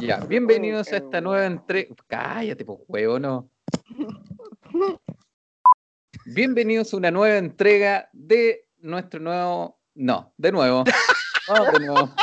Ya, 0.00 0.18
bienvenidos 0.18 0.92
a 0.92 0.96
esta 0.96 1.20
nueva 1.20 1.46
entrega. 1.46 1.94
Cállate, 2.06 2.64
pues, 2.64 2.80
huevo, 2.88 3.18
no. 3.18 3.50
Bienvenidos 6.24 6.94
a 6.94 6.96
una 6.98 7.10
nueva 7.10 7.36
entrega 7.36 8.08
de 8.12 8.68
nuestro 8.78 9.20
nuevo. 9.20 9.80
No, 9.94 10.32
de 10.36 10.52
nuevo. 10.52 10.84
Vamos 11.48 11.72
de 11.72 11.86
nuevo. 11.86 12.14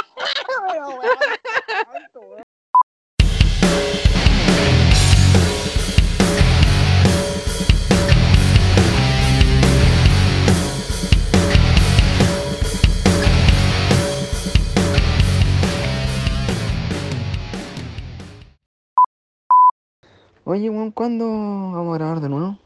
Oye, 20.51 20.67
weón, 20.67 20.89
¿cuándo 20.89 21.27
vamos 21.27 21.93
a 21.93 21.97
grabar 21.99 22.21
de 22.21 22.27
nuevo? 22.27 22.57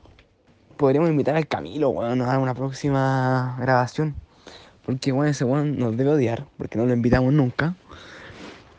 Podríamos 0.77 1.09
invitar 1.09 1.35
al 1.35 1.49
Camilo, 1.49 1.89
weón, 1.89 2.21
a 2.21 2.39
una 2.39 2.53
próxima 2.53 3.57
grabación. 3.59 4.15
Porque, 4.85 5.11
weón, 5.11 5.27
ese 5.27 5.43
weón 5.43 5.77
nos 5.77 5.97
debe 5.97 6.11
odiar, 6.11 6.47
porque 6.57 6.77
no 6.77 6.85
lo 6.85 6.93
invitamos 6.93 7.33
nunca. 7.33 7.75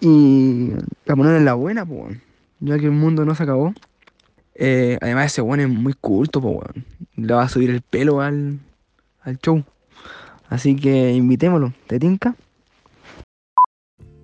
Y 0.00 0.70
para 1.04 1.16
ponerle 1.16 1.44
la 1.44 1.52
buena, 1.52 1.84
pues, 1.84 2.00
weón. 2.00 2.22
Ya 2.60 2.78
que 2.78 2.86
el 2.86 2.92
mundo 2.92 3.26
no 3.26 3.34
se 3.34 3.42
acabó. 3.42 3.74
Eh, 4.54 4.96
además, 5.02 5.26
ese 5.26 5.42
weón 5.42 5.60
es 5.60 5.68
muy 5.68 5.92
culto, 5.92 6.40
pues, 6.40 6.54
weón. 6.54 6.86
Le 7.16 7.34
va 7.34 7.42
a 7.42 7.48
subir 7.50 7.68
el 7.68 7.82
pelo 7.82 8.22
al, 8.22 8.58
al 9.20 9.38
show. 9.38 9.62
Así 10.48 10.76
que 10.76 11.12
invitémoslo. 11.12 11.74
¿Te 11.88 11.98
tinca? 11.98 12.36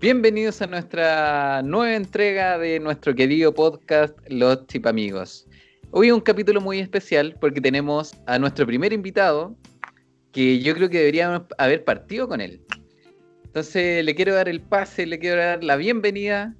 Bienvenidos 0.00 0.62
a 0.62 0.66
nuestra 0.66 1.60
nueva 1.62 1.94
entrega 1.94 2.56
de 2.56 2.80
nuestro 2.80 3.14
querido 3.14 3.52
podcast 3.52 4.16
Los 4.28 4.66
Chipamigos. 4.66 5.46
Hoy 5.90 6.06
es 6.06 6.14
un 6.14 6.22
capítulo 6.22 6.62
muy 6.62 6.78
especial 6.78 7.36
porque 7.38 7.60
tenemos 7.60 8.14
a 8.24 8.38
nuestro 8.38 8.66
primer 8.66 8.94
invitado 8.94 9.54
que 10.32 10.58
yo 10.60 10.74
creo 10.74 10.88
que 10.88 11.00
deberíamos 11.00 11.42
haber 11.58 11.84
partido 11.84 12.26
con 12.26 12.40
él. 12.40 12.62
Entonces 13.44 14.02
le 14.02 14.14
quiero 14.14 14.34
dar 14.34 14.48
el 14.48 14.62
pase, 14.62 15.04
le 15.04 15.18
quiero 15.18 15.36
dar 15.36 15.62
la 15.62 15.76
bienvenida 15.76 16.56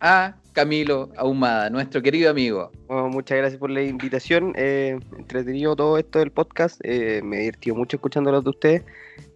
a 0.00 0.36
Camilo 0.54 1.10
Ahumada, 1.16 1.68
nuestro 1.68 2.00
querido 2.00 2.30
amigo. 2.30 2.70
Bueno, 2.86 3.08
muchas 3.08 3.38
gracias 3.38 3.58
por 3.58 3.70
la 3.70 3.82
invitación. 3.82 4.52
Eh, 4.56 4.96
entretenido 5.18 5.74
todo 5.74 5.98
esto 5.98 6.20
del 6.20 6.30
podcast. 6.30 6.80
Eh, 6.84 7.20
me 7.24 7.38
divertido 7.38 7.74
mucho 7.74 7.96
escuchándolos 7.96 8.44
de 8.44 8.50
ustedes. 8.50 8.82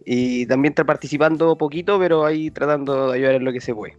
Y 0.05 0.45
también 0.47 0.71
está 0.71 0.85
participando 0.85 1.57
poquito, 1.57 1.99
pero 1.99 2.25
ahí 2.25 2.49
tratando 2.49 3.11
de 3.11 3.17
ayudar 3.17 3.35
en 3.35 3.43
lo 3.43 3.51
que 3.51 3.59
se 3.59 3.75
puede. 3.75 3.97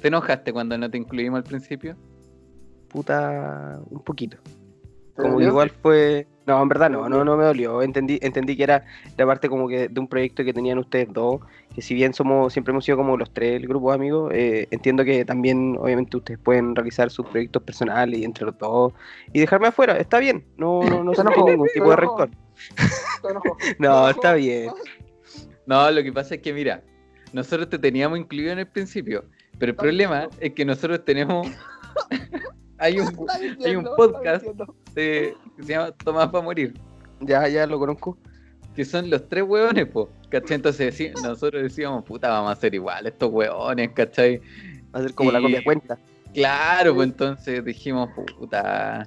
¿Te 0.00 0.08
enojaste 0.08 0.50
cuando 0.52 0.76
no 0.78 0.90
te 0.90 0.96
incluimos 0.96 1.36
al 1.36 1.44
principio? 1.44 1.94
Puta, 2.88 3.78
un 3.90 4.02
poquito. 4.02 4.38
Como 5.14 5.38
que 5.38 5.44
igual 5.44 5.70
fue. 5.70 6.26
No, 6.44 6.60
en 6.60 6.68
verdad 6.68 6.90
no, 6.90 7.08
no, 7.08 7.24
no 7.24 7.36
me 7.36 7.44
dolió. 7.44 7.82
Entendí, 7.82 8.18
entendí 8.20 8.56
que 8.56 8.64
era 8.64 8.84
la 9.16 9.26
parte 9.26 9.48
como 9.48 9.68
que 9.68 9.88
de 9.88 10.00
un 10.00 10.08
proyecto 10.08 10.44
que 10.44 10.52
tenían 10.52 10.78
ustedes 10.78 11.12
dos. 11.12 11.40
Que 11.74 11.82
si 11.82 11.94
bien 11.94 12.12
somos, 12.12 12.52
siempre 12.52 12.72
hemos 12.72 12.84
sido 12.84 12.98
como 12.98 13.16
los 13.16 13.32
tres 13.32 13.56
el 13.56 13.68
grupo 13.68 13.90
de 13.90 13.94
amigos, 13.94 14.32
eh, 14.34 14.66
entiendo 14.70 15.04
que 15.04 15.24
también, 15.24 15.76
obviamente, 15.78 16.16
ustedes 16.16 16.40
pueden 16.40 16.74
realizar 16.74 17.10
sus 17.10 17.26
proyectos 17.26 17.62
personales 17.62 18.18
y 18.18 18.24
entre 18.24 18.46
los 18.46 18.58
dos. 18.58 18.92
Y 19.32 19.40
dejarme 19.40 19.68
afuera, 19.68 19.96
está 19.98 20.18
bien. 20.18 20.44
No, 20.56 20.82
no, 20.82 21.04
no 21.04 21.14
se 21.14 21.22
ningún 21.24 21.68
tipo 21.72 21.90
de 21.90 21.96
rencor. 21.96 22.30
no, 23.78 24.08
está 24.08 24.34
bien. 24.34 24.70
No, 25.66 25.90
lo 25.90 26.02
que 26.02 26.12
pasa 26.12 26.34
es 26.34 26.42
que, 26.42 26.52
mira, 26.52 26.82
nosotros 27.32 27.68
te 27.70 27.78
teníamos 27.78 28.18
incluido 28.18 28.52
en 28.52 28.58
el 28.58 28.66
principio, 28.66 29.24
pero 29.58 29.70
el 29.70 29.76
problema 29.76 30.28
es 30.40 30.52
que 30.52 30.64
nosotros 30.64 31.04
tenemos. 31.04 31.46
hay, 32.78 32.98
un, 32.98 33.26
hay 33.64 33.76
un 33.76 33.84
podcast 33.96 34.44
que 34.94 35.34
se 35.60 35.72
llama 35.72 35.92
Tomás 35.92 36.28
para 36.28 36.44
morir. 36.44 36.74
Ya, 37.20 37.46
ya 37.48 37.66
lo 37.66 37.78
conozco. 37.78 38.16
Que 38.74 38.84
son 38.84 39.10
los 39.10 39.28
tres 39.28 39.44
hueones, 39.44 39.86
po, 39.86 40.08
¿cachai? 40.30 40.56
Entonces 40.56 41.12
nosotros 41.22 41.62
decíamos, 41.62 42.04
puta, 42.04 42.28
vamos 42.28 42.50
a 42.50 42.52
hacer 42.52 42.74
igual 42.74 43.06
estos 43.06 43.30
hueones, 43.30 43.90
¿cachai? 43.92 44.40
Va 44.94 45.00
a 45.00 45.02
ser 45.02 45.14
como 45.14 45.30
la 45.30 45.40
copia 45.40 45.62
cuenta. 45.62 45.98
Claro, 46.32 46.94
pues 46.94 47.08
entonces 47.08 47.64
dijimos, 47.64 48.08
puta, 48.38 49.06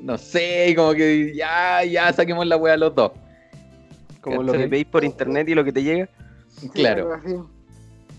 no 0.00 0.18
sé, 0.18 0.74
como 0.76 0.92
que 0.92 1.34
ya, 1.34 1.82
ya 1.84 2.12
saquemos 2.12 2.46
la 2.46 2.56
hueá 2.56 2.76
los 2.76 2.94
dos. 2.94 3.12
Como 4.20 4.42
lo 4.42 4.52
que 4.52 4.66
veis 4.66 4.86
por 4.86 5.04
internet 5.04 5.48
y 5.48 5.54
lo 5.54 5.64
que 5.64 5.72
te 5.72 5.82
llega. 5.82 6.08
claro. 6.74 7.20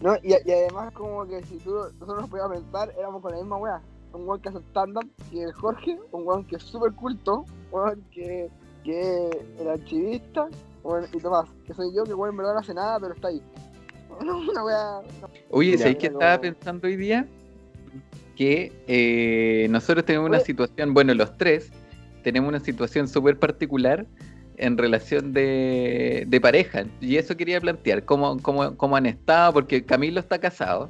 No, 0.01 0.15
y, 0.21 0.29
y, 0.29 0.51
además 0.51 0.93
como 0.93 1.25
que 1.25 1.43
si 1.43 1.57
tú, 1.57 1.71
nosotros 1.71 2.21
nos 2.21 2.29
podíamos 2.29 2.57
pensar, 2.57 2.93
éramos 2.97 3.21
con 3.21 3.31
la 3.31 3.37
misma 3.37 3.57
weá. 3.57 3.81
Un 4.13 4.27
weón 4.27 4.41
que 4.41 4.49
hace 4.49 4.59
stand-up, 4.69 5.09
que 5.31 5.43
es 5.43 5.55
Jorge, 5.55 5.99
un 6.11 6.25
weón 6.25 6.45
que 6.45 6.55
es 6.55 6.63
súper 6.63 6.93
culto, 6.93 7.45
un 7.71 7.79
weón 7.79 8.03
que, 8.11 8.49
que 8.83 9.27
es 9.27 9.59
el 9.59 9.67
archivista, 9.69 10.47
y 11.13 11.19
Tomás, 11.19 11.49
que 11.65 11.73
soy 11.73 11.93
yo, 11.93 12.03
que 12.03 12.13
weón 12.13 12.31
en 12.31 12.37
verdad 12.37 12.53
no 12.53 12.59
hace 12.59 12.73
nada, 12.73 12.99
pero 12.99 13.13
está 13.13 13.27
ahí. 13.27 13.41
Una 14.19 14.63
weá... 14.63 15.01
Oye, 15.49 15.77
¿sabes 15.77 15.97
qué 15.97 16.07
estaba 16.07 16.39
pensando 16.39 16.87
hoy 16.87 16.95
día? 16.95 17.27
Que 18.35 18.71
eh, 18.87 19.67
nosotros 19.69 20.05
tenemos 20.05 20.29
una 20.29 20.39
situación, 20.39 20.93
bueno, 20.93 21.13
los 21.13 21.37
tres, 21.37 21.71
tenemos 22.23 22.49
una 22.49 22.59
situación 22.59 23.07
súper 23.07 23.37
particular 23.37 24.05
en 24.57 24.77
relación 24.77 25.33
de, 25.33 26.25
de, 26.27 26.41
pareja. 26.41 26.85
Y 26.99 27.17
eso 27.17 27.37
quería 27.37 27.61
plantear, 27.61 28.05
cómo, 28.05 28.37
cómo, 28.41 28.75
cómo, 28.75 28.95
han 28.95 29.05
estado, 29.05 29.53
porque 29.53 29.83
Camilo 29.83 30.19
está 30.19 30.39
casado, 30.39 30.89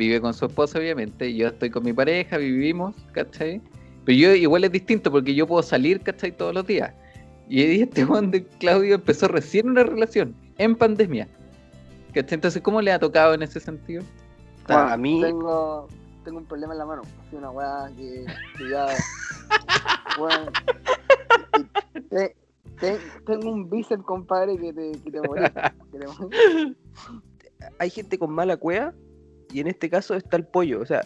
vive 0.00 0.18
con 0.18 0.32
su 0.32 0.46
esposa 0.46 0.78
obviamente, 0.78 1.34
yo 1.34 1.48
estoy 1.48 1.68
con 1.68 1.84
mi 1.84 1.92
pareja, 1.92 2.38
vivimos, 2.38 2.96
¿cachai? 3.12 3.60
Pero 4.06 4.18
yo 4.18 4.34
igual 4.34 4.64
es 4.64 4.72
distinto 4.72 5.10
porque 5.10 5.34
yo 5.34 5.46
puedo 5.46 5.62
salir, 5.62 6.00
¿cachai? 6.00 6.34
Todos 6.34 6.54
los 6.54 6.66
días. 6.66 6.94
Y 7.50 7.82
este 7.82 8.04
Juan 8.06 8.30
de 8.30 8.46
Claudio 8.46 8.94
empezó 8.94 9.28
recién 9.28 9.68
una 9.68 9.82
relación, 9.82 10.34
en 10.56 10.74
pandemia. 10.74 11.28
¿Cachai? 12.14 12.36
Entonces, 12.36 12.62
¿cómo 12.62 12.80
le 12.80 12.92
ha 12.92 12.98
tocado 12.98 13.34
en 13.34 13.42
ese 13.42 13.60
sentido? 13.60 14.02
Bueno, 14.66 14.82
a 14.82 14.96
mí... 14.96 15.20
Tengo, 15.20 15.86
tengo 16.24 16.38
un 16.38 16.46
problema 16.46 16.72
en 16.72 16.78
la 16.78 16.86
mano, 16.86 17.02
así 17.26 17.36
una 17.36 17.50
weá 17.50 17.90
que, 17.94 18.24
que 18.56 18.70
ya... 18.70 18.86
bueno, 20.18 20.50
tengo 23.26 23.52
un 23.52 23.68
bíceps, 23.68 24.02
compadre, 24.04 24.56
que 24.56 24.72
te, 24.72 24.92
que 24.92 25.10
te 25.10 25.20
Hay 27.78 27.90
gente 27.90 28.18
con 28.18 28.32
mala 28.32 28.56
cueva 28.56 28.94
y 29.52 29.60
en 29.60 29.68
este 29.68 29.90
caso 29.90 30.14
está 30.14 30.36
el 30.36 30.44
pollo. 30.44 30.80
O 30.80 30.86
sea, 30.86 31.02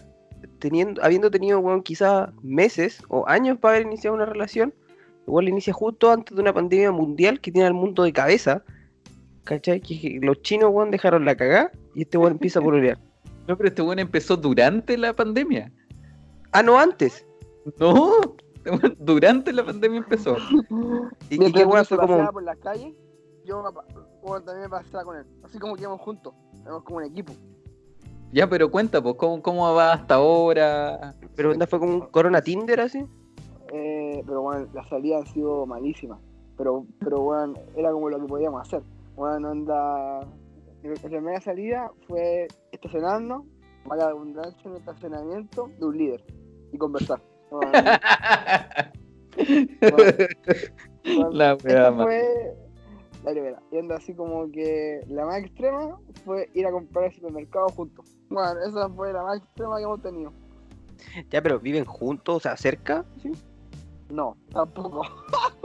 teniendo, 0.58 1.02
habiendo 1.02 1.30
tenido, 1.30 1.60
bueno, 1.60 1.82
quizás 1.82 2.30
meses 2.42 3.02
o 3.08 3.26
años 3.28 3.58
para 3.58 3.76
haber 3.76 3.86
iniciado 3.86 4.16
una 4.16 4.26
relación, 4.26 4.74
igual 5.26 5.48
inicia 5.48 5.72
justo 5.72 6.10
antes 6.10 6.34
de 6.34 6.42
una 6.42 6.52
pandemia 6.52 6.92
mundial 6.92 7.40
que 7.40 7.52
tiene 7.52 7.66
al 7.66 7.74
mundo 7.74 8.02
de 8.02 8.12
cabeza. 8.12 8.62
¿Cachai? 9.44 9.80
Que 9.80 10.18
los 10.22 10.40
chinos, 10.42 10.70
weón, 10.72 10.90
dejaron 10.90 11.24
la 11.24 11.36
cagada 11.36 11.70
y 11.94 12.02
este 12.02 12.16
weón 12.16 12.32
empieza 12.32 12.60
a 12.60 12.62
pololear. 12.64 12.98
No, 13.46 13.56
pero 13.56 13.68
este 13.68 13.82
weón 13.82 13.98
empezó 13.98 14.36
durante 14.36 14.96
la 14.96 15.12
pandemia. 15.12 15.70
Ah, 16.52 16.62
no, 16.62 16.78
antes. 16.78 17.26
No, 17.78 18.36
durante 18.98 19.52
la 19.52 19.64
pandemia 19.64 19.98
empezó. 19.98 20.36
¿Y, 21.30 21.52
qué 21.52 21.64
bueno 21.64 21.84
fue 21.84 21.98
como.? 21.98 22.32
por 22.32 22.42
las 22.42 22.56
calles, 22.58 22.94
yo 23.44 23.62
también 24.22 24.62
me 24.62 24.68
pasaba 24.68 25.04
con 25.04 25.16
él. 25.18 25.26
Así 25.42 25.58
como 25.58 25.74
que 25.74 25.82
íbamos 25.82 26.00
juntos, 26.00 26.32
éramos 26.62 26.84
como 26.84 26.98
un 26.98 27.04
equipo. 27.04 27.34
Ya, 28.34 28.48
pero 28.48 28.68
cuenta, 28.68 29.00
pues, 29.00 29.14
¿cómo, 29.14 29.40
cómo 29.40 29.72
va 29.74 29.92
hasta 29.92 30.16
ahora? 30.16 31.14
¿Pero 31.36 31.52
anda 31.52 31.68
fue 31.68 31.78
como 31.78 31.94
un 31.94 32.00
Corona 32.00 32.42
Tinder 32.42 32.80
así? 32.80 33.06
Eh, 33.72 34.24
pero 34.26 34.42
bueno, 34.42 34.66
las 34.74 34.88
salidas 34.88 35.20
han 35.20 35.32
sido 35.32 35.64
malísimas. 35.66 36.18
Pero, 36.58 36.84
pero 36.98 37.20
bueno, 37.20 37.54
era 37.76 37.92
como 37.92 38.10
lo 38.10 38.20
que 38.20 38.26
podíamos 38.26 38.60
hacer. 38.60 38.82
Bueno, 39.14 39.50
anda. 39.50 40.18
La 40.82 41.08
primera 41.08 41.40
salida 41.40 41.92
fue 42.08 42.48
estacionarnos, 42.72 43.44
para 43.86 44.06
abundancia 44.06 44.60
en 44.64 44.72
el 44.72 44.78
estacionamiento 44.78 45.70
de 45.78 45.86
un 45.86 45.96
líder 45.96 46.24
y 46.72 46.78
conversar 46.78 47.20
la 51.30 51.56
fue 51.56 52.56
la 53.24 53.30
primera. 53.30 53.62
Yendo 53.70 53.94
así 53.94 54.14
como 54.14 54.50
que 54.50 55.00
la 55.08 55.26
más 55.26 55.38
extrema 55.38 55.98
fue 56.24 56.50
ir 56.54 56.66
a 56.66 56.70
comprar 56.70 57.06
el 57.06 57.14
supermercado 57.14 57.68
juntos. 57.68 58.16
Bueno, 58.28 58.54
esa 58.66 58.88
fue 58.90 59.12
la 59.12 59.22
más 59.22 59.38
extrema 59.38 59.78
que 59.78 59.84
hemos 59.84 60.02
tenido. 60.02 60.32
Ya, 61.30 61.42
pero 61.42 61.58
viven 61.58 61.84
juntos, 61.84 62.36
o 62.36 62.40
sea, 62.40 62.56
cerca, 62.56 63.04
¿sí? 63.22 63.32
No, 64.10 64.36
tampoco. 64.52 65.02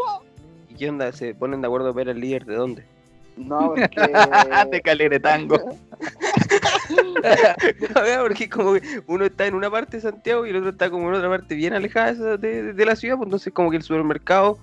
¿Y 0.69 0.75
qué 0.75 0.89
onda? 0.89 1.11
¿Se 1.11 1.35
ponen 1.35 1.61
de 1.61 1.67
acuerdo 1.67 1.93
ver 1.93 2.09
el 2.09 2.19
líder 2.19 2.45
de 2.45 2.55
dónde? 2.55 2.85
No, 3.37 3.59
porque... 3.75 4.11
de 4.71 4.81
Caleretango. 4.81 5.57
porque 8.21 8.49
como 8.49 8.73
uno 9.07 9.25
está 9.25 9.47
en 9.47 9.55
una 9.55 9.69
parte 9.69 9.97
de 9.97 10.01
Santiago 10.01 10.45
y 10.45 10.49
el 10.49 10.57
otro 10.57 10.71
está 10.71 10.89
como 10.89 11.09
en 11.09 11.15
otra 11.15 11.29
parte 11.29 11.55
bien 11.55 11.73
alejada 11.73 12.37
de, 12.37 12.73
de, 12.73 12.85
la 12.85 12.95
ciudad, 12.95 13.17
pues 13.17 13.27
entonces 13.27 13.53
como 13.53 13.71
que 13.71 13.77
el 13.77 13.83
supermercado, 13.83 14.57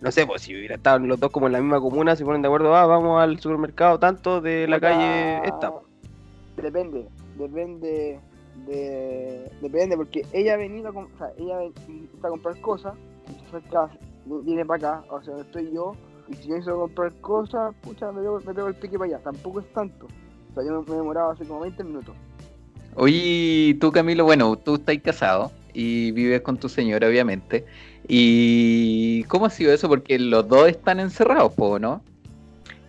no 0.00 0.10
sé, 0.12 0.26
pues 0.26 0.42
si 0.42 0.54
hubiera 0.54 0.76
estado 0.76 0.98
los 1.00 1.18
dos 1.18 1.30
como 1.30 1.46
en 1.46 1.52
la 1.52 1.60
misma 1.60 1.80
comuna, 1.80 2.14
se 2.16 2.24
ponen 2.24 2.42
de 2.42 2.48
acuerdo, 2.48 2.74
ah, 2.74 2.86
vamos 2.86 3.20
al 3.20 3.38
supermercado 3.40 3.98
tanto 3.98 4.40
de 4.40 4.66
la 4.68 4.78
calle 4.80 5.38
esta. 5.44 5.72
Depende, 6.56 7.06
depende 7.36 8.20
de, 8.66 9.50
depende, 9.60 9.96
porque 9.96 10.26
ella 10.32 10.54
ha 10.54 10.56
venido 10.56 10.88
a, 10.88 10.92
com- 10.92 11.08
o 11.14 11.18
sea, 11.18 11.30
ella 11.38 11.58
ven- 11.58 12.08
a 12.22 12.28
comprar 12.28 12.60
cosas, 12.60 12.94
entonces 13.28 13.68
acá, 13.68 13.90
viene 14.44 14.64
para 14.66 14.98
acá, 14.98 15.04
o 15.14 15.22
sea, 15.22 15.34
donde 15.34 15.46
estoy 15.48 15.72
yo, 15.72 15.92
y 16.28 16.34
si 16.34 16.48
yo 16.48 16.56
hice 16.56 16.70
comprar 16.70 17.12
cosas, 17.20 17.74
pucha, 17.80 18.10
me 18.12 18.20
pego, 18.20 18.40
me 18.44 18.54
pego 18.54 18.68
el 18.68 18.74
pique 18.74 18.98
para 18.98 19.14
allá, 19.14 19.18
tampoco 19.24 19.60
es 19.60 19.72
tanto. 19.72 20.06
O 20.50 20.54
sea, 20.54 20.64
yo 20.64 20.82
me, 20.82 20.90
me 20.90 20.96
demoraba 20.96 21.32
hace 21.32 21.44
como 21.46 21.60
20 21.60 21.82
minutos. 21.84 22.14
Oye, 22.96 23.76
tú 23.80 23.92
Camilo, 23.92 24.24
bueno, 24.24 24.56
tú 24.56 24.74
estás 24.74 24.96
casado 24.98 25.52
y 25.80 26.10
vives 26.10 26.40
con 26.40 26.56
tu 26.58 26.68
señora, 26.68 27.06
obviamente. 27.06 27.64
¿Y 28.08 29.22
cómo 29.24 29.46
ha 29.46 29.50
sido 29.50 29.72
eso? 29.72 29.88
Porque 29.88 30.18
los 30.18 30.48
dos 30.48 30.68
están 30.68 30.98
encerrados, 30.98 31.52
po, 31.52 31.78
¿no? 31.78 32.02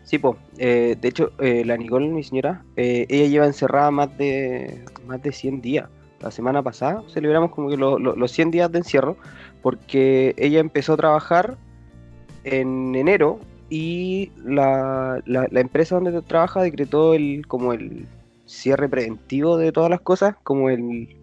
Sí, 0.04 0.18
po. 0.18 0.38
Eh, 0.58 0.98
de 1.00 1.08
hecho, 1.08 1.32
eh, 1.38 1.64
la 1.66 1.78
Nicole, 1.78 2.08
mi 2.08 2.24
señora, 2.24 2.64
eh, 2.78 3.06
ella 3.10 3.28
lleva 3.28 3.46
encerrada 3.46 3.92
más 3.92 4.18
de 4.18 4.84
más 5.06 5.22
de 5.22 5.32
100 5.32 5.62
días. 5.62 5.88
La 6.20 6.32
semana 6.32 6.64
pasada 6.64 7.04
celebramos 7.14 7.52
como 7.52 7.70
que 7.70 7.78
lo- 7.78 8.00
lo- 8.00 8.16
los 8.16 8.32
100 8.32 8.50
días 8.50 8.72
de 8.72 8.80
encierro 8.80 9.18
porque 9.62 10.34
ella 10.38 10.60
empezó 10.60 10.94
a 10.94 10.98
trabajar 10.98 11.58
en 12.44 12.96
enero 12.96 13.40
y 13.70 14.32
la, 14.44 15.22
la- 15.28 15.48
la 15.52 15.60
empresa 15.60 15.94
donde 15.96 16.22
trabaja 16.24 16.64
decretó 16.64 17.14
el 17.14 17.46
como 17.48 17.72
el 17.74 18.08
cierre 18.46 18.90
preventivo 18.90 19.58
de 19.58 19.72
todas 19.72 19.92
las 19.92 20.02
cosas 20.02 20.36
como 20.42 20.72
el 20.72 21.16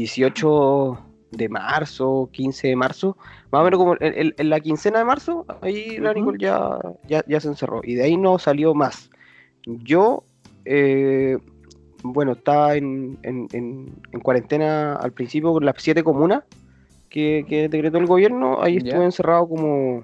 18 0.00 0.98
de 1.30 1.48
marzo, 1.48 2.28
15 2.32 2.68
de 2.68 2.76
marzo, 2.76 3.16
más 3.52 3.60
o 3.60 3.64
menos 3.64 3.78
como 3.78 3.94
en, 4.00 4.14
en- 4.18 4.34
en 4.36 4.50
la 4.50 4.60
quincena 4.60 4.98
de 4.98 5.04
marzo, 5.04 5.44
ahí 5.62 5.98
la 5.98 6.10
Ujú. 6.10 6.18
Nicole 6.20 6.38
ya, 6.38 6.78
ya, 7.06 7.22
ya 7.26 7.38
se 7.40 7.48
encerró. 7.48 7.80
Y 7.84 7.94
de 7.94 8.04
ahí 8.04 8.16
no 8.16 8.38
salió 8.38 8.74
más. 8.74 9.10
Yo, 9.66 10.24
eh, 10.64 11.38
bueno, 12.02 12.32
estaba 12.32 12.74
en, 12.76 13.18
en- 13.22 13.48
en- 13.52 13.94
en 14.12 14.20
cuarentena 14.20 14.94
al 14.96 15.12
principio 15.12 15.52
con 15.52 15.64
las 15.64 15.74
siete 15.78 16.02
comunas 16.02 16.42
que, 17.10 17.44
que 17.48 17.68
decretó 17.68 17.98
el 17.98 18.06
gobierno, 18.06 18.62
ahí 18.62 18.78
estuve 18.78 19.04
encerrado 19.04 19.48
como, 19.48 20.02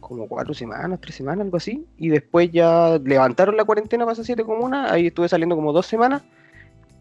como 0.00 0.26
cuatro 0.26 0.52
semanas, 0.54 0.98
tres 1.00 1.14
semanas, 1.14 1.44
algo 1.44 1.56
así, 1.58 1.86
y 1.98 2.08
después 2.08 2.50
ya 2.50 2.98
levantaron 3.02 3.56
la 3.56 3.64
cuarentena 3.64 4.04
para 4.04 4.14
esas 4.14 4.26
siete 4.26 4.42
comunas, 4.44 4.90
ahí 4.90 5.06
estuve 5.08 5.28
saliendo 5.28 5.54
como 5.54 5.72
dos 5.72 5.86
semanas, 5.86 6.22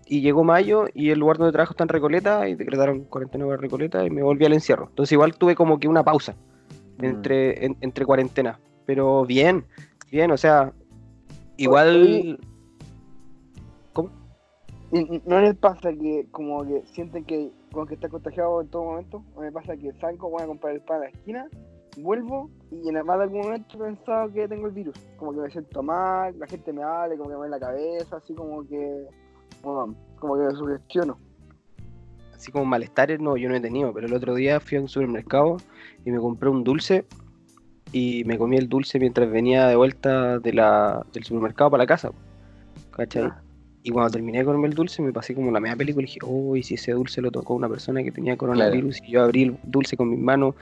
y 0.08 0.22
llegó 0.22 0.44
mayo 0.44 0.86
y 0.94 1.10
el 1.10 1.20
lugar 1.20 1.38
donde 1.38 1.52
trabajo 1.52 1.72
está 1.74 1.84
en 1.84 1.90
Recoleta 1.90 2.48
y 2.48 2.56
decretaron 2.56 3.06
cuarentena 3.06 3.46
para 3.46 3.58
Recoleta 3.58 4.06
y 4.06 4.10
me 4.10 4.24
volví 4.24 4.46
al 4.46 4.54
encierro. 4.54 4.88
Entonces 4.90 5.12
igual 5.12 5.38
tuve 5.38 5.56
como 5.56 5.80
que 5.80 5.88
una 5.88 6.04
pausa 6.04 6.36
Mm. 7.00 7.06
entre, 7.06 7.66
en- 7.66 7.78
entre 7.82 8.06
cuarentena. 8.06 8.60
Pero 8.86 9.26
bien, 9.26 9.66
bien, 10.12 10.32
o 10.32 10.38
sea, 10.38 10.72
igual... 11.58 12.40
¿Cómo? 13.94 14.10
¿Y 14.92 15.00
y 15.00 15.22
no 15.26 15.42
les 15.42 15.56
pasa 15.56 15.92
que 15.94 16.28
como 16.32 16.66
que 16.66 16.84
sienten 16.94 17.26
que 17.26 17.52
como 17.72 17.86
que 17.86 17.96
está 17.96 18.08
contagiado 18.10 18.62
en 18.62 18.68
todo 18.70 18.86
momento? 18.86 19.24
¿O 19.36 19.42
me 19.42 19.52
pasa 19.52 19.76
que 19.76 19.92
salgo, 20.00 20.30
voy 20.30 20.42
a 20.44 20.48
comprar 20.48 20.74
el 20.74 20.82
pan 20.82 20.98
a 20.98 21.00
la 21.02 21.10
esquina, 21.10 21.48
vuelvo 21.98 22.50
y 22.72 22.88
en 22.88 23.06
más 23.06 23.18
de 23.18 23.24
algún 23.24 23.42
momento 23.42 23.76
he 23.76 23.90
pensado 23.90 24.32
que 24.32 24.48
tengo 24.48 24.68
el 24.68 24.74
virus? 24.74 24.96
Como 25.18 25.34
que 25.34 25.40
me 25.42 25.50
siento 25.52 25.84
mal, 25.84 26.38
la 26.40 26.48
gente 26.48 26.72
me 26.72 26.84
habla, 26.84 27.18
como 27.18 27.26
que 27.30 27.36
me 27.36 27.40
duele 27.40 27.52
la 27.52 27.60
cabeza, 27.60 28.16
así 28.18 28.34
como 28.34 28.66
que... 28.66 29.06
Como 30.20 30.38
que 30.38 30.44
me 30.44 30.52
sugestiono. 30.52 31.18
Así 32.34 32.52
como 32.52 32.66
malestares, 32.66 33.20
no, 33.20 33.36
yo 33.36 33.50
no 33.50 33.56
he 33.56 33.60
tenido, 33.60 33.92
pero 33.94 34.08
el 34.08 34.14
otro 34.14 34.36
día 34.36 34.60
fui 34.60 34.78
a 34.78 34.82
un 34.82 34.88
supermercado 34.88 35.58
y 36.06 36.12
me 36.12 36.20
compré 36.20 36.50
un 36.50 36.64
dulce 36.64 37.06
y 37.92 38.24
me 38.26 38.38
comí 38.38 38.58
el 38.58 38.70
dulce 38.70 39.00
mientras 39.00 39.30
venía 39.30 39.68
de 39.68 39.76
vuelta 39.76 40.40
de 40.40 40.54
la, 40.54 41.06
del 41.14 41.24
supermercado 41.24 41.72
para 41.72 41.84
la 41.84 41.88
casa. 41.88 42.12
¿Cachai? 42.92 43.32
Y 43.84 43.92
cuando 43.92 44.12
terminé 44.12 44.40
de 44.40 44.46
comerme 44.46 44.68
el 44.68 44.74
dulce 44.74 45.02
me 45.02 45.14
pasé 45.14 45.34
como 45.34 45.50
la 45.50 45.60
media 45.60 45.76
película 45.76 46.04
y 46.04 46.08
dije, 46.08 46.20
uy, 46.24 46.62
si 46.62 46.76
ese 46.76 46.92
dulce 46.92 47.22
lo 47.22 47.32
tocó 47.32 47.54
una 47.54 47.70
persona 47.70 48.04
que 48.04 48.12
tenía 48.12 48.36
coronavirus 48.36 49.02
y 49.08 49.12
yo 49.12 49.24
abrí 49.24 49.44
el 49.44 49.58
dulce 49.64 49.96
con 49.96 50.10
mis 50.10 50.20
manos, 50.20 50.56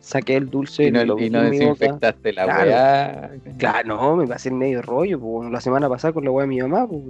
saqué 0.00 0.36
el 0.36 0.48
dulce 0.48 0.84
Y 0.84 0.90
no, 0.90 1.04
lo 1.04 1.18
y 1.18 1.28
no 1.30 1.44
en 1.44 1.50
desinfectaste 1.50 2.32
la 2.32 2.44
Claro. 2.44 2.70
weá. 2.70 3.30
Claro, 3.58 3.88
no, 3.88 4.16
me 4.16 4.26
pasé 4.26 4.48
el 4.48 4.54
medio 4.54 4.80
rollo, 4.82 5.20
pues, 5.20 5.50
la 5.50 5.60
semana 5.60 5.88
pasada 5.88 6.14
con 6.14 6.24
la 6.24 6.30
weá 6.30 6.46
de 6.46 6.48
mi 6.48 6.60
mamá, 6.60 6.88
pues. 6.88 7.02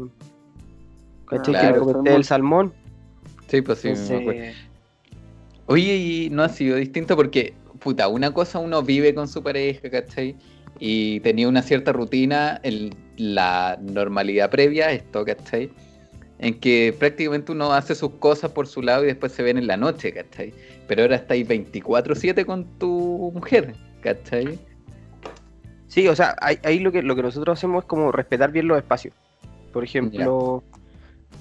¿Cachai? 1.30 1.54
Claro, 1.54 1.86
que 1.86 1.92
comenté 1.92 2.14
el 2.14 2.24
salmón. 2.24 2.72
Sí, 3.46 3.62
pues 3.62 3.78
sí, 3.80 3.88
me 3.88 4.54
Oye, 5.66 5.96
y 5.96 6.30
no 6.30 6.42
ha 6.42 6.48
sido 6.48 6.76
distinto 6.76 7.14
porque, 7.14 7.54
puta, 7.78 8.08
una 8.08 8.32
cosa 8.32 8.58
uno 8.58 8.82
vive 8.82 9.14
con 9.14 9.28
su 9.28 9.42
pareja, 9.42 9.88
¿cachai? 9.88 10.34
Y 10.80 11.20
tenía 11.20 11.48
una 11.48 11.62
cierta 11.62 11.92
rutina 11.92 12.60
en 12.64 12.94
la 13.16 13.78
normalidad 13.80 14.50
previa 14.50 14.86
a 14.86 14.92
esto, 14.92 15.24
¿cachai? 15.24 15.70
En 16.38 16.58
que 16.58 16.94
prácticamente 16.98 17.52
uno 17.52 17.72
hace 17.72 17.94
sus 17.94 18.10
cosas 18.12 18.50
por 18.50 18.66
su 18.66 18.82
lado 18.82 19.04
y 19.04 19.08
después 19.08 19.30
se 19.30 19.42
ven 19.42 19.58
en 19.58 19.68
la 19.68 19.76
noche, 19.76 20.12
¿cachai? 20.12 20.52
Pero 20.88 21.02
ahora 21.02 21.16
estáis 21.16 21.46
24-7 21.46 22.44
con 22.44 22.64
tu 22.78 23.30
mujer, 23.32 23.74
¿cachai? 24.00 24.58
Sí, 25.86 26.08
o 26.08 26.16
sea, 26.16 26.34
ahí, 26.40 26.58
ahí 26.64 26.78
lo 26.78 26.90
que 26.92 27.02
lo 27.02 27.14
que 27.14 27.22
nosotros 27.22 27.58
hacemos 27.58 27.84
es 27.84 27.88
como 27.88 28.10
respetar 28.10 28.50
bien 28.50 28.66
los 28.66 28.78
espacios. 28.78 29.14
Por 29.72 29.84
ejemplo, 29.84 30.64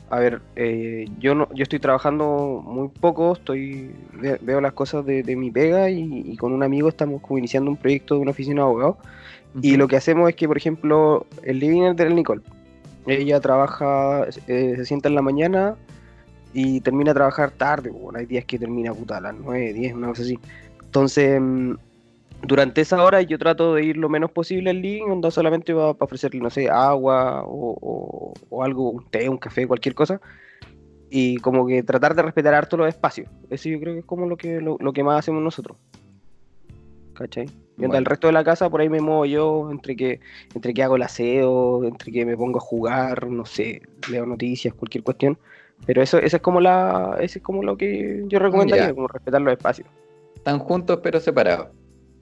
a 0.09 0.19
ver, 0.19 0.41
eh, 0.55 1.07
yo 1.19 1.35
no, 1.35 1.47
yo 1.53 1.63
estoy 1.63 1.79
trabajando 1.79 2.63
muy 2.65 2.87
poco, 2.87 3.33
estoy 3.33 3.91
ve- 4.13 4.39
veo 4.41 4.59
las 4.61 4.73
cosas 4.73 5.05
de, 5.05 5.23
de 5.23 5.35
mi 5.35 5.51
pega 5.51 5.89
y, 5.89 6.23
y 6.25 6.35
con 6.37 6.51
un 6.51 6.63
amigo 6.63 6.89
estamos 6.89 7.21
como 7.21 7.37
iniciando 7.37 7.69
un 7.69 7.77
proyecto 7.77 8.15
de 8.15 8.21
una 8.21 8.31
oficina 8.31 8.61
de 8.61 8.67
abogados. 8.67 8.97
Y 9.61 9.77
lo 9.77 9.87
que 9.87 9.95
hacemos 9.95 10.29
es 10.29 10.35
que, 10.35 10.47
por 10.47 10.57
ejemplo, 10.57 11.25
el 11.43 11.59
living 11.59 11.81
es 11.83 11.95
de 11.95 12.05
la 12.07 12.13
Nicole. 12.13 12.41
Ella 13.07 13.39
trabaja, 13.39 14.25
eh, 14.47 14.73
se 14.77 14.85
sienta 14.85 15.09
en 15.09 15.15
la 15.15 15.21
mañana 15.23 15.75
y 16.53 16.81
termina 16.81 17.11
a 17.11 17.13
trabajar 17.15 17.51
tarde. 17.51 17.89
Bueno, 17.89 18.19
hay 18.19 18.25
días 18.27 18.45
que 18.45 18.59
termina 18.59 18.93
puta 18.93 19.17
a 19.17 19.21
las 19.21 19.35
9, 19.35 19.73
10, 19.73 19.93
una 19.95 20.07
cosa 20.09 20.21
así. 20.21 20.37
Entonces, 20.83 21.39
mm, 21.41 21.73
durante 22.41 22.81
esa 22.81 23.03
hora 23.03 23.21
yo 23.21 23.37
trato 23.37 23.75
de 23.75 23.83
ir 23.83 23.97
lo 23.97 24.09
menos 24.09 24.31
posible 24.31 24.69
al 24.69 24.81
living, 24.81 25.09
onda 25.09 25.29
solamente 25.31 25.73
para 25.73 25.91
ofrecerle, 25.99 26.39
no 26.41 26.49
sé, 26.49 26.69
agua 26.69 27.43
o, 27.45 27.77
o- 27.81 28.33
o 28.49 28.63
algo, 28.63 28.89
un 28.91 29.05
té, 29.09 29.27
un 29.29 29.37
café, 29.37 29.67
cualquier 29.67 29.93
cosa. 29.95 30.21
Y 31.09 31.37
como 31.37 31.65
que 31.65 31.81
tratar 31.83 32.13
de 32.15 32.21
respetar 32.21 32.53
harto 32.53 32.77
los 32.77 32.87
espacios. 32.87 33.27
Eso 33.49 33.67
yo 33.69 33.79
creo 33.79 33.93
que 33.93 33.99
es 34.01 34.05
como 34.05 34.27
lo 34.27 34.37
que, 34.37 34.61
lo, 34.61 34.77
lo 34.79 34.93
que 34.93 35.03
más 35.03 35.19
hacemos 35.19 35.41
nosotros. 35.41 35.77
¿Cachai? 37.15 37.47
Y 37.77 37.85
onda, 37.85 37.97
el 37.97 38.03
Bueno. 38.03 38.09
resto 38.09 38.27
de 38.27 38.33
la 38.33 38.43
casa 38.43 38.69
por 38.69 38.81
ahí 38.81 38.89
me 38.89 39.01
muevo 39.01 39.25
yo, 39.25 39.71
entre 39.71 39.95
que, 39.95 40.19
entre 40.53 40.73
que 40.73 40.83
hago 40.83 40.95
el 40.97 41.01
aseo, 41.01 41.83
entre 41.83 42.11
que 42.11 42.25
me 42.25 42.37
pongo 42.37 42.59
a 42.59 42.61
jugar, 42.61 43.27
no 43.27 43.45
sé, 43.45 43.81
leo 44.09 44.25
noticias, 44.25 44.73
cualquier 44.73 45.03
cuestión. 45.03 45.37
Pero 45.85 46.01
eso, 46.01 46.19
eso 46.19 46.35
es 46.35 46.41
como 46.41 46.61
la, 46.61 47.17
eso 47.19 47.39
es 47.39 47.43
como 47.43 47.63
lo 47.63 47.75
que 47.77 48.23
yo 48.27 48.37
recomendaría, 48.39 48.87
Ya. 48.87 48.93
como 48.93 49.07
respetar 49.07 49.41
los 49.41 49.51
espacios. 49.53 49.87
Están 50.35 50.59
juntos 50.59 50.99
pero 51.01 51.19
separados. 51.19 51.67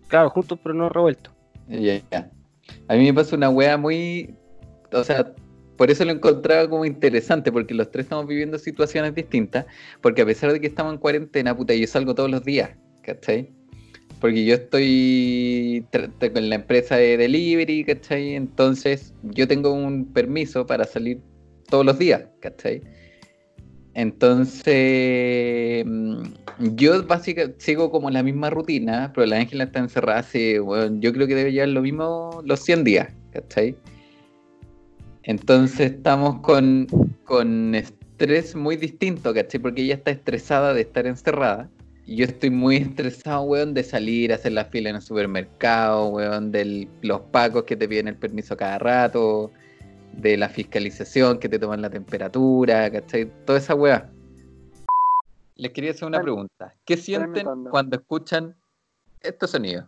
Claro, 0.07 0.29
juntos 0.29 0.59
pero 0.61 0.73
no 0.73 0.89
revueltos. 0.89 1.33
Ya. 1.67 2.01
A 2.87 2.95
mí 2.95 3.03
me 3.05 3.13
pasa 3.13 3.35
una 3.35 3.49
wea 3.49 3.77
muy. 3.77 4.33
O 4.93 5.03
sea, 5.03 5.33
por 5.75 5.91
eso 5.91 6.05
lo 6.05 6.11
encontraba 6.11 6.69
como 6.69 6.85
interesante, 6.85 7.51
porque 7.51 7.73
los 7.73 7.91
tres 7.91 8.05
estamos 8.05 8.27
viviendo 8.27 8.57
situaciones 8.57 9.13
distintas. 9.15 9.65
Porque 10.01 10.21
a 10.21 10.25
pesar 10.25 10.51
de 10.51 10.61
que 10.61 10.67
estamos 10.67 10.93
en 10.93 10.99
cuarentena, 10.99 11.55
puta, 11.55 11.73
yo 11.73 11.85
salgo 11.87 12.15
todos 12.15 12.31
los 12.31 12.43
días, 12.43 12.71
¿cachai? 13.03 13.51
Porque 14.19 14.45
yo 14.45 14.55
estoy 14.55 15.85
con 16.33 16.49
la 16.49 16.55
empresa 16.55 16.97
de 16.97 17.17
delivery, 17.17 17.83
¿cachai? 17.83 18.33
Entonces, 18.35 19.13
yo 19.21 19.47
tengo 19.47 19.71
un 19.71 20.11
permiso 20.11 20.65
para 20.65 20.85
salir 20.85 21.21
todos 21.69 21.85
los 21.85 21.99
días, 21.99 22.23
¿cachai? 22.39 22.81
Entonces, 23.97 25.83
mm, 25.83 26.21
yo 26.75 27.03
básicamente 27.07 27.59
sigo 27.59 27.89
como 27.89 28.11
la 28.11 28.21
misma 28.21 28.51
rutina, 28.51 29.11
pero 29.11 29.25
la 29.25 29.37
Ángela 29.37 29.63
está 29.63 29.79
encerrada 29.79 30.19
hace, 30.19 30.59
bueno, 30.59 30.99
yo 30.99 31.11
creo 31.13 31.25
que 31.25 31.33
debe 31.33 31.51
llevar 31.51 31.69
lo 31.69 31.81
mismo 31.81 32.43
los 32.45 32.59
100 32.59 32.83
días, 32.83 33.07
¿cachai? 33.31 33.75
Entonces 35.23 35.93
estamos 35.93 36.41
con, 36.41 36.85
con 37.23 37.73
estrés 37.73 38.55
muy 38.55 38.77
distinto, 38.77 39.33
¿cachai? 39.33 39.59
Porque 39.59 39.81
ella 39.81 39.95
está 39.95 40.11
estresada 40.11 40.75
de 40.75 40.81
estar 40.81 41.07
encerrada. 41.07 41.67
Yo 42.05 42.25
estoy 42.25 42.51
muy 42.51 42.75
estresado, 42.75 43.41
weón, 43.41 43.73
de 43.73 43.83
salir 43.83 44.31
a 44.31 44.35
hacer 44.35 44.51
la 44.51 44.65
fila 44.65 44.91
en 44.91 44.97
el 44.97 45.01
supermercado, 45.01 46.09
weón, 46.09 46.51
de 46.51 46.87
los 47.01 47.21
pacos 47.31 47.63
que 47.63 47.75
te 47.75 47.89
piden 47.89 48.09
el 48.09 48.15
permiso 48.15 48.55
cada 48.57 48.77
rato, 48.77 49.51
de 50.17 50.35
la 50.35 50.49
fiscalización 50.49 51.39
que 51.39 51.47
te 51.47 51.59
toman 51.59 51.81
la 51.81 51.89
temperatura, 51.91 52.91
¿cachai? 52.91 53.31
Toda 53.45 53.59
esa 53.59 53.75
weá. 53.75 54.11
Les 55.55 55.71
quería 55.71 55.91
hacer 55.91 56.07
una 56.07 56.21
pregunta. 56.21 56.75
¿Qué 56.85 56.97
sienten 56.97 57.45
cuando 57.69 57.97
escuchan 57.97 58.55
estos 59.21 59.51
sonidos? 59.51 59.85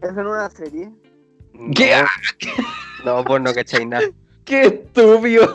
¿Es 0.00 0.10
en 0.10 0.26
una 0.26 0.48
serie? 0.50 0.92
¿Qué? 1.74 2.04
No, 3.04 3.24
pues 3.24 3.42
no 3.42 3.52
cachai 3.52 3.84
nada. 3.84 4.06
¡Qué 4.48 4.62
estúpido! 4.62 5.54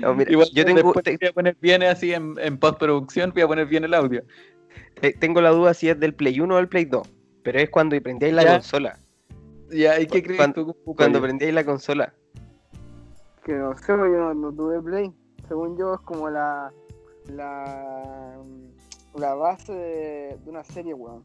No, 0.00 0.14
mira, 0.14 0.30
Igual 0.32 0.48
yo 0.54 0.64
tengo, 0.64 0.82
después 0.82 1.04
te- 1.04 1.18
voy 1.20 1.28
a 1.28 1.32
poner 1.34 1.56
bien 1.60 1.82
así 1.82 2.14
en, 2.14 2.34
en 2.38 2.56
postproducción, 2.58 3.30
voy 3.34 3.42
a 3.42 3.46
poner 3.46 3.66
bien 3.66 3.84
el 3.84 3.92
audio. 3.92 4.22
te- 5.00 5.12
tengo 5.12 5.42
la 5.42 5.50
duda 5.50 5.74
si 5.74 5.90
es 5.90 6.00
del 6.00 6.14
Play 6.14 6.40
1 6.40 6.54
o 6.54 6.56
del 6.56 6.68
Play 6.68 6.86
2. 6.86 7.06
Pero 7.42 7.58
es 7.58 7.68
cuando 7.68 8.00
prendíais 8.00 8.32
la 8.34 8.42
Ya. 8.44 8.52
consola. 8.54 8.98
Ya, 9.70 10.00
¿y 10.00 10.06
qué 10.06 10.22
crees 10.22 10.38
Cuando- 10.38 10.64
tú? 10.64 10.74
Cuco? 10.82 10.96
Cuando 10.96 11.20
prendíais 11.20 11.52
la 11.52 11.64
consola. 11.64 12.14
Que 13.44 13.52
no 13.52 13.76
sé, 13.76 13.88
yo 13.88 13.96
no, 14.06 14.32
no 14.34 14.50
tuve 14.52 14.80
Play. 14.80 15.12
Según 15.46 15.76
yo, 15.78 15.92
es 15.94 16.00
como 16.00 16.30
la. 16.30 16.72
La. 17.34 18.38
La 19.14 19.34
base 19.34 19.72
de, 19.74 20.38
de 20.42 20.50
una 20.50 20.64
serie, 20.64 20.94
weón. 20.94 21.22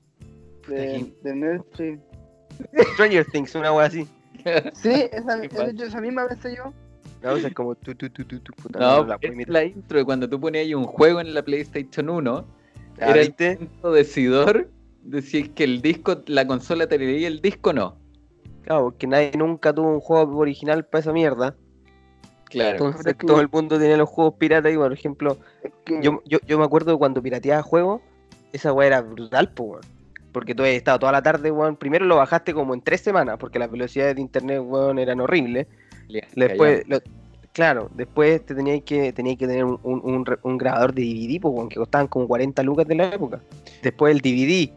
De, 0.67 1.13
de 1.23 1.35
Netflix. 1.35 2.01
Stranger 2.95 3.25
Things, 3.31 3.55
una 3.55 3.71
wea 3.71 3.85
así. 3.87 4.05
Sí, 4.73 5.09
esa, 5.11 5.37
misma 6.01 6.27
pensé 6.27 6.55
yo. 6.55 6.73
No, 7.21 7.33
o 7.33 7.37
sea, 7.37 7.49
es 7.49 7.53
como 7.53 7.75
tu, 7.75 7.93
tu, 7.93 8.09
tu, 8.09 8.25
tu, 8.25 8.39
tu, 8.39 8.53
puta, 8.53 8.79
No, 8.79 9.05
la 9.05 9.17
es 9.21 9.47
la 9.47 9.63
intro 9.63 9.99
de 9.99 10.05
cuando 10.05 10.27
tú 10.27 10.39
ponías 10.39 10.63
ahí 10.65 10.73
un 10.73 10.85
juego 10.85 11.21
en 11.21 11.33
la 11.33 11.43
PlayStation 11.43 12.09
1. 12.09 12.45
Ah, 12.99 13.11
era 13.11 13.21
¿viste? 13.21 13.51
el 13.51 13.57
punto 13.57 13.91
decidor 13.91 14.69
de 15.03 15.21
si 15.21 15.39
es 15.39 15.49
que 15.49 15.63
el 15.63 15.81
disco, 15.81 16.21
la 16.27 16.47
consola 16.47 16.87
te 16.87 16.97
leía 16.97 17.27
el 17.27 17.41
disco 17.41 17.69
o 17.71 17.73
no. 17.73 17.97
Claro, 18.63 18.85
porque 18.85 19.07
nadie 19.07 19.31
nunca 19.37 19.73
tuvo 19.73 19.87
un 19.93 19.99
juego 19.99 20.37
original 20.37 20.85
para 20.85 20.99
esa 21.01 21.13
mierda. 21.13 21.55
Claro. 22.45 22.71
Entonces 22.71 23.01
Pero 23.03 23.11
es 23.11 23.17
que- 23.17 23.27
todo 23.27 23.41
el 23.41 23.49
mundo 23.51 23.79
tenía 23.79 23.97
los 23.97 24.09
juegos 24.09 24.35
piratas 24.35 24.73
y 24.73 24.77
por 24.77 24.91
ejemplo, 24.91 25.37
Es 25.63 25.71
que. 25.85 26.01
yo, 26.01 26.21
yo, 26.25 26.39
yo 26.45 26.59
me 26.59 26.65
acuerdo 26.65 26.97
cuando 26.97 27.21
pirateaba 27.21 27.61
juegos, 27.63 28.01
esa 28.51 28.73
weá 28.73 28.87
era 28.87 29.01
brutal, 29.01 29.51
weón. 29.57 29.81
Porque 30.31 30.55
tú 30.55 30.63
habías 30.63 30.77
estado 30.77 30.99
toda 30.99 31.11
la 31.11 31.21
tarde, 31.21 31.51
weón. 31.51 31.75
Primero 31.75 32.05
lo 32.05 32.15
bajaste 32.17 32.53
como 32.53 32.73
en 32.73 32.81
tres 32.81 33.01
semanas, 33.01 33.37
porque 33.39 33.59
las 33.59 33.69
velocidades 33.69 34.15
de 34.15 34.21
internet, 34.21 34.61
weón, 34.63 34.97
eran 34.99 35.19
horribles. 35.19 35.67
Después, 36.35 36.83
lo- 36.87 36.99
claro, 37.53 37.89
después 37.95 38.45
te 38.45 38.55
tenías 38.55 38.81
que, 38.83 39.11
tenías 39.13 39.37
que 39.37 39.47
tener 39.47 39.65
un, 39.65 39.79
un, 40.43 40.57
grabador 40.57 40.93
de 40.93 41.01
DVD, 41.03 41.39
po, 41.41 41.49
weón, 41.49 41.69
que 41.69 41.75
costaban 41.75 42.07
como 42.07 42.27
40 42.27 42.63
lucas 42.63 42.87
de 42.87 42.95
la 42.95 43.09
época. 43.09 43.41
Después 43.81 44.13
el 44.15 44.21
DVD, 44.21 44.71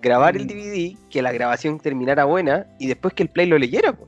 grabar 0.00 0.36
el 0.36 0.44
Mm. 0.44 0.48
DVD, 0.48 0.96
que 1.10 1.22
la 1.22 1.32
grabación 1.32 1.78
terminara 1.80 2.24
buena, 2.24 2.66
y 2.78 2.86
después 2.86 3.12
que 3.14 3.22
el 3.24 3.28
play 3.30 3.46
lo 3.46 3.58
leyera, 3.58 3.92
po. 3.92 4.06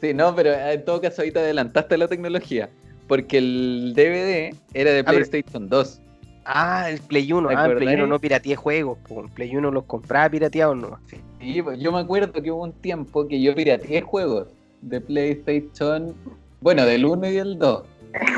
Sí, 0.00 0.12
no, 0.12 0.34
pero 0.34 0.52
en 0.52 0.84
todo 0.84 1.00
caso 1.00 1.22
ahí 1.22 1.30
te 1.30 1.38
adelantaste 1.38 1.96
la 1.96 2.08
tecnología. 2.08 2.68
Porque 3.08 3.38
el 3.38 3.92
DVD 3.96 4.54
era 4.74 4.90
de 4.90 5.00
Ah, 5.00 5.04
pero- 5.06 5.18
PlayStation 5.18 5.68
2. 5.68 6.01
Ah, 6.44 6.90
el 6.90 7.00
Play 7.00 7.32
1, 7.32 7.48
¿Te 7.48 7.54
ah, 7.54 7.66
el 7.66 7.76
Play 7.76 7.86
1 7.86 7.90
acordáis? 7.90 8.08
no 8.10 8.18
pirateé 8.18 8.56
juegos, 8.56 8.98
po. 9.08 9.22
el 9.22 9.30
Play 9.30 9.54
1 9.56 9.70
los 9.70 9.84
compraba 9.84 10.28
pirateados 10.28 10.76
no. 10.76 10.98
Sí, 11.40 11.62
pues, 11.62 11.78
yo 11.78 11.92
me 11.92 12.00
acuerdo 12.00 12.32
que 12.42 12.50
hubo 12.50 12.64
un 12.64 12.72
tiempo 12.72 13.26
que 13.28 13.40
yo 13.40 13.54
pirateé 13.54 14.00
juegos 14.02 14.48
de 14.80 15.00
PlayStation, 15.00 16.14
bueno, 16.60 16.84
del 16.84 17.04
1 17.04 17.28
y 17.28 17.32
del 17.34 17.58
2. 17.58 17.84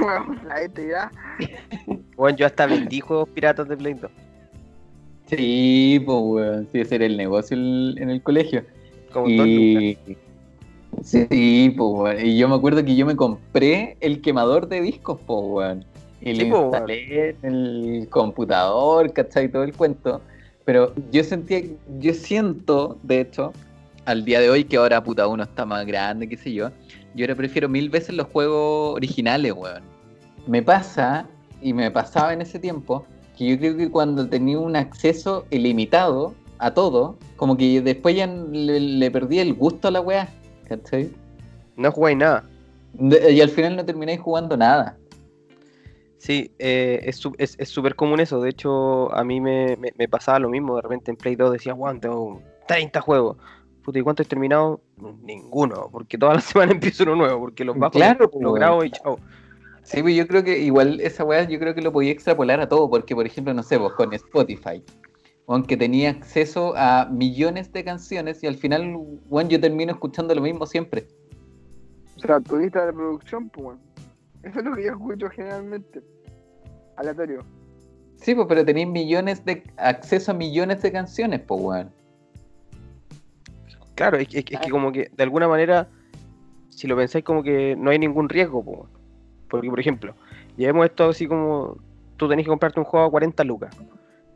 weón, 0.00 0.40
la 0.46 0.66
ya. 0.66 1.11
Bueno, 2.16 2.37
yo 2.38 2.46
hasta 2.46 2.66
vendí 2.66 3.00
juegos 3.00 3.28
piratas 3.30 3.68
de 3.68 3.76
Play 3.76 3.94
2. 3.94 4.11
Sí, 5.26 6.02
pues, 6.04 6.18
weón, 6.23 6.68
sí, 6.70 6.80
ese 6.80 6.96
era 6.96 7.06
el 7.06 7.16
negocio 7.16 7.56
el- 7.56 7.96
en 7.99 8.11
el 8.11 8.23
colegio. 8.23 8.64
Como. 9.12 9.26
Y... 9.28 9.99
Sí, 11.02 11.75
pues, 11.76 11.90
weón. 11.92 12.26
Y 12.26 12.37
yo 12.37 12.49
me 12.49 12.54
acuerdo 12.54 12.84
que 12.84 12.94
yo 12.94 13.06
me 13.06 13.16
compré 13.16 13.96
el 14.00 14.20
quemador 14.20 14.68
de 14.68 14.80
discos, 14.82 15.18
pues, 15.26 15.40
weón. 15.42 15.84
Y 16.25 16.50
weón. 16.50 16.64
instalé 16.64 17.37
en 17.43 17.54
el 17.54 18.09
computador, 18.11 19.12
¿cachai? 19.12 19.49
Todo 19.49 19.64
el 19.64 19.75
cuento. 19.75 20.21
Pero 20.64 20.95
yo 21.11 21.23
sentía, 21.25 21.62
yo 21.99 22.14
siento, 22.14 22.99
de 23.02 23.21
hecho, 23.21 23.52
al 24.07 24.25
día 24.25 24.40
de 24.40 24.50
hoy, 24.50 24.64
que 24.64 24.76
ahora 24.76 25.02
puta 25.02 25.26
uno 25.26 25.43
está 25.43 25.66
más 25.66 25.85
grande, 25.87 26.28
qué 26.28 26.37
sé 26.37 26.52
yo, 26.52 26.71
yo 27.14 27.25
ahora 27.25 27.35
prefiero 27.35 27.69
mil 27.69 27.90
veces 27.90 28.14
los 28.14 28.26
juegos 28.28 28.95
originales, 28.97 29.52
weón. 29.52 29.83
Me 30.47 30.62
pasa, 30.62 31.26
y 31.62 31.73
me 31.73 31.90
pasaba 31.90 32.33
en 32.33 32.40
ese 32.40 32.59
tiempo, 32.59 33.04
que 33.37 33.47
yo 33.47 33.59
creo 33.59 33.76
que 33.76 33.90
cuando 33.90 34.26
tenía 34.28 34.59
un 34.59 34.76
acceso 34.76 35.45
ilimitado 35.50 36.35
a 36.59 36.73
todo, 36.73 37.19
como 37.37 37.57
que 37.57 37.81
después 37.81 38.16
ya 38.16 38.26
le, 38.26 38.81
le 38.81 39.11
perdí 39.11 39.40
el 39.40 39.54
gusto 39.54 39.88
a 39.88 39.90
la 39.90 40.00
weá, 40.00 40.28
¿cachai? 40.69 41.11
No 41.76 41.90
jugáis 41.93 42.16
nada. 42.16 42.45
De- 42.95 43.33
y 43.33 43.40
al 43.40 43.49
final 43.49 43.76
no 43.76 43.85
termináis 43.85 44.21
jugando 44.21 44.57
nada. 44.57 44.97
Sí, 46.25 46.54
eh, 46.59 47.00
es 47.04 47.16
su- 47.19 47.35
es 47.37 47.54
es 47.59 47.69
súper 47.69 47.95
común 47.97 48.19
eso. 48.19 48.40
De 48.40 48.49
hecho, 48.49 49.14
a 49.14 49.23
mí 49.25 49.43
me, 49.43 49.76
me- 49.76 49.93
me 49.99 50.09
pasaba 50.09 50.38
lo 50.38 50.49
mismo. 50.49 50.76
De 50.76 50.81
repente 50.81 51.11
en 51.11 51.19
Play 51.19 51.37
2 51.37 51.52
decía, 51.52 51.75
wow, 51.75 51.99
tengo 51.99 52.40
30 52.66 53.02
juegos. 53.02 53.37
Puta, 53.83 53.99
¿y 53.99 54.02
cuántos 54.02 54.25
he 54.25 54.28
terminado? 54.31 54.81
Ninguno, 55.23 55.90
porque 55.93 56.16
toda 56.16 56.33
la 56.33 56.40
semana 56.40 56.73
empiezo 56.73 57.02
uno 57.02 57.16
nuevo, 57.16 57.40
porque 57.40 57.62
los 57.62 57.78
bajo, 57.78 57.93
Claro, 57.93 58.31
los 58.33 58.40
weón. 58.40 58.54
grabo 58.54 58.85
y 58.85 58.90
chao. 58.90 59.19
Sí, 59.83 60.00
pues 60.00 60.16
yo 60.16 60.26
creo 60.26 60.43
que 60.43 60.59
igual 60.61 60.99
esa 61.02 61.25
weá 61.25 61.45
yo 61.47 61.59
creo 61.59 61.75
que 61.75 61.83
lo 61.83 61.93
podía 61.93 62.12
extrapolar 62.12 62.59
a 62.59 62.71
todo, 62.71 62.88
porque 62.88 63.14
por 63.14 63.26
ejemplo, 63.26 63.52
no 63.52 63.62
sé, 63.62 63.76
vos 63.76 63.93
con 63.93 64.14
Spotify, 64.14 64.83
aunque 65.47 65.76
tenía 65.76 66.09
acceso 66.09 66.73
a 66.75 67.04
millones 67.12 67.71
de 67.71 67.85
canciones 67.85 68.43
y 68.43 68.47
al 68.47 68.54
final, 68.57 68.97
bueno, 69.28 69.50
yo 69.50 69.61
termino 69.61 69.93
escuchando 69.93 70.35
lo 70.35 70.40
mismo 70.40 70.64
siempre. 70.64 71.07
O 72.16 72.21
sea, 72.21 72.40
tu 72.40 72.57
lista 72.57 72.81
de 72.81 72.87
reproducción, 72.87 73.50
pues. 73.50 73.76
Eso 74.43 74.59
es 74.61 74.64
lo 74.64 74.75
que 74.75 74.85
yo 74.85 74.93
escucho 74.93 75.28
generalmente. 75.28 76.02
Aleatorio. 76.97 77.45
Sí, 78.17 78.35
pues, 78.35 78.47
pero 78.49 78.65
tenéis 78.65 78.87
millones 78.89 79.45
de 79.45 79.63
acceso 79.77 80.31
a 80.31 80.35
millones 80.35 80.81
de 80.83 80.93
canciones, 80.93 81.41
pues 81.41 81.61
weón. 81.61 81.91
Claro, 83.95 84.17
es, 84.19 84.29
que- 84.29 84.39
es 84.41 84.45
que- 84.45 84.55
es 84.55 84.61
que 84.61 84.71
como 84.71 84.91
que 84.93 85.11
de 85.17 85.23
alguna 85.23 85.47
manera, 85.49 85.89
si 86.69 86.87
lo 86.87 86.97
pensáis 86.97 87.25
como 87.25 87.43
que 87.43 87.77
no 87.77 87.91
hay 87.91 87.99
ningún 87.99 88.29
riesgo, 88.29 88.65
po. 88.65 88.89
porque 89.49 89.69
por 89.71 89.79
ejemplo, 89.79 90.15
llevemos 90.57 90.87
esto 90.87 91.11
así 91.11 91.29
como 91.29 91.77
tú 92.17 92.29
tenés 92.29 92.45
que 92.45 92.49
comprarte 92.49 92.81
un 92.81 92.87
juego 92.87 93.07
a 93.07 93.11
40 93.11 93.45
lucas. 93.45 93.77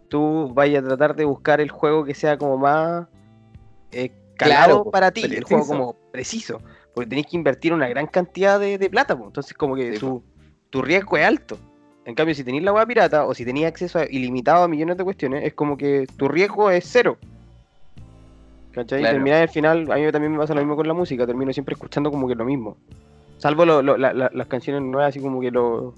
Tú 0.09 0.53
vayas 0.55 0.85
a 0.85 0.87
tratar 0.89 1.17
de 1.17 1.25
buscar 1.25 1.61
el 1.61 1.71
juego 1.71 2.05
que 2.05 2.15
sea 2.15 2.39
como 2.39 2.57
más 2.57 3.07
eh, 3.91 4.13
Claro, 4.37 4.85
para 4.85 5.11
ti, 5.11 5.25
el 5.25 5.43
juego 5.43 5.67
como 5.67 5.95
preciso, 6.13 6.61
porque 6.95 7.09
tenés 7.11 7.27
que 7.27 7.37
invertir 7.37 7.73
una 7.73 7.89
gran 7.89 8.07
cantidad 8.07 8.61
de, 8.61 8.79
de 8.79 8.89
plata, 8.89 9.19
po. 9.19 9.25
entonces 9.27 9.55
como 9.55 9.75
que 9.75 9.95
Sí, 9.95 9.99
tu, 9.99 10.23
tu 10.71 10.83
riesgo 10.83 11.17
es 11.17 11.25
alto. 11.25 11.59
En 12.09 12.15
cambio, 12.15 12.35
si 12.35 12.43
tenéis 12.43 12.65
la 12.65 12.73
web 12.73 12.87
pirata 12.89 13.27
o 13.27 13.35
si 13.35 13.45
tenéis 13.45 13.67
acceso 13.67 13.99
a- 13.99 14.07
ilimitado 14.07 14.65
a 14.65 14.69
millones 14.69 14.97
de 14.97 15.05
cuestiones, 15.05 15.45
es 15.45 15.53
como 15.53 15.77
que 15.77 16.07
tu 16.17 16.27
riesgo 16.27 16.71
es 16.71 16.87
cero. 16.91 17.19
¿Cachai? 18.73 19.01
Claro. 19.01 19.17
Terminar 19.17 19.43
al 19.43 19.49
final, 19.51 19.93
a 19.93 19.97
mí 19.97 20.11
también 20.11 20.33
me 20.33 20.39
pasa 20.39 20.55
lo 20.55 20.63
mismo 20.63 20.75
con 20.75 20.89
la 20.89 20.95
música, 20.95 21.27
termino 21.27 21.53
siempre 21.53 21.75
escuchando 21.75 22.11
como 22.11 22.27
que 22.27 22.35
lo 22.35 22.47
mismo. 22.47 22.79
Salvo 23.37 23.67
lo- 23.67 23.83
lo- 23.83 23.99
la- 23.99 24.15
la- 24.15 24.31
las 24.33 24.47
canciones 24.47 24.81
nuevas, 24.85 25.11
así 25.11 25.21
como 25.21 25.39
que 25.43 25.51
lo- 25.51 25.93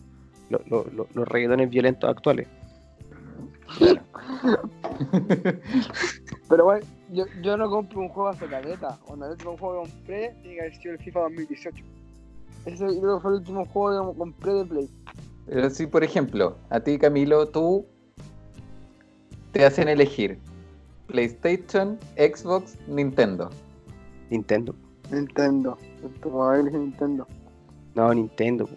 lo- 0.50 0.61
lo- 0.67 0.85
lo- 0.93 1.07
los 1.14 1.29
reggaetones 1.29 1.71
violentos 1.71 2.11
actuales. 2.11 2.49
Pero, 6.49 6.79
yo, 7.12 7.25
yo 7.40 7.57
no 7.57 7.71
compro 7.71 8.00
un 8.00 8.09
juego 8.09 8.31
hace 8.31 8.47
caleta. 8.47 8.99
Cuando 9.07 9.26
el 9.26 9.33
último 9.33 9.57
juego 9.57 9.85
que 9.85 9.90
compré, 9.90 10.35
tiene 10.43 10.55
que 10.57 10.61
haber 10.62 10.75
sido 10.75 10.95
el 10.95 10.99
FIFA 10.99 11.21
2018. 11.21 11.85
Ese 12.67 12.85
creo 12.85 13.17
que 13.17 13.23
fue 13.23 13.31
el 13.31 13.37
último 13.38 13.64
juego 13.67 14.12
que 14.12 14.19
compré 14.19 14.52
de 14.55 14.64
Play. 14.64 14.88
Pero 15.50 15.69
si, 15.69 15.87
por 15.88 16.04
ejemplo, 16.04 16.57
a 16.71 16.78
ti, 16.78 16.97
Camilo, 16.97 17.49
tú 17.49 17.85
te 19.50 19.64
hacen 19.64 19.88
elegir 19.88 20.38
PlayStation, 21.09 21.99
Xbox, 22.16 22.76
Nintendo. 22.87 23.50
Nintendo. 24.30 24.76
Nintendo. 25.11 25.76
Nintendo. 26.73 27.26
No, 27.97 28.14
Nintendo. 28.14 28.69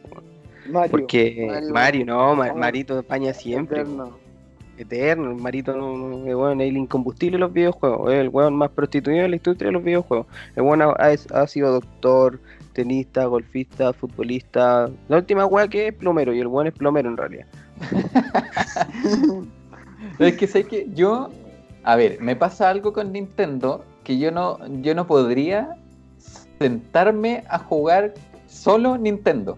Mario. 0.68 0.90
Porque 0.92 1.46
Mario. 1.48 1.70
Mario, 1.74 2.06
no, 2.08 2.36
Vamos. 2.36 2.56
Marito 2.56 2.96
de 2.96 3.02
España 3.02 3.34
siempre. 3.36 3.82
Eterno. 3.82 4.18
Eterno, 4.76 5.30
el 5.30 5.36
Marito 5.36 5.78
no, 5.78 5.96
no, 5.96 6.26
es 6.28 6.36
bueno, 6.36 6.64
es 6.64 6.70
el 6.70 6.78
incombustible 6.78 7.36
de 7.38 7.42
los 7.42 7.54
videojuegos, 7.54 8.12
es 8.12 8.20
el 8.22 8.30
weón 8.30 8.56
más 8.56 8.72
prostituido 8.72 9.22
de 9.22 9.30
la 9.30 9.36
industria 9.36 9.68
de 9.68 9.74
los 9.74 9.84
videojuegos. 9.84 10.26
El 10.56 10.64
weón 10.64 10.82
ha, 10.82 10.86
ha- 10.98 11.42
ha 11.42 11.48
sido 11.48 11.72
doctor, 11.74 12.40
tenista, 12.74 13.26
golfista, 13.26 13.94
futbolista. 13.94 14.90
La 15.08 15.18
última 15.18 15.46
weá 15.46 15.68
que 15.68 15.88
es 15.88 15.94
plomero, 15.94 16.34
y 16.34 16.40
el 16.40 16.48
weón 16.48 16.68
es 16.68 16.74
plomero 16.74 17.10
en 17.10 17.18
realidad. 17.18 17.46
es 20.20 20.38
que 20.38 20.48
sé 20.48 20.66
que 20.66 20.90
yo. 20.94 21.30
A 21.84 21.96
ver, 21.96 22.20
me 22.22 22.36
pasa 22.36 22.70
algo 22.70 22.94
con 22.94 23.12
Nintendo 23.12 23.84
que 24.04 24.18
yo 24.18 24.32
no, 24.32 24.60
yo 24.82 24.96
no 24.96 25.06
podría 25.06 25.78
sentarme 26.60 27.44
a 27.50 27.60
jugar 27.60 28.14
solo 28.48 28.98
Nintendo. 28.98 29.58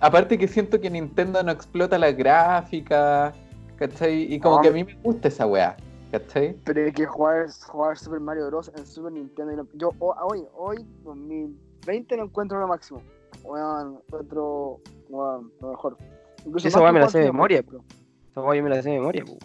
Aparte 0.00 0.38
que 0.38 0.48
siento 0.48 0.80
que 0.80 0.88
Nintendo 0.90 1.42
no 1.42 1.50
explota 1.50 1.98
la 1.98 2.12
gráfica, 2.12 3.32
¿cachai? 3.76 4.32
Y 4.32 4.40
como 4.40 4.60
que 4.60 4.68
a 4.68 4.72
mí 4.72 4.84
me 4.84 4.94
gusta 5.02 5.28
esa 5.28 5.46
weá, 5.46 5.76
¿cachai? 6.12 6.56
Pero 6.64 6.84
hay 6.84 6.92
que 6.92 7.04
jugar, 7.04 7.48
jugar 7.66 7.98
Super 7.98 8.20
Mario 8.20 8.46
Bros. 8.46 8.70
en 8.76 8.86
Super 8.86 9.12
Nintendo. 9.12 9.66
Yo 9.74 9.92
hoy, 9.98 10.44
hoy 10.54 10.86
2000 11.04 11.69
20 11.86 12.16
no 12.16 12.24
encuentro 12.24 12.60
lo 12.60 12.68
máximo. 12.68 13.02
Bueno, 13.42 14.02
encuentro 14.06 14.80
bueno, 15.08 15.50
lo 15.60 15.70
mejor. 15.70 15.96
Incluso 16.44 16.68
esa 16.68 16.80
weá 16.80 16.92
me 16.92 17.00
la 17.00 17.08
sé 17.08 17.18
de 17.18 17.26
memoria, 17.26 17.62
bro. 17.62 17.82
Esa 18.30 18.40
weá 18.40 18.56
yo 18.56 18.62
me 18.62 18.70
la 18.70 18.82
sé 18.82 18.90
de 18.90 18.98
memoria, 18.98 19.24
bro. 19.24 19.36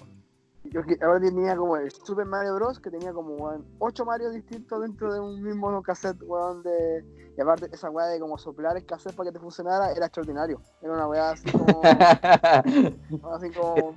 Yo 0.66 0.84
que 0.84 0.98
ahora 1.02 1.20
tenía 1.20 1.56
como 1.56 1.78
el 1.78 1.92
Super 1.92 2.26
Mario 2.26 2.56
Bros. 2.56 2.80
que 2.80 2.90
tenía 2.90 3.14
como 3.14 3.36
weón, 3.36 3.66
8 3.80 4.06
Mario 4.06 4.32
distintos 4.32 4.82
dentro 4.82 5.14
de 5.14 5.20
un 5.20 5.42
mismo 5.42 5.82
cassette, 5.84 6.22
weón, 6.24 6.64
de. 6.64 7.06
Y 7.38 7.42
aparte 7.42 7.70
esa 7.72 7.90
weá 7.90 8.08
de 8.08 8.20
como 8.20 8.38
soplar 8.38 8.76
el 8.76 8.86
cassette 8.86 9.16
para 9.16 9.30
que 9.30 9.34
te 9.34 9.40
funcionara 9.40 9.92
era 9.92 10.08
extraordinario. 10.08 10.62
Era 10.82 10.94
una 10.94 11.08
weá 11.08 11.32
así 11.32 11.52
como. 11.52 11.82
así 13.34 13.52
como. 13.52 13.96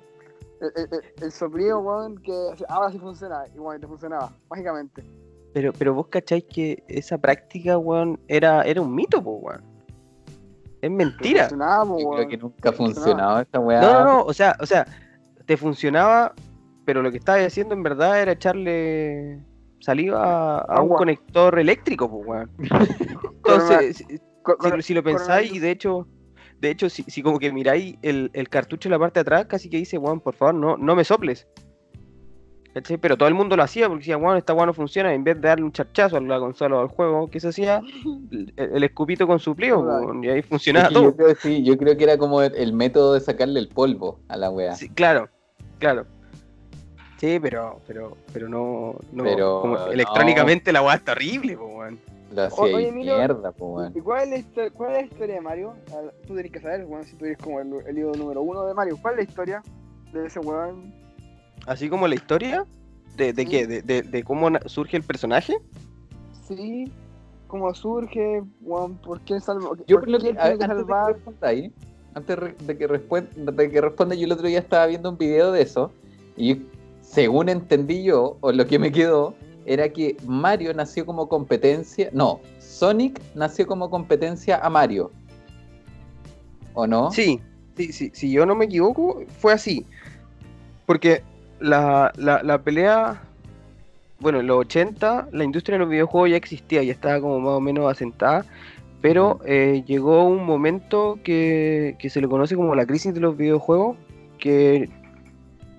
El, 0.60 0.72
el, 0.74 1.32
el 1.32 1.74
weón, 1.74 2.20
que 2.20 2.54
ahora 2.68 2.90
sí 2.90 2.98
funciona, 2.98 3.44
y 3.54 3.58
bueno, 3.58 3.80
te 3.80 3.86
funcionaba, 3.86 4.32
mágicamente. 4.50 5.04
Pero, 5.58 5.72
pero 5.72 5.92
vos 5.92 6.06
cacháis 6.06 6.44
que 6.44 6.84
esa 6.86 7.18
práctica, 7.18 7.76
weón, 7.78 8.20
era, 8.28 8.62
era 8.62 8.80
un 8.80 8.94
mito, 8.94 9.20
po, 9.20 9.38
weón. 9.38 9.60
Es 10.80 10.88
mentira. 10.88 11.48
Funcionaba, 11.48 11.84
po, 11.84 11.98
Yo 11.98 12.10
creo 12.12 12.28
que 12.28 12.36
nunca 12.36 12.68
ha 12.68 12.72
Funcionaba. 12.72 12.94
funcionado 12.94 13.40
esta 13.40 13.58
weá. 13.58 13.80
No, 13.80 13.92
no, 13.92 14.04
no, 14.04 14.22
o 14.22 14.32
sea, 14.32 14.54
o 14.60 14.66
sea, 14.66 14.86
te 15.46 15.56
funcionaba, 15.56 16.32
pero 16.84 17.02
lo 17.02 17.10
que 17.10 17.16
estabas 17.16 17.44
haciendo 17.44 17.74
en 17.74 17.82
verdad 17.82 18.22
era 18.22 18.30
echarle 18.30 19.40
saliva 19.80 20.58
a 20.60 20.80
un 20.80 20.90
conector 20.90 21.58
eléctrico, 21.58 22.08
pues, 22.08 22.24
weón. 22.24 22.50
Entonces, 23.38 23.96
si, 23.96 24.04
Con- 24.44 24.80
si- 24.80 24.94
lo 24.94 25.02
pensáis, 25.02 25.52
y 25.52 25.58
de 25.58 25.72
hecho, 25.72 26.06
de 26.60 26.70
hecho, 26.70 26.88
si, 26.88 27.02
si 27.02 27.20
como 27.20 27.40
que 27.40 27.52
miráis 27.52 27.96
el, 28.02 28.30
el 28.32 28.48
cartucho 28.48 28.86
en 28.88 28.92
la 28.92 29.00
parte 29.00 29.18
de 29.18 29.22
atrás, 29.22 29.46
casi 29.46 29.68
que 29.68 29.78
dice, 29.78 29.98
weón, 29.98 30.20
por 30.20 30.36
favor, 30.36 30.54
no, 30.54 30.76
no 30.76 30.94
me 30.94 31.02
soples. 31.02 31.48
¿Cachai? 32.80 32.96
Pero 32.96 33.16
todo 33.16 33.28
el 33.28 33.34
mundo 33.34 33.56
lo 33.56 33.62
hacía 33.62 33.88
porque 33.88 34.00
decía, 34.02 34.16
weón, 34.16 34.36
esta 34.36 34.54
weón 34.54 34.66
no 34.68 34.72
funciona. 34.74 35.12
En 35.12 35.24
vez 35.24 35.40
de 35.40 35.48
darle 35.48 35.64
un 35.64 35.72
charchazo 35.72 36.16
a 36.16 36.20
la 36.20 36.38
consola 36.38 36.76
o 36.76 36.80
al 36.80 36.88
juego, 36.88 37.28
¿qué 37.28 37.40
se 37.40 37.48
hacía? 37.48 37.80
El, 38.30 38.52
el 38.56 38.84
escupito 38.84 39.26
con 39.26 39.38
su 39.38 39.54
pliego, 39.56 39.82
Claro. 39.84 40.04
weón, 40.06 40.24
y 40.24 40.28
ahí 40.28 40.38
Es 40.40 40.46
funcionaba 40.46 40.88
que 40.88 40.94
todo. 40.94 41.04
yo, 41.04 41.16
creo, 41.16 41.34
sí, 41.36 41.62
yo 41.64 41.76
creo 41.76 41.96
que 41.96 42.04
era 42.04 42.16
como 42.18 42.42
el, 42.42 42.54
el 42.54 42.72
método 42.72 43.14
de 43.14 43.20
sacarle 43.20 43.58
el 43.60 43.68
polvo 43.68 44.20
a 44.28 44.36
la 44.36 44.50
weá. 44.50 44.74
Sí, 44.74 44.88
claro, 44.90 45.28
claro. 45.78 46.06
Sí, 47.16 47.38
pero, 47.42 47.80
pero, 47.86 48.16
pero 48.32 48.48
no, 48.48 48.94
no 49.12 49.24
Pero, 49.24 49.60
como 49.60 49.74
no. 49.76 49.86
electrónicamente 49.88 50.70
la 50.72 50.82
weá 50.82 50.94
está 50.94 51.12
horrible, 51.12 51.56
po, 51.56 51.64
weón. 51.66 51.98
Lo 52.32 52.42
hacía 52.44 52.62
Oye, 52.64 52.92
mierda, 52.92 53.50
pues 53.52 53.70
weón. 53.72 53.92
¿Y 53.96 54.00
cuál 54.00 54.22
es, 54.24 54.28
la 54.30 54.36
historia, 54.38 54.70
cuál 54.70 54.90
es 54.92 54.96
la 54.98 55.02
historia 55.06 55.34
de 55.34 55.40
Mario? 55.40 55.74
Tú 56.26 56.36
tenés 56.36 56.52
que 56.52 56.60
saber, 56.60 56.84
weón, 56.84 57.04
si 57.04 57.16
tú 57.16 57.24
eres 57.24 57.38
como 57.38 57.58
el, 57.60 57.72
el 57.88 57.98
ídolo 57.98 58.14
número 58.18 58.42
uno 58.42 58.64
de 58.66 58.74
Mario. 58.74 58.98
¿Cuál 59.02 59.14
es 59.14 59.18
la 59.18 59.24
historia 59.30 59.62
de 60.12 60.26
ese 60.26 60.38
weón? 60.38 60.94
Así 61.68 61.88
como 61.88 62.08
la 62.08 62.14
historia 62.14 62.64
de, 63.16 63.32
de 63.32 63.42
Sí. 63.44 63.48
qué, 63.50 63.66
de, 63.66 63.82
de, 63.82 64.02
de 64.02 64.22
cómo 64.24 64.48
surge 64.66 64.96
el 64.96 65.02
personaje. 65.02 65.58
Sí, 66.46 66.90
cómo 67.46 67.74
surge, 67.74 68.42
por 69.04 69.20
qué 69.20 69.38
salva. 69.40 69.70
Yo 69.86 70.00
qué 70.00 70.06
que, 70.06 70.16
a- 70.16 70.18
tiene 70.18 70.34
que 70.36 70.40
antes 70.40 70.58
de 70.58 70.58
que 70.58 70.66
salvar. 70.66 71.12
responda 71.14 71.48
ahí, 71.48 71.72
antes 72.14 72.38
de 72.66 72.78
que, 72.78 72.86
responda, 72.86 73.30
de 73.52 73.70
que 73.70 73.80
responda, 73.82 74.14
yo 74.14 74.24
el 74.24 74.32
otro 74.32 74.46
día 74.48 74.58
estaba 74.60 74.86
viendo 74.86 75.10
un 75.10 75.18
video 75.18 75.52
de 75.52 75.62
eso 75.62 75.92
y 76.36 76.62
según 77.02 77.48
entendí 77.50 78.02
yo, 78.02 78.38
o 78.40 78.50
lo 78.52 78.66
que 78.66 78.78
me 78.78 78.90
quedó, 78.92 79.34
era 79.66 79.90
que 79.90 80.16
Mario 80.26 80.72
nació 80.72 81.04
como 81.04 81.28
competencia, 81.28 82.08
no, 82.12 82.40
Sonic 82.60 83.20
nació 83.34 83.66
como 83.66 83.90
competencia 83.90 84.56
a 84.56 84.70
Mario. 84.70 85.10
¿O 86.72 86.86
no? 86.86 87.10
Sí, 87.10 87.40
sí, 87.76 87.92
sí, 87.92 88.10
si 88.14 88.30
yo 88.30 88.46
no 88.46 88.54
me 88.54 88.66
equivoco, 88.66 89.22
fue 89.38 89.52
así. 89.52 89.84
Porque 90.86 91.22
la, 91.60 92.12
la, 92.16 92.42
la 92.42 92.58
pelea, 92.62 93.22
bueno, 94.20 94.40
en 94.40 94.46
los 94.46 94.58
80 94.58 95.28
la 95.32 95.44
industria 95.44 95.74
de 95.76 95.80
los 95.80 95.90
videojuegos 95.90 96.30
ya 96.30 96.36
existía, 96.36 96.82
ya 96.82 96.92
estaba 96.92 97.20
como 97.20 97.40
más 97.40 97.52
o 97.52 97.60
menos 97.60 97.90
asentada, 97.90 98.44
pero 99.00 99.40
eh, 99.44 99.84
llegó 99.86 100.24
un 100.24 100.44
momento 100.44 101.18
que, 101.22 101.96
que 101.98 102.10
se 102.10 102.20
le 102.20 102.28
conoce 102.28 102.56
como 102.56 102.74
la 102.74 102.86
crisis 102.86 103.14
de 103.14 103.20
los 103.20 103.36
videojuegos, 103.36 103.96
que 104.38 104.88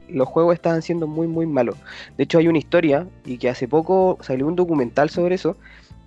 los 0.07 0.27
juegos 0.27 0.55
estaban 0.55 0.81
siendo 0.81 1.07
muy, 1.07 1.27
muy 1.27 1.45
malos. 1.45 1.75
De 2.17 2.23
hecho, 2.23 2.39
hay 2.39 2.47
una 2.47 2.57
historia, 2.57 3.07
y 3.25 3.37
que 3.37 3.49
hace 3.49 3.67
poco 3.67 4.17
salió 4.21 4.47
un 4.47 4.55
documental 4.55 5.09
sobre 5.09 5.35
eso, 5.35 5.57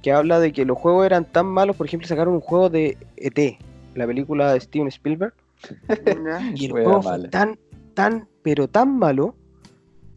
que 0.02 0.12
habla 0.12 0.40
de 0.40 0.52
que 0.52 0.64
los 0.64 0.78
juegos 0.78 1.06
eran 1.06 1.24
tan 1.24 1.46
malos, 1.46 1.76
por 1.76 1.86
ejemplo, 1.86 2.08
sacaron 2.08 2.34
un 2.34 2.40
juego 2.40 2.70
de 2.70 2.96
ET, 3.16 3.58
la 3.94 4.06
película 4.06 4.52
de 4.52 4.60
Steven 4.60 4.88
Spielberg, 4.88 5.34
y 6.54 6.66
el 6.66 6.72
Wea 6.72 6.84
juego 6.84 7.02
fue 7.02 7.28
tan, 7.28 7.58
tan, 7.94 8.26
pero 8.42 8.68
tan 8.68 8.98
malo 8.98 9.36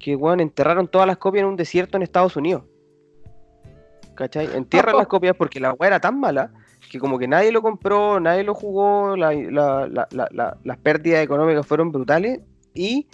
que, 0.06 0.16
weón, 0.16 0.40
enterraron 0.40 0.88
todas 0.88 1.08
las 1.08 1.18
copias 1.18 1.42
en 1.42 1.48
un 1.50 1.56
desierto 1.56 1.98
en 1.98 2.04
Estados 2.04 2.36
Unidos. 2.36 2.62
¿Cachai? 4.14 4.48
Entierran 4.56 4.96
las 4.98 5.08
copias 5.16 5.36
porque 5.36 5.60
la 5.60 5.74
weá 5.74 5.88
era 5.88 6.00
tan 6.00 6.20
mala 6.20 6.52
que 6.92 7.00
como 7.00 7.18
que 7.18 7.28
nadie 7.28 7.52
lo 7.52 7.64
compró, 7.64 8.20
nadie 8.20 8.44
lo 8.44 8.54
jugó, 8.54 9.18
la- 9.18 9.34
la- 9.34 9.88
la- 9.88 10.08
la- 10.12 10.28
la- 10.32 10.58
las 10.64 10.78
pérdidas 10.78 11.24
económicas 11.24 11.66
fueron 11.66 11.92
brutales 11.92 12.40
y 12.76 13.08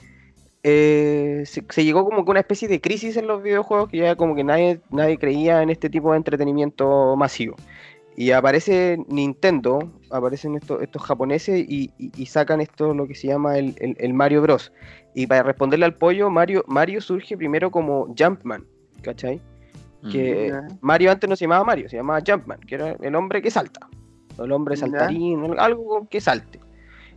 eh, 0.63 1.43
se, 1.45 1.63
se 1.69 1.86
llegó 1.86 2.04
como 2.04 2.25
que 2.25 2.32
una 2.32 2.41
especie 2.41 2.67
de 2.67 2.82
crisis 2.82 3.15
en 3.15 3.25
los 3.25 3.41
videojuegos 3.41 3.88
que 3.89 3.99
ya 3.99 4.17
como 4.17 4.36
que 4.36 4.43
nadie, 4.43 4.82
nadie 4.89 5.17
creía 5.17 5.63
en 5.63 5.69
este 5.69 5.89
tipo 5.89 6.12
de 6.12 6.17
entretenimiento 6.17 7.15
masivo. 7.15 7.56
Y 8.21 8.31
aparece 8.34 9.03
Nintendo, 9.07 9.79
aparecen 10.12 10.53
estos, 10.55 10.79
estos 10.84 11.01
japoneses 11.01 11.65
y, 11.67 11.91
y- 11.97 12.12
y 12.15 12.25
sacan 12.27 12.62
esto 12.62 12.93
lo 12.93 13.07
que 13.07 13.15
se 13.15 13.25
llama 13.29 13.57
el, 13.57 13.73
el- 13.79 13.95
el 13.97 14.13
Mario 14.13 14.43
Bros. 14.43 14.71
Y 15.15 15.25
para 15.25 15.41
responderle 15.41 15.86
al 15.86 15.95
pollo, 15.95 16.29
Mario, 16.29 16.63
Mario 16.67 17.01
surge 17.01 17.36
primero 17.36 17.71
como 17.71 18.13
Jumpman, 18.15 18.63
¿cachai? 19.01 19.41
Que. 20.12 20.53
Mario 20.81 21.12
antes 21.12 21.27
no 21.27 21.36
se 21.36 21.45
llamaba 21.45 21.63
Mario, 21.63 21.89
se 21.89 21.95
llamaba 21.97 22.21
Jumpman, 22.23 22.60
que 22.60 22.75
era 22.75 22.91
el 23.01 23.15
hombre 23.15 23.41
que 23.41 23.49
salta. 23.49 23.89
O 24.38 24.43
el 24.43 24.51
hombre 24.51 24.75
Ya. 24.75 24.81
saltarín, 24.81 25.55
algo 25.57 26.07
que 26.07 26.21
salte. 26.21 26.60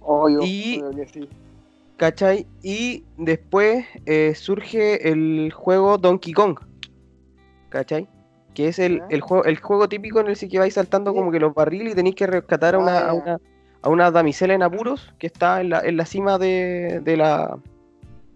Obvio, 0.01 0.41
Y- 0.43 0.81
obvio 0.83 0.97
que 1.05 1.09
sí. 1.09 1.29
¿Cachai? 1.99 2.47
Y 2.63 3.05
después 3.19 3.85
eh, 4.07 4.35
surge 4.35 5.07
el 5.11 5.53
juego 5.53 5.99
Donkey 5.99 6.33
Kong. 6.33 6.59
¿Cachai? 7.69 8.09
Que 8.55 8.69
es 8.69 8.79
el, 8.79 9.03
el, 9.11 9.21
juego, 9.21 9.45
el 9.45 9.59
juego 9.59 9.89
típico 9.89 10.21
en 10.21 10.29
el 10.29 10.39
que 10.39 10.59
vais 10.59 10.75
saltando 10.75 11.13
como 11.13 11.33
que 11.33 11.41
los 11.41 11.55
barriles 11.55 11.93
y 11.93 11.97
tenéis 11.97 12.15
que 12.15 12.27
rescatar 12.27 12.77
a 12.77 12.79
una, 12.79 12.99
Ah, 12.99 13.11
a 13.11 13.15
una, 13.15 13.41
a 13.83 13.89
una 13.89 14.11
damisela 14.11 14.55
en 14.55 14.63
apuros 14.63 15.13
que 15.19 15.27
está 15.27 15.61
en 15.61 15.71
la, 15.71 15.81
en 15.81 15.97
la 15.97 16.07
cima 16.07 16.39
de, 16.39 17.01
de 17.03 17.17
la 17.17 17.59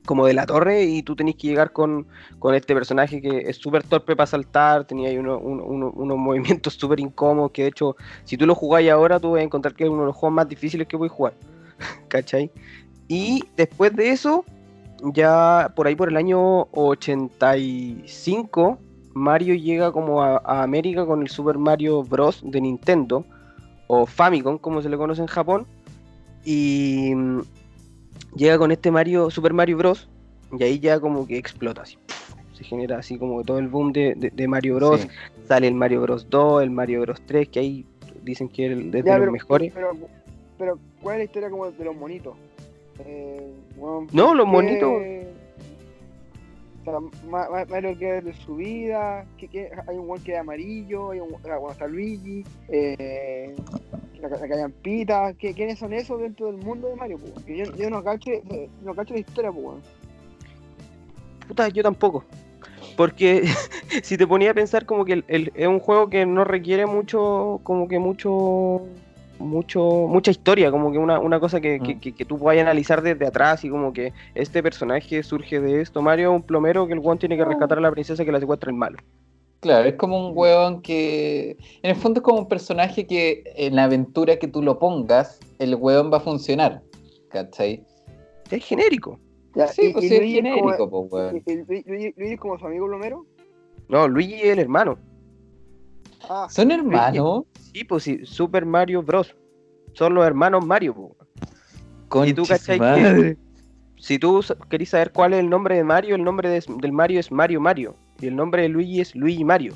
como 0.04 0.26
de 0.26 0.33
la 0.33 0.46
torre 0.46 0.85
y 0.85 1.02
tú 1.02 1.14
tenés 1.14 1.37
que 1.37 1.48
llegar 1.48 1.70
con, 1.70 2.07
con 2.38 2.54
este 2.54 2.74
personaje 2.74 3.20
que 3.20 3.40
es 3.46 3.59
súper 3.59 3.83
torpe 3.83 4.16
para 4.16 4.26
saltar, 4.26 4.87
tenía 4.87 5.11
ahí 5.11 5.18
uno- 5.18 5.38
uno- 5.38 5.64
uno- 5.64 5.92
unos 5.94 6.16
movimientos 6.59 6.74
súper 6.74 6.98
incómodos 6.98 7.50
que 7.52 7.62
de 7.62 7.68
hecho 7.68 7.94
si 8.24 8.38
tú 8.38 8.46
lo 8.46 8.54
jugáis 8.54 8.90
ahora 8.90 9.20
tú 9.20 9.33
vas 9.33 9.40
a 9.40 9.44
encontrar 9.44 9.74
que 9.74 9.85
es 9.85 9.90
uno 9.90 10.00
de 10.00 10.07
los 10.07 10.16
juegos 10.16 10.35
más 10.35 10.48
difíciles 10.48 10.88
que 10.88 10.96
voy 10.96 11.09
a 11.09 11.12
jugar. 11.12 11.35
¿Cachai? 12.09 12.50
Y 13.07 13.44
después 13.57 13.94
de 13.94 14.11
eso, 14.11 14.44
ya 15.14 15.72
por 15.76 15.87
ahí 15.87 15.94
por 15.94 16.09
el 16.09 16.16
año 16.16 16.62
85, 16.72 18.78
Mario 19.18 19.54
llega 19.54 19.92
como 19.92 20.22
a, 20.22 20.40
a 20.44 20.62
América 20.62 21.04
con 21.04 21.20
el 21.22 21.28
Super 21.28 21.59
Mario 21.59 22.02
Bros. 22.02 22.40
de 22.44 22.61
Nintendo, 22.61 23.24
o 23.87 24.07
Famicom, 24.07 24.59
como 24.59 24.81
se 24.83 24.88
le 24.88 24.96
conoce 24.96 25.20
en 25.22 25.26
Japón, 25.26 25.66
y 26.44 27.12
mm, 27.14 27.40
llega 28.37 28.59
con 28.59 28.70
este 28.72 28.90
Mario, 28.90 29.31
Super 29.31 29.52
Mario 29.52 29.76
Bros. 29.78 30.09
Y 30.59 30.62
ahí 30.62 30.78
ya 30.78 30.98
como 31.00 31.26
que 31.26 31.37
explota 31.37 31.83
así. 31.83 31.98
Se 32.54 32.64
genera 32.64 32.98
así 32.98 33.18
como 33.18 33.44
todo 33.44 33.59
el 33.59 33.68
boom 33.68 33.92
de, 33.92 34.14
de- 34.16 34.31
de 34.31 34.48
Mario 34.48 34.76
Bros. 34.76 35.00
Sí. 35.02 35.09
Sale 35.46 35.68
el 35.68 35.74
Mario 35.74 36.02
Bros 36.02 36.28
2, 36.31 36.62
el 36.62 36.70
Mario 36.70 37.02
Bros 37.02 37.20
3, 37.26 37.48
que 37.48 37.61
ahí 37.61 37.87
dicen 38.22 38.48
que 38.48 38.72
es 38.72 38.90
de 38.92 39.02
los 39.18 39.31
mejores. 39.31 39.72
Pero, 39.74 39.90
pero, 40.59 40.78
¿cuál 41.02 41.16
es 41.16 41.18
la 41.20 41.24
historia 41.24 41.50
como 41.50 41.70
de 41.70 41.85
los 41.85 41.96
monitos? 41.96 42.35
Eh, 43.00 43.52
No, 43.76 44.07
¿por 44.11 44.37
los 44.37 44.46
monitos. 44.46 44.90
Mario 47.29 47.98
que 47.98 48.22
de 48.22 48.33
su 48.35 48.57
vida, 48.57 49.24
hay 49.40 49.96
un 49.96 50.09
weón 50.09 50.22
que 50.22 50.33
es 50.33 50.38
amarillo, 50.38 51.11
hay 51.11 51.20
un, 51.20 51.35
ah, 51.35 51.57
bueno, 51.57 51.72
está 51.72 51.87
Luigi, 51.87 52.44
eh, 52.68 53.55
la, 54.20 54.29
la 54.29 54.48
callampita, 54.48 55.35
¿qué, 55.35 55.55
¿quiénes 55.55 55.79
son 55.79 55.92
esos 55.92 56.20
dentro 56.20 56.46
del 56.46 56.57
mundo 56.57 56.88
de 56.88 56.96
Mario? 56.96 57.18
Que 57.46 57.59
yo, 57.59 57.77
yo 57.77 57.90
no 57.90 58.03
cacho, 58.03 58.31
no 58.83 58.94
cacho 58.94 59.14
la 59.14 59.20
historia, 59.20 59.53
pues. 59.53 59.79
Puta, 61.46 61.68
yo 61.68 61.83
tampoco. 61.83 62.24
Porque 62.96 63.44
si 64.03 64.16
te 64.18 64.27
ponía 64.27 64.51
a 64.51 64.55
pensar 64.55 64.85
como 64.85 65.05
que 65.05 65.24
es 65.29 65.68
un 65.68 65.79
juego 65.79 66.11
que 66.11 66.27
no 66.27 66.44
requiere 66.44 66.85
mucho, 66.87 67.61
como 67.62 67.88
que 67.88 67.98
mucho, 67.98 68.83
mucho, 69.38 69.81
mucha 70.09 70.31
historia, 70.31 70.70
como 70.70 70.90
que 70.92 70.98
una, 70.98 71.18
una 71.18 71.38
cosa 71.40 71.61
que, 71.61 71.81
que, 71.81 71.94
Mm. 71.96 72.01
que- 72.01 72.12
que 72.12 72.24
tú 72.24 72.38
puedas 72.38 72.61
analizar 72.61 73.03
desde 73.03 73.27
atrás 73.27 73.64
y 73.64 73.70
como 73.70 73.92
que 73.92 74.12
este 74.35 74.62
personaje 74.62 75.22
surge 75.22 75.61
de 75.61 75.81
esto. 75.81 76.03
Mario 76.03 76.31
es 76.31 76.37
un 76.37 76.42
plomero 76.42 76.87
que 76.87 76.92
el 76.94 77.01
guan 77.01 77.18
tiene 77.18 77.37
que 77.37 77.44
rescatar 77.44 77.79
a 77.79 77.81
la 77.81 77.90
princesa 77.90 78.24
que 78.24 78.33
la 78.33 78.40
secuestra 78.40 78.70
el 78.70 78.77
malo. 78.77 78.98
Claro, 79.61 79.88
es 79.88 79.94
como 79.96 80.29
un 80.29 80.33
hueón 80.37 80.83
que. 80.83 81.57
En 81.83 81.90
el 81.90 81.96
fondo 81.96 82.20
es 82.20 82.24
como 82.24 82.38
un 82.38 82.48
personaje 82.48 83.07
que 83.07 83.42
en 83.57 83.74
la 83.74 83.85
aventura 83.85 84.37
que 84.38 84.46
tú 84.46 84.62
lo 84.62 84.79
pongas, 84.79 85.40
el 85.59 85.74
hueón 85.74 86.12
va 86.12 86.18
a 86.18 86.20
funcionar. 86.20 86.83
¿Cachai? 87.29 87.85
Es 88.51 88.64
genérico. 88.64 89.18
Ya, 89.57 89.66
Sí, 89.66 89.88
y- 89.88 89.92
pues 89.92 90.05
y 90.05 90.14
es 90.14 90.20
como- 90.20 90.70
genérico, 90.70 90.90
pues, 90.90 91.12
hueón. 91.12 91.42
Luigi 91.66 91.83
Luigi 92.16 92.33
es 92.35 92.38
como 92.40 92.57
su 92.59 92.66
amigo 92.66 92.87
plomero. 92.87 93.27
No, 93.88 94.07
Luigi 94.07 94.35
es 94.35 94.44
el 94.51 94.59
hermano. 94.61 94.96
Ah, 96.28 96.46
¿Son 96.50 96.70
hermanos? 96.70 97.44
Sí, 97.72 97.85
pues 97.85 98.02
sí, 98.04 98.24
Super 98.24 98.64
Mario 98.64 99.02
Bros. 99.02 99.35
Son 99.92 100.14
los 100.14 100.26
hermanos 100.26 100.64
Mario, 100.64 100.94
po. 100.94 101.16
Conche 102.09 102.35
tú 102.35 102.44
que- 102.44 103.37
si 103.96 104.18
tú 104.18 104.40
querés 104.70 104.90
saber 104.90 105.12
cuál 105.12 105.35
es 105.35 105.40
el 105.40 105.50
nombre 105.50 105.76
de 105.76 105.85
Mario, 105.85 106.14
el 106.14 106.24
nombre 106.24 106.48
del 106.48 106.92
Mario 106.92 107.20
es 107.20 107.31
Mario 107.33 107.61
Mario. 107.61 107.96
Y 108.20 108.26
el 108.28 108.37
nombre 108.37 108.62
de 108.62 108.68
Luigi 108.68 109.00
es 109.00 109.14
Luigi 109.14 109.44
Mario. 109.44 109.74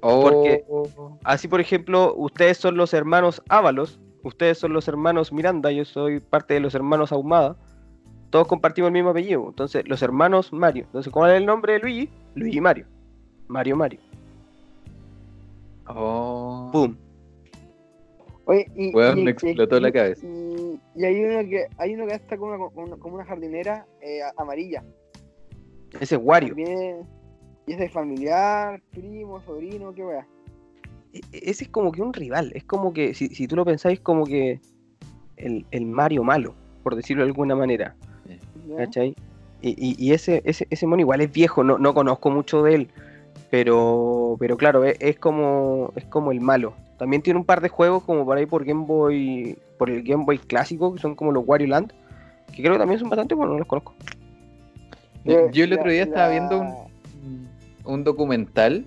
Porque 0.00 0.64
Oh, 0.68 1.18
así, 1.24 1.48
por 1.48 1.60
ejemplo, 1.60 2.14
ustedes 2.16 2.58
son 2.58 2.76
los 2.76 2.94
hermanos 2.94 3.42
Ábalos, 3.48 3.98
ustedes 4.22 4.58
son 4.58 4.72
los 4.72 4.86
hermanos 4.88 5.32
Miranda, 5.32 5.70
yo 5.72 5.84
soy 5.84 6.20
parte 6.20 6.54
de 6.54 6.60
los 6.60 6.74
hermanos 6.74 7.12
Ahumada. 7.12 7.56
Todos 8.30 8.46
compartimos 8.46 8.88
el 8.88 8.92
mismo 8.94 9.10
apellido. 9.10 9.46
Entonces, 9.48 9.86
los 9.88 10.02
hermanos 10.02 10.52
Mario. 10.52 10.84
Entonces, 10.84 11.12
¿cuál 11.12 11.32
es 11.32 11.36
el 11.38 11.46
nombre 11.46 11.74
de 11.74 11.78
Luigi? 11.80 12.10
Luigi 12.34 12.60
Mario. 12.60 12.86
Mario 13.48 13.76
Mario. 13.76 14.00
Oh. 15.88 16.70
¡Pum! 16.72 16.96
Oye, 18.46 18.70
y, 18.76 18.94
Weón, 18.94 19.18
y- 19.18 19.24
me 19.24 19.30
y- 19.30 19.32
explotó 19.32 19.80
la 19.80 19.90
cabeza. 19.90 20.26
Y, 20.26 20.78
y 20.94 21.04
hay 21.04 21.24
uno 21.24 21.48
que 21.48 21.66
hay 21.78 21.94
uno 21.94 22.06
que 22.06 22.14
está 22.14 22.36
como 22.36 22.54
una, 22.54 22.68
como 22.70 22.86
una- 22.86 22.96
como 22.96 23.14
una 23.16 23.24
jardinera 23.24 23.86
eh, 24.00 24.20
amarilla. 24.36 24.84
Ese 26.00 26.14
es 26.16 26.20
Wario. 26.22 26.54
Viene, 26.54 26.96
y 27.66 27.72
es 27.72 27.78
de 27.78 27.88
familiar, 27.88 28.80
primo, 28.92 29.40
sobrino, 29.40 29.92
qué 29.92 30.04
wea. 30.04 30.26
E- 31.12 31.20
e- 31.32 31.50
Ese 31.50 31.64
es 31.64 31.70
como 31.70 31.90
que 31.90 32.02
un 32.02 32.12
rival. 32.12 32.52
Es 32.54 32.64
como 32.64 32.92
que, 32.92 33.14
si, 33.14 33.28
si 33.28 33.48
tú 33.48 33.56
lo 33.56 33.64
pensáis, 33.64 33.98
como 34.00 34.24
que 34.24 34.60
el, 35.36 35.66
el 35.72 35.86
Mario 35.86 36.22
malo, 36.22 36.54
por 36.84 36.94
decirlo 36.94 37.24
de 37.24 37.30
alguna 37.30 37.56
manera. 37.56 37.96
¿ya? 38.68 38.76
¿Cachai? 38.76 39.16
Y, 39.62 39.70
y- 39.70 39.96
y 39.98 40.12
ese, 40.12 40.42
ese, 40.44 40.66
ese 40.70 40.86
mono 40.86 41.00
igual 41.00 41.20
es 41.20 41.32
viejo, 41.32 41.64
no, 41.64 41.78
no 41.78 41.94
conozco 41.94 42.30
mucho 42.30 42.62
de 42.62 42.74
él. 42.74 42.88
Pero, 43.50 44.36
pero 44.38 44.56
claro, 44.56 44.84
es, 44.84 44.96
es 45.00 45.18
como, 45.18 45.92
es 45.96 46.04
como 46.04 46.32
el 46.32 46.40
malo. 46.40 46.74
También 46.98 47.22
tiene 47.22 47.38
un 47.38 47.44
par 47.44 47.60
de 47.60 47.68
juegos 47.68 48.02
como 48.04 48.24
por 48.24 48.38
ahí 48.38 48.46
por 48.46 48.64
Game 48.64 48.84
Boy, 48.86 49.58
por 49.78 49.90
el 49.90 50.02
Game 50.02 50.24
Boy 50.24 50.38
clásico, 50.38 50.94
que 50.94 51.00
son 51.00 51.14
como 51.14 51.32
los 51.32 51.44
Wario 51.46 51.68
Land, 51.68 51.92
que 52.52 52.62
creo 52.62 52.72
que 52.72 52.78
también 52.78 52.98
son 52.98 53.10
bastante 53.10 53.34
buenos, 53.34 53.54
no 53.54 53.58
los 53.58 53.68
conozco. 53.68 53.94
Yo, 55.24 55.50
yo 55.50 55.64
el 55.64 55.72
otro 55.72 55.90
día 55.90 56.04
estaba 56.04 56.28
viendo 56.28 56.60
un, 56.60 57.48
un 57.84 58.04
documental 58.04 58.86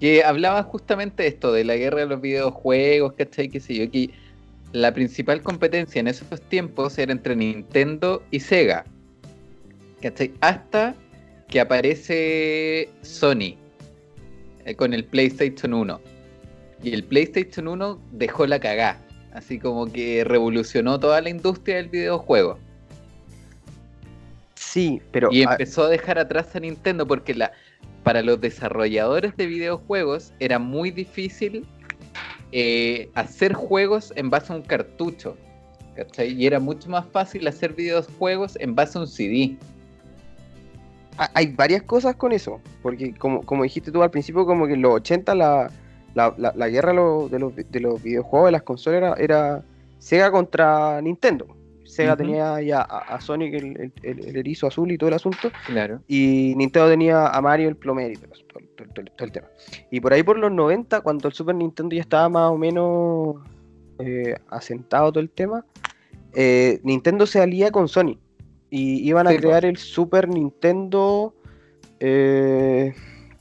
que 0.00 0.24
hablaba 0.24 0.62
justamente 0.62 1.22
de 1.22 1.28
esto, 1.28 1.52
de 1.52 1.64
la 1.64 1.76
guerra 1.76 2.00
de 2.00 2.06
los 2.06 2.20
videojuegos, 2.20 3.12
¿cachai? 3.12 3.48
Qué 3.48 3.60
sé 3.60 3.74
yo, 3.74 3.90
que 3.90 4.10
la 4.72 4.94
principal 4.94 5.42
competencia 5.42 6.00
en 6.00 6.08
esos 6.08 6.40
tiempos 6.42 6.98
era 6.98 7.12
entre 7.12 7.36
Nintendo 7.36 8.22
y 8.30 8.40
Sega, 8.40 8.84
¿cachai? 10.00 10.32
Hasta 10.40 10.94
que 11.50 11.60
aparece 11.60 12.88
Sony 13.02 13.56
eh, 14.64 14.74
con 14.76 14.94
el 14.94 15.04
PlayStation 15.04 15.74
1. 15.74 16.00
Y 16.82 16.94
el 16.94 17.04
PlayStation 17.04 17.68
1 17.68 18.00
dejó 18.12 18.46
la 18.46 18.58
cagá, 18.58 18.98
así 19.34 19.58
como 19.58 19.92
que 19.92 20.24
revolucionó 20.24 20.98
toda 20.98 21.20
la 21.20 21.28
industria 21.28 21.76
del 21.76 21.88
videojuego. 21.88 22.58
Sí, 24.54 25.02
pero 25.10 25.28
Y 25.32 25.42
empezó 25.42 25.84
a 25.84 25.88
dejar 25.88 26.18
atrás 26.18 26.54
a 26.54 26.60
Nintendo 26.60 27.06
porque 27.06 27.34
la, 27.34 27.52
para 28.04 28.22
los 28.22 28.40
desarrolladores 28.40 29.36
de 29.36 29.46
videojuegos 29.46 30.32
era 30.38 30.58
muy 30.58 30.90
difícil 30.90 31.66
eh, 32.52 33.10
hacer 33.14 33.52
juegos 33.52 34.12
en 34.16 34.30
base 34.30 34.52
a 34.52 34.56
un 34.56 34.62
cartucho. 34.62 35.36
¿cachai? 35.96 36.32
Y 36.32 36.46
era 36.46 36.60
mucho 36.60 36.88
más 36.88 37.04
fácil 37.06 37.46
hacer 37.48 37.74
videojuegos 37.74 38.56
en 38.60 38.74
base 38.74 38.96
a 38.96 39.02
un 39.02 39.08
CD. 39.08 39.56
Ha- 41.18 41.30
hay 41.34 41.48
varias 41.54 41.82
cosas 41.82 42.16
con 42.16 42.32
eso, 42.32 42.60
porque 42.82 43.14
como, 43.14 43.42
como 43.42 43.62
dijiste 43.62 43.90
tú 43.92 44.02
al 44.02 44.10
principio, 44.10 44.46
como 44.46 44.66
que 44.66 44.74
en 44.74 44.82
los 44.82 44.94
80 44.94 45.34
la, 45.34 45.70
la, 46.14 46.34
la- 46.38 46.52
la 46.56 46.68
guerra 46.68 46.90
de 46.90 46.96
los, 46.96 47.30
de 47.30 47.38
los, 47.38 47.54
de 47.56 47.80
los 47.80 48.02
videojuegos, 48.02 48.48
de 48.48 48.52
las 48.52 48.62
consolas, 48.62 48.98
era, 48.98 49.14
era 49.14 49.64
Sega 49.98 50.30
contra 50.30 51.00
Nintendo. 51.02 51.46
Sega 51.84 52.16
tenía 52.16 52.60
ya 52.62 52.80
a, 52.82 52.98
a 53.16 53.20
Sonic 53.20 53.52
el, 53.54 53.92
el- 54.02 54.36
erizo 54.36 54.68
azul 54.68 54.92
y 54.92 54.96
todo 54.98 55.08
el 55.08 55.14
asunto, 55.14 55.50
Claro. 55.66 56.00
y 56.06 56.54
Nintendo 56.56 56.88
tenía 56.88 57.26
a 57.26 57.40
Mario 57.40 57.68
el 57.68 57.76
plomero 57.76 58.12
y 58.12 58.16
todo, 58.16 58.30
todo- 58.52 58.62
todo- 58.76 58.88
todo- 58.94 59.04
todo 59.16 59.24
el 59.26 59.32
tema. 59.32 59.48
Y 59.90 60.00
por 60.00 60.12
ahí 60.12 60.22
por 60.22 60.38
los 60.38 60.52
90, 60.52 61.00
cuando 61.00 61.26
el 61.28 61.34
Super 61.34 61.56
Nintendo 61.56 61.96
ya 61.96 62.02
estaba 62.02 62.28
más 62.28 62.50
o 62.50 62.56
menos 62.56 63.36
eh, 63.98 64.36
asentado 64.48 65.10
todo 65.10 65.20
el 65.20 65.30
tema, 65.30 65.66
eh, 66.32 66.80
Nintendo 66.84 67.26
se 67.26 67.40
alía 67.40 67.70
con 67.72 67.88
Sony 67.88 68.18
y 68.70 69.06
iban 69.08 69.26
a 69.26 69.30
Sí, 69.30 69.38
crear 69.38 69.64
el 69.64 69.76
Super 69.76 70.28
Nintendo 70.28 71.34
eh, 71.98 72.94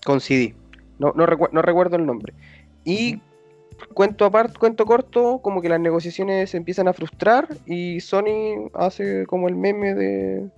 con 0.05 0.19
CD. 0.19 0.55
No, 0.97 1.13
no, 1.15 1.25
recu- 1.25 1.49
no 1.51 1.61
recuerdo 1.61 1.95
el 1.95 2.05
nombre. 2.05 2.33
Y 2.83 3.21
cuento 3.93 4.25
aparte, 4.25 4.57
cuento 4.59 4.85
corto, 4.85 5.39
como 5.41 5.61
que 5.61 5.69
las 5.69 5.79
negociaciones 5.79 6.49
se 6.49 6.57
empiezan 6.57 6.87
a 6.87 6.93
frustrar 6.93 7.47
y 7.65 7.99
Sony 8.01 8.69
hace 8.73 9.25
como 9.25 9.47
el 9.47 9.55
meme 9.55 9.93
de 9.93 10.49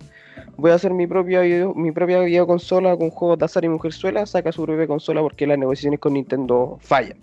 voy 0.56 0.70
a 0.70 0.74
hacer 0.74 0.92
mi 0.92 1.06
propia 1.06 1.40
video, 1.42 1.74
mi 1.74 1.92
propia 1.92 2.20
videoconsola 2.20 2.96
con 2.96 3.10
juegos 3.10 3.38
de 3.38 3.44
azar 3.44 3.64
y 3.64 3.68
mujerzuela, 3.68 4.26
saca 4.26 4.50
su 4.50 4.64
propia 4.64 4.86
consola 4.86 5.20
porque 5.20 5.46
las 5.46 5.58
negociaciones 5.58 6.00
con 6.00 6.14
Nintendo 6.14 6.78
fallan. 6.80 7.18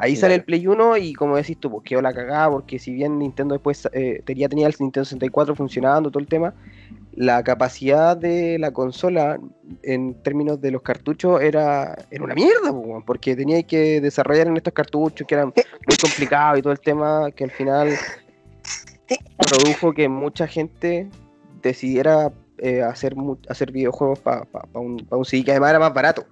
Ahí 0.00 0.16
sale 0.16 0.36
el. 0.36 0.44
Play 0.44 0.66
1 0.66 0.96
y 0.96 1.12
como 1.12 1.36
decís 1.36 1.58
tú, 1.58 1.70
pues 1.70 1.84
quedó 1.84 2.00
la 2.00 2.12
cagada 2.12 2.50
porque 2.50 2.78
si 2.78 2.92
bien 2.92 3.18
Nintendo 3.18 3.54
después 3.54 3.88
eh, 3.92 4.22
tenía, 4.24 4.48
tenía 4.48 4.66
el 4.66 4.74
Nintendo 4.78 5.04
64 5.04 5.54
funcionando, 5.54 6.10
todo 6.10 6.20
el 6.20 6.28
tema, 6.28 6.54
la 7.12 7.42
capacidad 7.42 8.16
de 8.16 8.58
la 8.58 8.70
consola 8.70 9.38
en 9.82 10.14
términos 10.22 10.60
de 10.60 10.70
los 10.70 10.82
cartuchos 10.82 11.40
era, 11.42 11.96
era 12.10 12.24
una 12.24 12.34
mierda, 12.34 12.72
pues, 12.72 13.02
porque 13.04 13.34
tenía 13.34 13.62
que 13.64 14.00
desarrollar 14.00 14.46
en 14.46 14.56
estos 14.56 14.72
cartuchos 14.72 15.26
que 15.26 15.34
eran 15.34 15.48
muy 15.48 15.96
complicados 16.00 16.60
y 16.60 16.62
todo 16.62 16.72
el 16.72 16.80
tema 16.80 17.30
que 17.32 17.44
al 17.44 17.50
final 17.50 17.88
produjo 19.36 19.92
que 19.92 20.08
mucha 20.08 20.46
gente 20.46 21.08
decidiera 21.62 22.32
eh, 22.58 22.82
hacer, 22.82 23.14
hacer 23.48 23.72
videojuegos 23.72 24.18
para 24.20 24.46
un, 24.74 24.98
pa 24.98 25.16
un 25.16 25.24
CD 25.24 25.44
que 25.44 25.50
además 25.50 25.70
era 25.70 25.78
más 25.78 25.94
barato. 25.94 26.24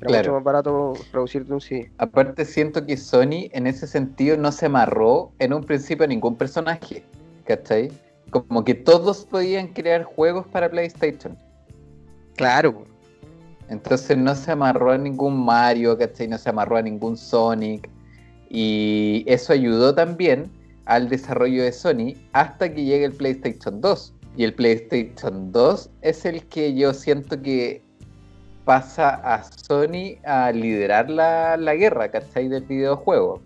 Era 0.00 0.08
Claro. 0.08 0.22
mucho 0.22 0.32
más 0.32 0.44
barato 0.44 0.92
producirte 1.12 1.52
un 1.52 1.60
CD. 1.60 1.90
Aparte 1.98 2.44
siento 2.44 2.86
que 2.86 2.96
Sony 2.96 3.50
en 3.52 3.66
ese 3.66 3.86
sentido 3.86 4.36
no 4.36 4.50
se 4.50 4.66
amarró 4.66 5.32
en 5.38 5.52
un 5.52 5.62
principio 5.62 6.04
a 6.04 6.08
ningún 6.08 6.36
personaje. 6.36 7.04
¿Cachai? 7.44 7.90
Como 8.30 8.64
que 8.64 8.74
todos 8.74 9.26
podían 9.26 9.68
crear 9.68 10.04
juegos 10.04 10.46
para 10.46 10.70
PlayStation. 10.70 11.36
Claro. 12.36 12.84
Entonces 13.68 14.16
no 14.16 14.34
se 14.34 14.50
amarró 14.52 14.92
a 14.92 14.98
ningún 14.98 15.44
Mario, 15.44 15.98
¿cachai? 15.98 16.28
No 16.28 16.38
se 16.38 16.48
amarró 16.48 16.76
a 16.76 16.82
ningún 16.82 17.16
Sonic. 17.16 17.88
Y 18.48 19.24
eso 19.26 19.52
ayudó 19.52 19.94
también 19.94 20.50
al 20.86 21.08
desarrollo 21.08 21.62
de 21.62 21.72
Sony 21.72 22.14
hasta 22.32 22.72
que 22.72 22.84
llegue 22.84 23.04
el 23.04 23.12
PlayStation 23.12 23.80
2. 23.80 24.14
Y 24.36 24.44
el 24.44 24.54
PlayStation 24.54 25.52
2 25.52 25.90
es 26.02 26.24
el 26.24 26.44
que 26.46 26.74
yo 26.74 26.94
siento 26.94 27.40
que 27.42 27.82
pasa 28.70 29.08
a 29.24 29.42
Sony 29.42 30.18
a 30.24 30.52
liderar 30.52 31.10
la, 31.10 31.56
la 31.56 31.74
guerra, 31.74 32.08
¿cachai? 32.08 32.46
Del 32.46 32.62
videojuego. 32.62 33.42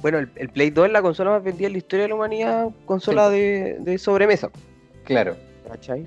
Bueno, 0.00 0.16
el, 0.18 0.30
el 0.36 0.48
Play 0.48 0.70
2 0.70 0.86
es 0.86 0.92
la 0.92 1.02
consola 1.02 1.30
más 1.32 1.44
vendida 1.44 1.66
en 1.66 1.72
la 1.72 1.78
historia 1.78 2.04
de 2.04 2.08
la 2.08 2.14
humanidad, 2.14 2.68
consola 2.86 3.28
de, 3.28 3.76
de 3.80 3.98
sobremesa. 3.98 4.48
Claro. 5.04 5.36
¿cachai? 5.70 6.04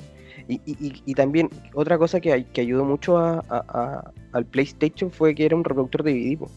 Y, 0.47 0.60
y- 0.65 1.13
también 1.13 1.50
otra 1.76 2.00
cosa 2.00 2.19
que, 2.19 2.43
que 2.52 2.62
ayudó 2.62 2.84
mucho 2.86 3.19
a- 3.19 3.43
a- 3.50 3.63
a- 3.67 4.12
al 4.32 4.45
PlayStation 4.45 5.12
fue 5.12 5.36
que 5.36 5.45
era 5.45 5.56
un 5.56 5.63
reproductor 5.63 6.02
de 6.02 6.13
DVD. 6.13 6.38
po. 6.39 6.50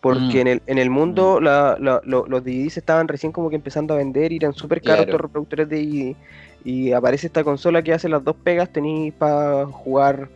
Porque 0.00 0.38
Mm. 0.38 0.40
en, 0.40 0.46
el, 0.48 0.62
en 0.66 0.78
el 0.78 0.90
mundo 0.90 1.40
la- 1.40 1.76
la- 1.78 2.00
lo- 2.04 2.26
los 2.26 2.42
DVDs 2.42 2.78
estaban 2.78 3.06
recién 3.06 3.30
como 3.30 3.48
que 3.48 3.54
empezando 3.56 3.94
a 3.94 3.98
vender 3.98 4.32
y 4.32 4.38
eran 4.38 4.54
súper 4.54 4.80
caros 4.82 5.04
Claro. 5.04 5.10
estos 5.12 5.20
reproductores 5.20 5.68
de 5.68 5.76
DVD. 5.76 6.16
Y 6.64 6.92
aparece 6.92 7.26
esta 7.26 7.42
consola 7.44 7.82
que 7.82 7.92
hace 7.92 8.08
las 8.08 8.22
dos 8.24 8.36
pegas, 8.36 8.70
tenéis 8.70 9.12
para 9.14 9.66
jugar 9.66 10.28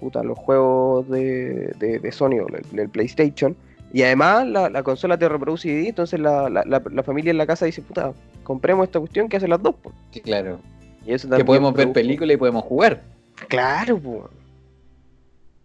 puta, 0.00 0.22
los 0.22 0.38
juegos 0.38 1.08
de, 1.08 1.72
de- 1.78 1.98
de 1.98 2.12
Sony 2.12 2.40
o 2.40 2.46
del, 2.52 2.64
del 2.72 2.88
PlayStation. 2.88 3.56
Y 3.92 4.02
además 4.02 4.46
la, 4.46 4.68
la 4.68 4.82
consola 4.82 5.16
te 5.18 5.28
reproduce 5.28 5.68
DVD, 5.68 5.88
entonces 5.88 6.20
la, 6.20 6.50
la- 6.50 6.64
la- 6.66 7.02
familia 7.02 7.30
en 7.30 7.38
la 7.38 7.46
casa 7.46 7.64
dice, 7.66 7.80
puta, 7.82 8.12
compremos 8.42 8.84
esta 8.86 8.98
cuestión 9.00 9.28
que 9.28 9.36
hace 9.38 9.48
las 9.48 9.62
dos. 9.62 9.74
po". 9.76 9.92
Claro. 10.24 10.58
Y 11.06 11.12
eso 11.12 11.28
Que 11.30 11.44
podemos 11.44 11.72
ver 11.72 11.92
películas 11.92 12.34
y 12.34 12.36
podemos 12.36 12.64
jugar. 12.64 13.02
Claro, 13.48 13.98
po. 13.98 14.28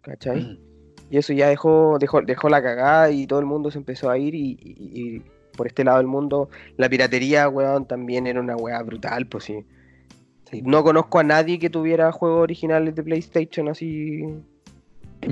¿Cachai? 0.01 0.59
Y 1.09 1.17
eso 1.17 1.33
ya 1.33 1.49
dejó, 1.49 1.97
dejó, 1.99 2.21
dejó 2.21 2.47
la 2.49 2.61
cagada 2.61 3.11
y 3.11 3.27
todo 3.27 3.39
el 3.39 3.45
mundo 3.45 3.69
se 3.69 3.77
empezó 3.77 4.09
a 4.09 4.17
ir 4.17 4.33
y, 4.33 4.57
y- 4.61 4.77
y 5.17 5.21
por 5.57 5.67
este 5.67 5.83
lado 5.83 5.97
del 5.97 6.07
mundo 6.07 6.49
la 6.77 6.87
piratería, 6.89 7.49
weón, 7.49 7.85
también 7.85 8.27
era 8.27 8.39
una 8.39 8.55
weá 8.55 8.81
brutal, 8.81 9.25
pues 9.27 9.43
sí. 9.43 9.65
No 10.63 10.83
conozco 10.83 11.19
a 11.19 11.23
nadie 11.23 11.57
que 11.59 11.69
tuviera 11.69 12.11
juegos 12.11 12.41
originales 12.43 12.95
de 12.95 13.03
PlayStation 13.03 13.69
así. 13.69 14.23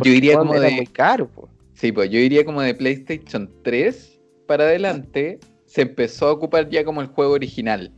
Yo 0.03 0.11
iría 0.11 0.37
como 0.37 0.59
de... 0.59 0.71
muy 0.71 0.87
caro, 0.87 1.27
po. 1.27 1.49
Sí, 1.73 1.91
pues 1.91 2.09
yo 2.09 2.19
diría 2.19 2.45
como 2.45 2.61
de 2.61 2.73
PlayStation 2.75 3.49
3 3.63 4.19
para 4.47 4.65
adelante 4.65 5.39
se 5.65 5.81
empezó 5.83 6.27
a 6.27 6.31
ocupar 6.33 6.69
ya 6.69 6.83
como 6.83 7.01
el 7.01 7.07
juego 7.07 7.33
original. 7.33 7.91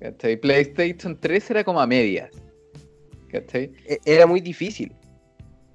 ¿Cachai? 0.00 0.36
PlayStation 0.36 1.16
3 1.18 1.50
era 1.50 1.64
como 1.64 1.80
a 1.80 1.86
medias. 1.86 2.30
¿Cachai? 3.28 3.72
E- 3.86 3.98
Era 4.04 4.26
muy 4.26 4.40
difícil. 4.40 4.92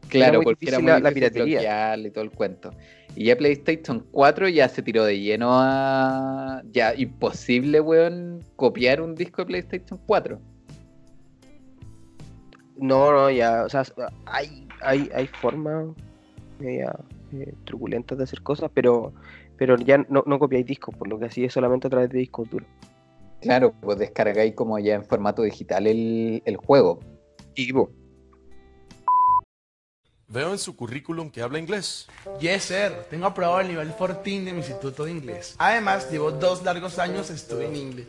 Claro, 0.10 0.40
muy 0.40 0.46
porque 0.46 0.68
era 0.68 0.80
muy 0.80 0.88
la- 0.92 1.00
la 1.00 1.10
difícil 1.10 1.32
piratería. 1.32 1.60
bloquearle 1.60 2.08
y 2.08 2.12
todo 2.12 2.24
el 2.24 2.32
cuento. 2.32 2.72
Y 3.16 3.26
ya 3.26 3.38
PlayStation 3.38 4.06
4 4.12 4.48
ya 4.50 4.68
se 4.70 4.82
tiró 4.82 5.06
de 5.06 5.20
lleno 5.20 5.50
a... 5.54 6.62
Ya, 6.72 6.94
imposible, 6.96 7.80
weón, 7.82 8.40
copiar 8.56 9.02
un 9.02 9.16
disco 9.16 9.42
de 9.42 9.46
PlayStation 9.48 10.00
4. 10.06 10.40
No, 12.82 13.13
no, 13.13 13.30
ya, 13.30 13.63
o 13.63 13.70
sea, 13.70 13.84
hay, 14.26 14.67
hay, 14.82 15.10
hay 15.13 15.28
formas 15.28 15.89
media 16.60 16.94
eh, 17.32 17.54
truculentas 17.63 18.17
de 18.17 18.24
hacer 18.24 18.41
cosas, 18.41 18.72
pero, 18.74 19.13
pero 19.56 19.78
ya 19.78 20.00
no, 20.10 20.24
no 20.26 20.39
copiáis 20.39 20.65
discos, 20.65 20.96
por 20.96 21.08
lo 21.08 21.20
que 21.20 21.26
así 21.26 21.46
es 21.46 21.54
solamente 21.54 21.86
a 21.86 21.89
través 21.91 22.10
de 22.10 22.17
discos 22.17 22.50
duros. 22.50 22.67
Claro, 23.39 23.72
pues 23.82 24.00
descargáis 24.00 24.56
como 24.56 24.80
ya 24.80 24.96
en 24.96 25.06
formato 25.06 25.44
digital 25.44 25.86
el, 25.86 26.41
el 26.44 26.58
juego. 26.58 27.00
Y 27.56 27.72
po, 27.72 27.91
Veo 30.32 30.54
en 30.54 30.60
su 30.60 30.78
currículum 30.78 31.30
que 31.30 31.41
habla 31.41 31.60
inglés. 31.60 32.08
Yes, 32.39 32.63
sir. 32.63 32.94
Tengo 33.10 33.26
aprobado 33.26 33.60
el 33.60 33.67
nivel 33.67 33.89
14 33.89 34.22
de 34.24 34.54
mi 34.54 34.60
instituto 34.60 35.04
de 35.04 35.12
inglés. 35.12 35.56
Además, 35.58 36.10
llevo 36.10 36.32
dos 36.32 36.63
largos 36.63 37.00
años 37.00 37.30
estudiando 37.30 37.78
inglés. 37.78 38.08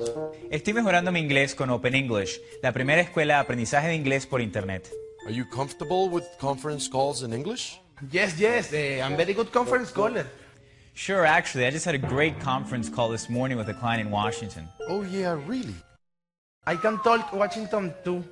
Estoy 0.48 0.72
mejorando 0.72 1.10
mi 1.10 1.18
inglés 1.18 1.56
con 1.56 1.68
Open 1.70 1.96
English, 1.96 2.40
la 2.62 2.70
primera 2.70 3.02
escuela 3.02 3.34
de 3.34 3.40
aprendizaje 3.40 3.88
de 3.88 3.96
inglés 3.96 4.24
por 4.24 4.40
internet. 4.40 4.88
Are 5.26 5.34
you 5.34 5.44
comfortable 5.50 6.08
with 6.08 6.22
conference 6.38 6.88
calls 6.88 7.22
in 7.24 7.32
English? 7.32 7.80
Yes, 8.12 8.38
yes. 8.38 8.72
eh, 8.72 9.00
I'm 9.02 9.16
very 9.16 9.34
good 9.34 9.50
conference 9.50 9.92
caller. 9.92 10.26
Sure, 10.94 11.26
actually, 11.26 11.66
I 11.66 11.72
just 11.72 11.86
had 11.86 11.96
a 11.96 12.06
great 12.06 12.38
conference 12.38 12.88
call 12.88 13.10
this 13.10 13.28
morning 13.28 13.58
with 13.58 13.68
a 13.68 13.74
client 13.74 14.00
in 14.00 14.12
Washington. 14.12 14.68
Oh 14.88 15.02
yeah, 15.02 15.36
really? 15.48 15.74
I 16.68 16.76
can 16.76 16.98
talk 17.02 17.32
Washington 17.32 17.92
too. 18.04 18.22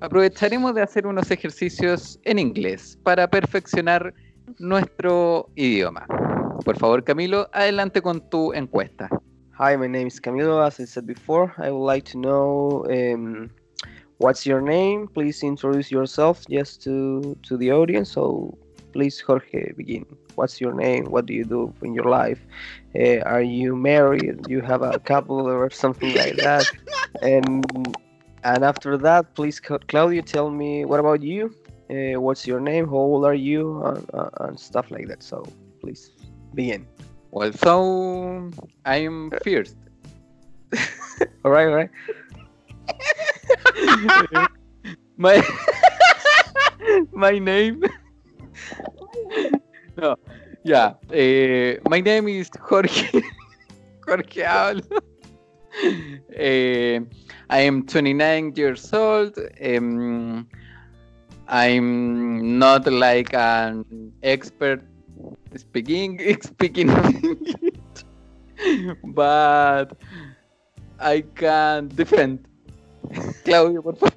Aprovecharemos 0.00 0.74
de 0.74 0.82
hacer 0.82 1.06
unos 1.06 1.30
ejercicios 1.30 2.18
en 2.24 2.38
inglés 2.38 2.98
para 3.02 3.28
perfeccionar 3.28 4.14
nuestro 4.58 5.48
idioma. 5.56 6.06
Por 6.64 6.76
favor, 6.76 7.04
Camilo, 7.04 7.48
adelante 7.52 8.02
con 8.02 8.20
tu 8.30 8.52
encuesta. 8.52 9.08
Hi, 9.58 9.76
my 9.76 9.88
name 9.88 10.06
is 10.06 10.20
Camilo. 10.20 10.62
As 10.62 10.80
I 10.80 10.86
said 10.86 11.06
before, 11.06 11.52
I 11.58 11.70
would 11.70 11.86
like 11.86 12.10
to 12.12 12.18
know 12.18 12.84
um, 12.88 13.50
what's 14.18 14.46
your 14.46 14.62
name. 14.62 15.06
Please 15.08 15.42
introduce 15.42 15.90
yourself 15.90 16.46
just 16.48 16.82
to, 16.84 17.36
to 17.42 17.56
the 17.58 17.70
audience. 17.70 18.12
So, 18.12 18.56
please, 18.92 19.20
Jorge, 19.20 19.72
begin. 19.76 20.06
What's 20.34 20.60
your 20.60 20.72
name? 20.72 21.04
What 21.10 21.26
do 21.26 21.34
you 21.34 21.44
do 21.44 21.74
in 21.82 21.92
your 21.92 22.06
life? 22.06 22.40
Uh, 22.94 23.18
are 23.26 23.42
you 23.42 23.76
married? 23.76 24.42
Do 24.42 24.52
you 24.52 24.62
have 24.62 24.80
a 24.82 24.98
couple 24.98 25.46
or 25.46 25.68
something 25.70 26.14
like 26.14 26.36
that? 26.36 26.64
And 27.22 27.66
and 28.44 28.64
after 28.64 28.96
that, 28.98 29.34
please, 29.34 29.60
Cla- 29.60 29.78
Claudio, 29.88 30.22
tell 30.22 30.50
me 30.50 30.84
what 30.84 31.00
about 31.00 31.22
you? 31.22 31.54
Uh, 31.90 32.20
what's 32.20 32.46
your 32.46 32.60
name? 32.60 32.86
How 32.86 32.96
old 32.96 33.24
are 33.24 33.34
you? 33.34 33.82
And, 33.84 34.10
uh, 34.14 34.30
and 34.40 34.58
stuff 34.58 34.90
like 34.90 35.08
that. 35.08 35.22
So, 35.22 35.44
please 35.80 36.10
begin. 36.54 36.86
Well, 37.30 37.52
so 37.52 38.50
I'm 38.84 39.30
first. 39.44 39.76
All 41.44 41.50
right, 41.50 41.66
all 41.68 41.74
right. 41.74 41.90
My 45.16 45.42
my 47.12 47.38
name. 47.38 47.84
no, 49.98 50.16
yeah. 50.64 50.94
eh, 51.12 51.76
my 51.90 52.00
name 52.00 52.28
is 52.28 52.48
Jorge. 52.58 53.20
Jorge 54.06 54.42
hablo. 54.42 55.02
Eh, 55.82 57.00
I 57.48 57.60
am 57.60 57.86
29 57.86 58.52
years 58.56 58.92
old. 58.92 59.38
Um, 59.64 60.46
I'm 61.48 62.58
not 62.58 62.86
like 62.86 63.34
an 63.34 64.12
expert 64.22 64.82
speaking 65.56 66.18
speaking 66.42 66.88
English, 66.90 68.04
but 69.04 69.96
I 70.98 71.22
can 71.34 71.88
defend. 71.88 72.46
Claudio, 73.44 73.82
por 73.82 73.96
favor. 73.96 74.14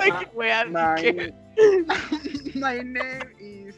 My, 0.00 0.24
my 2.54 2.78
name 2.80 3.28
is, 3.38 3.74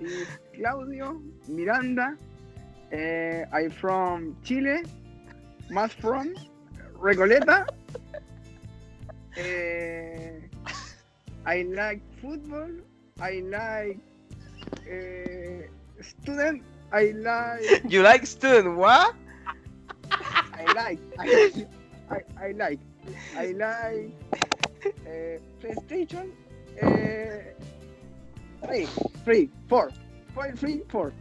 is 0.00 0.28
Claudio 0.54 1.22
Miranda. 1.48 2.18
Uh, 2.94 3.44
I'm 3.50 3.70
from 3.70 4.36
Chile. 4.44 4.84
Más 5.68 5.90
from 5.90 6.32
Recoleta. 7.00 7.66
Uh, 9.36 10.38
I 11.46 11.62
like 11.62 12.00
football. 12.22 12.70
I 13.20 13.42
like 13.50 13.98
uh, 14.86 15.66
student. 16.02 16.62
I 16.92 17.10
like. 17.18 17.82
You 17.90 18.02
like 18.02 18.26
student? 18.26 18.76
What? 18.76 19.14
I 20.54 20.64
like. 20.76 21.00
I, 21.18 21.66
I, 22.10 22.18
I 22.38 22.52
like. 22.52 22.78
I 23.36 23.46
like 23.58 24.14
uh, 24.86 25.42
PlayStation. 25.58 26.30
Uh, 26.80 27.42
three, 28.64 28.86
three, 29.24 29.50
four, 29.68 29.90
five, 30.34 30.58
three, 30.60 30.82
four. 30.88 31.12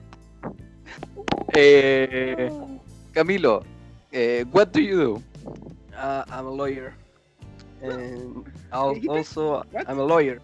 Eh, 1.54 2.50
Camilo, 3.13 3.63
eh, 4.12 4.43
what 4.52 4.72
do 4.74 4.82
you 4.82 4.98
do? 4.98 5.24
Uh, 5.96 6.24
I'm 6.32 6.48
a 6.48 6.52
lawyer, 6.52 6.96
and 7.82 8.46
al- 8.72 8.96
Dijiste? 8.96 9.10
also 9.10 9.63
What? 9.72 9.88
I'm 9.88 10.00
a 10.00 10.04
lawyer. 10.06 10.39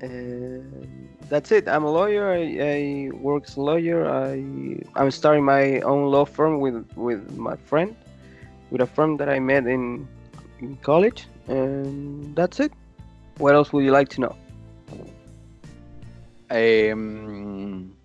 And 0.00 1.08
that's 1.28 1.52
it. 1.52 1.68
I'm 1.68 1.84
a 1.84 1.90
lawyer. 1.90 2.32
I, 2.32 2.42
I 2.60 3.10
work 3.14 3.44
as 3.46 3.56
a 3.56 3.60
lawyer. 3.60 4.08
I 4.08 4.42
I'm 4.96 5.10
starting 5.10 5.44
my 5.44 5.80
own 5.82 6.10
law 6.10 6.24
firm 6.24 6.58
with 6.58 6.84
with 6.96 7.22
my 7.38 7.54
friend, 7.56 7.94
with 8.70 8.80
a 8.80 8.86
firm 8.86 9.16
that 9.18 9.28
I 9.28 9.38
met 9.38 9.66
in 9.66 10.08
in 10.58 10.76
college, 10.82 11.26
and 11.46 12.34
that's 12.34 12.58
it. 12.58 12.72
What 13.38 13.54
else 13.54 13.72
would 13.72 13.84
you 13.84 13.92
like 13.92 14.08
to 14.10 14.20
know? 14.20 14.34
Um, 16.50 17.96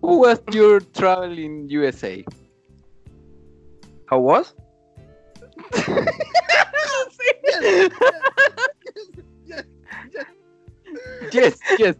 who 0.00 0.18
was 0.20 0.40
your 0.52 0.80
travel 0.80 1.38
in 1.38 1.68
USA? 1.70 2.24
How 4.06 4.18
was? 4.18 4.54
Yes, 11.32 11.58
yes. 11.78 11.96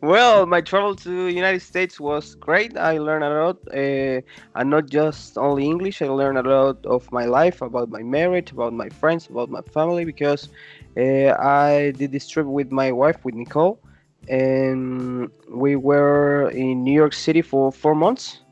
Well, 0.00 0.46
my 0.46 0.60
travel 0.60 0.94
to 0.96 1.26
United 1.26 1.60
States 1.60 1.98
was 2.00 2.34
great. 2.36 2.76
I 2.76 2.98
learned 2.98 3.24
a 3.24 3.30
lot, 3.44 3.58
uh, 3.74 4.20
and 4.54 4.70
not 4.70 4.88
just 4.88 5.36
only 5.36 5.64
English. 5.64 6.02
I 6.02 6.08
learned 6.08 6.38
a 6.38 6.42
lot 6.42 6.84
of 6.86 7.10
my 7.12 7.24
life, 7.26 7.60
about 7.62 7.90
my 7.90 8.02
marriage, 8.02 8.52
about 8.52 8.72
my 8.72 8.88
friends, 8.88 9.28
about 9.28 9.50
my 9.50 9.62
family, 9.62 10.04
because 10.04 10.48
uh, 10.96 11.34
I 11.38 11.92
did 11.96 12.12
this 12.12 12.28
trip 12.28 12.46
with 12.46 12.70
my 12.70 12.92
wife, 12.92 13.24
with 13.24 13.34
Nicole, 13.34 13.80
and 14.28 15.30
we 15.48 15.76
were 15.76 16.50
in 16.50 16.84
New 16.84 16.92
York 16.92 17.12
City 17.12 17.42
for 17.42 17.72
four 17.72 17.94
months. 17.94 18.42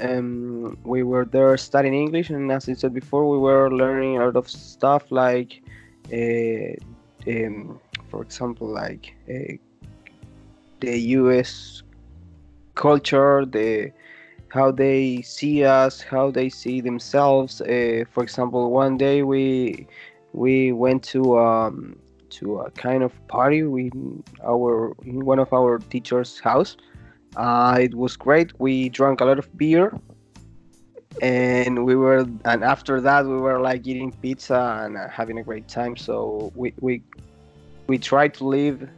Um, 0.00 0.78
we 0.84 1.02
were 1.02 1.24
there 1.24 1.56
studying 1.56 1.94
English, 1.94 2.30
and 2.30 2.50
as 2.50 2.68
I 2.68 2.74
said 2.74 2.94
before, 2.94 3.28
we 3.28 3.38
were 3.38 3.70
learning 3.70 4.18
a 4.18 4.24
lot 4.24 4.36
of 4.36 4.48
stuff 4.48 5.10
like, 5.10 5.62
uh, 6.12 6.72
um, 7.26 7.78
for 8.08 8.22
example, 8.22 8.68
like 8.68 9.14
uh, 9.28 9.54
the 10.80 10.98
U.S. 11.18 11.82
culture, 12.74 13.44
the 13.44 13.92
how 14.48 14.70
they 14.70 15.22
see 15.22 15.64
us, 15.64 16.00
how 16.00 16.30
they 16.30 16.48
see 16.48 16.80
themselves. 16.80 17.60
Uh, 17.60 18.04
for 18.10 18.22
example, 18.22 18.70
one 18.70 18.96
day 18.96 19.22
we 19.22 19.86
we 20.32 20.72
went 20.72 21.02
to 21.04 21.38
um, 21.38 21.96
to 22.30 22.60
a 22.60 22.70
kind 22.70 23.02
of 23.02 23.12
party 23.28 23.58
in 23.58 24.22
our 24.44 24.94
in 25.04 25.24
one 25.24 25.38
of 25.38 25.52
our 25.52 25.78
teachers' 25.78 26.38
house. 26.40 26.76
Uh, 27.36 27.78
it 27.80 27.94
was 27.94 28.16
great. 28.16 28.58
We 28.58 28.88
drank 28.88 29.20
a 29.20 29.24
lot 29.24 29.38
of 29.38 29.46
beer, 29.56 29.96
and 31.22 31.84
we 31.84 31.94
were 31.96 32.26
and 32.44 32.64
after 32.64 33.00
that 33.00 33.26
we 33.26 33.36
were 33.36 33.60
like 33.60 33.86
eating 33.86 34.12
pizza 34.22 34.82
and 34.84 34.96
uh, 34.96 35.08
having 35.08 35.38
a 35.38 35.42
great 35.42 35.68
time. 35.68 35.96
So 35.96 36.52
we 36.54 36.74
we 36.80 37.02
we 37.86 37.98
tried 37.98 38.34
to 38.34 38.44
live 38.44 38.88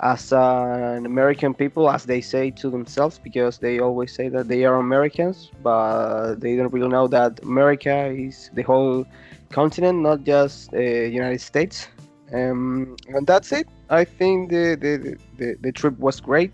as 0.00 0.32
an 0.32 1.06
American 1.06 1.54
people, 1.54 1.88
as 1.90 2.04
they 2.04 2.20
say 2.20 2.50
to 2.50 2.70
themselves, 2.70 3.18
because 3.18 3.58
they 3.58 3.78
always 3.78 4.12
say 4.12 4.28
that 4.28 4.48
they 4.48 4.64
are 4.64 4.76
Americans, 4.76 5.50
but 5.62 6.36
they 6.36 6.56
don't 6.56 6.72
really 6.72 6.88
know 6.88 7.08
that 7.08 7.42
America 7.42 8.06
is 8.06 8.50
the 8.54 8.62
whole 8.62 9.06
continent, 9.50 10.00
not 10.00 10.24
just 10.24 10.72
uh, 10.74 10.78
United 10.78 11.40
States. 11.40 11.88
Um, 12.32 12.96
and 13.08 13.26
that's 13.26 13.52
it. 13.52 13.68
I 13.88 14.04
think 14.04 14.50
the, 14.50 14.74
the, 14.74 15.16
the, 15.38 15.56
the 15.60 15.72
trip 15.72 15.98
was 15.98 16.20
great. 16.20 16.52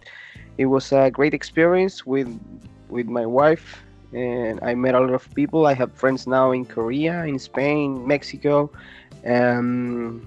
It 0.58 0.66
was 0.66 0.92
a 0.92 1.10
great 1.10 1.34
experience 1.34 2.04
with 2.04 2.28
with 2.90 3.06
my 3.06 3.24
wife 3.24 3.82
and 4.12 4.60
I 4.62 4.74
met 4.74 4.94
a 4.94 5.00
lot 5.00 5.14
of 5.14 5.32
people. 5.34 5.66
I 5.66 5.74
have 5.74 5.92
friends 5.92 6.26
now 6.26 6.52
in 6.52 6.64
Korea, 6.64 7.24
in 7.24 7.38
Spain, 7.38 8.06
Mexico, 8.06 8.70
um, 9.24 10.26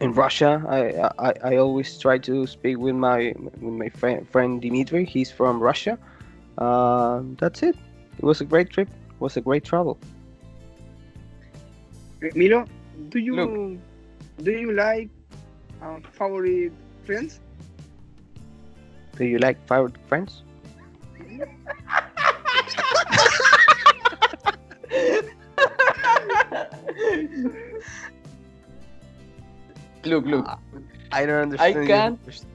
in 0.00 0.12
Russia. 0.12 0.64
I, 0.68 1.28
I 1.28 1.34
I 1.52 1.56
always 1.56 1.98
try 1.98 2.18
to 2.18 2.46
speak 2.46 2.78
with 2.78 2.94
my 2.94 3.34
with 3.60 3.74
my 3.74 3.88
friend 3.90 4.28
friend 4.28 4.60
Dimitri. 4.60 5.04
He's 5.04 5.30
from 5.30 5.60
Russia. 5.60 5.98
Uh, 6.56 7.22
that's 7.38 7.62
it. 7.62 7.76
It 8.18 8.24
was 8.24 8.40
a 8.40 8.44
great 8.44 8.70
trip. 8.70 8.88
It 8.88 9.20
was 9.20 9.36
a 9.36 9.40
great 9.40 9.64
travel. 9.64 9.98
Milo, 12.34 12.64
do 13.10 13.18
you 13.18 13.36
Look. 13.36 13.78
Do 14.42 14.52
you 14.52 14.72
like 14.72 15.08
um, 15.82 16.02
favorite 16.12 16.72
friends? 17.04 17.40
Do 19.16 19.24
you 19.24 19.38
like 19.38 19.58
favorite 19.68 19.96
friends? 20.08 20.42
Look, 30.04 30.24
look. 30.26 30.48
I 31.12 31.26
don't 31.26 31.42
understand. 31.52 31.78
I 31.78 31.86
can't- 31.86 32.22
question. 32.24 32.48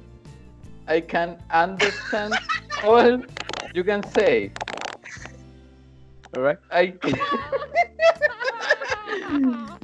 I 0.88 1.00
can 1.00 1.38
understand 1.50 2.34
all 2.84 3.22
you 3.74 3.84
can 3.84 4.04
say. 4.12 4.52
All 6.36 6.42
right. 6.42 6.58
I 6.72 6.94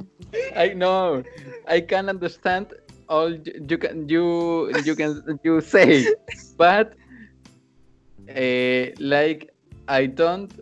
I 0.56 0.68
know. 0.74 1.22
I 1.66 1.80
can 1.80 2.08
understand 2.08 2.72
all 3.08 3.30
you 3.32 3.78
can 3.78 4.08
you 4.08 4.70
you 4.84 4.94
can 4.94 5.38
you 5.42 5.60
say, 5.60 6.06
but 6.56 6.94
uh, 8.28 8.84
like 8.98 9.50
I 9.88 10.06
don't 10.06 10.52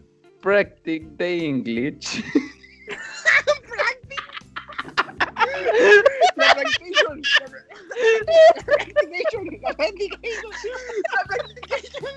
practice 0.40 1.02
the 1.16 1.44
English. 1.44 2.22
La 6.36 6.54
practication. 6.54 7.26
La 8.48 8.94
practication. 8.94 9.60
La 9.62 9.72
practication. 9.74 10.50
La 11.14 11.22
practication. 11.26 12.14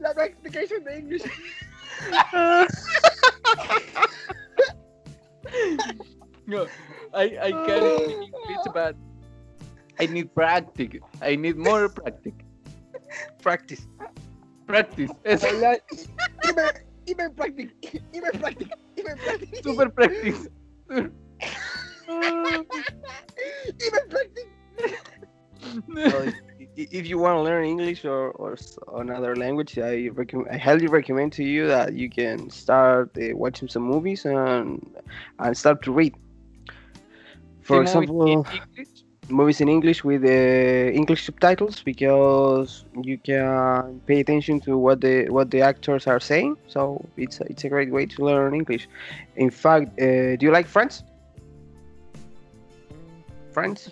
La 0.00 0.14
practication 0.14 0.84
de 0.84 0.98
English. 0.98 1.22
no, 6.46 6.66
I 7.14 7.24
I 7.38 7.50
can 7.66 7.82
speak 7.98 8.32
English, 8.32 8.66
but 8.72 8.94
I 10.00 10.06
need 10.06 10.34
practice. 10.34 11.02
I 11.20 11.36
need 11.36 11.56
more 11.56 11.88
practice. 11.88 12.38
Practice. 13.42 13.86
Practice. 14.66 15.12
Eso. 15.24 15.46
Hablar. 15.48 15.78
Hiper, 16.44 16.72
hiper 17.06 17.28
practic. 17.36 17.68
Hiper 18.12 18.32
practic. 18.40 18.68
Hiper 18.96 19.16
practic. 19.20 19.48
Super 19.62 19.88
practice. 19.90 20.48
So 22.02 22.18
Hiper 23.78 24.04
practic. 24.10 24.48
if, 26.76 27.06
you 27.06 27.18
want 27.18 27.36
to 27.36 27.42
learn 27.42 27.64
English 27.64 28.04
or, 28.04 28.30
or 28.30 28.56
another 28.94 29.36
language, 29.36 29.78
I 29.78 30.08
recommend 30.12 30.48
I 30.50 30.58
highly 30.58 30.86
recommend 30.86 31.32
to 31.34 31.44
you 31.44 31.66
that 31.66 31.94
you 31.94 32.08
can 32.08 32.50
start 32.50 33.10
uh, 33.16 33.36
watching 33.36 33.68
some 33.68 33.82
movies 33.82 34.24
and 34.24 34.84
and 35.38 35.56
start 35.56 35.82
to 35.82 35.92
read. 35.92 36.14
For 37.62 37.86
See 37.86 37.94
movie 37.94 38.32
in 38.32 38.40
example, 38.40 38.46
movies 39.28 39.60
in 39.60 39.68
English 39.68 40.04
with 40.04 40.24
uh, 40.24 40.98
English 41.00 41.24
subtitles 41.24 41.82
because 41.82 42.84
you 43.02 43.18
can 43.18 44.00
pay 44.06 44.20
attention 44.20 44.60
to 44.60 44.76
what 44.76 45.00
the 45.00 45.28
what 45.28 45.50
the 45.50 45.60
actors 45.60 46.06
are 46.06 46.20
saying. 46.20 46.56
So 46.68 47.04
it's 47.16 47.40
a, 47.40 47.44
it's 47.44 47.64
a 47.64 47.68
great 47.68 47.90
way 47.90 48.06
to 48.06 48.24
learn 48.24 48.54
English. 48.54 48.88
In 49.36 49.50
fact, 49.50 50.00
uh, 50.00 50.36
do 50.36 50.46
you 50.46 50.50
like 50.50 50.66
Friends? 50.66 51.04
Friends, 53.52 53.90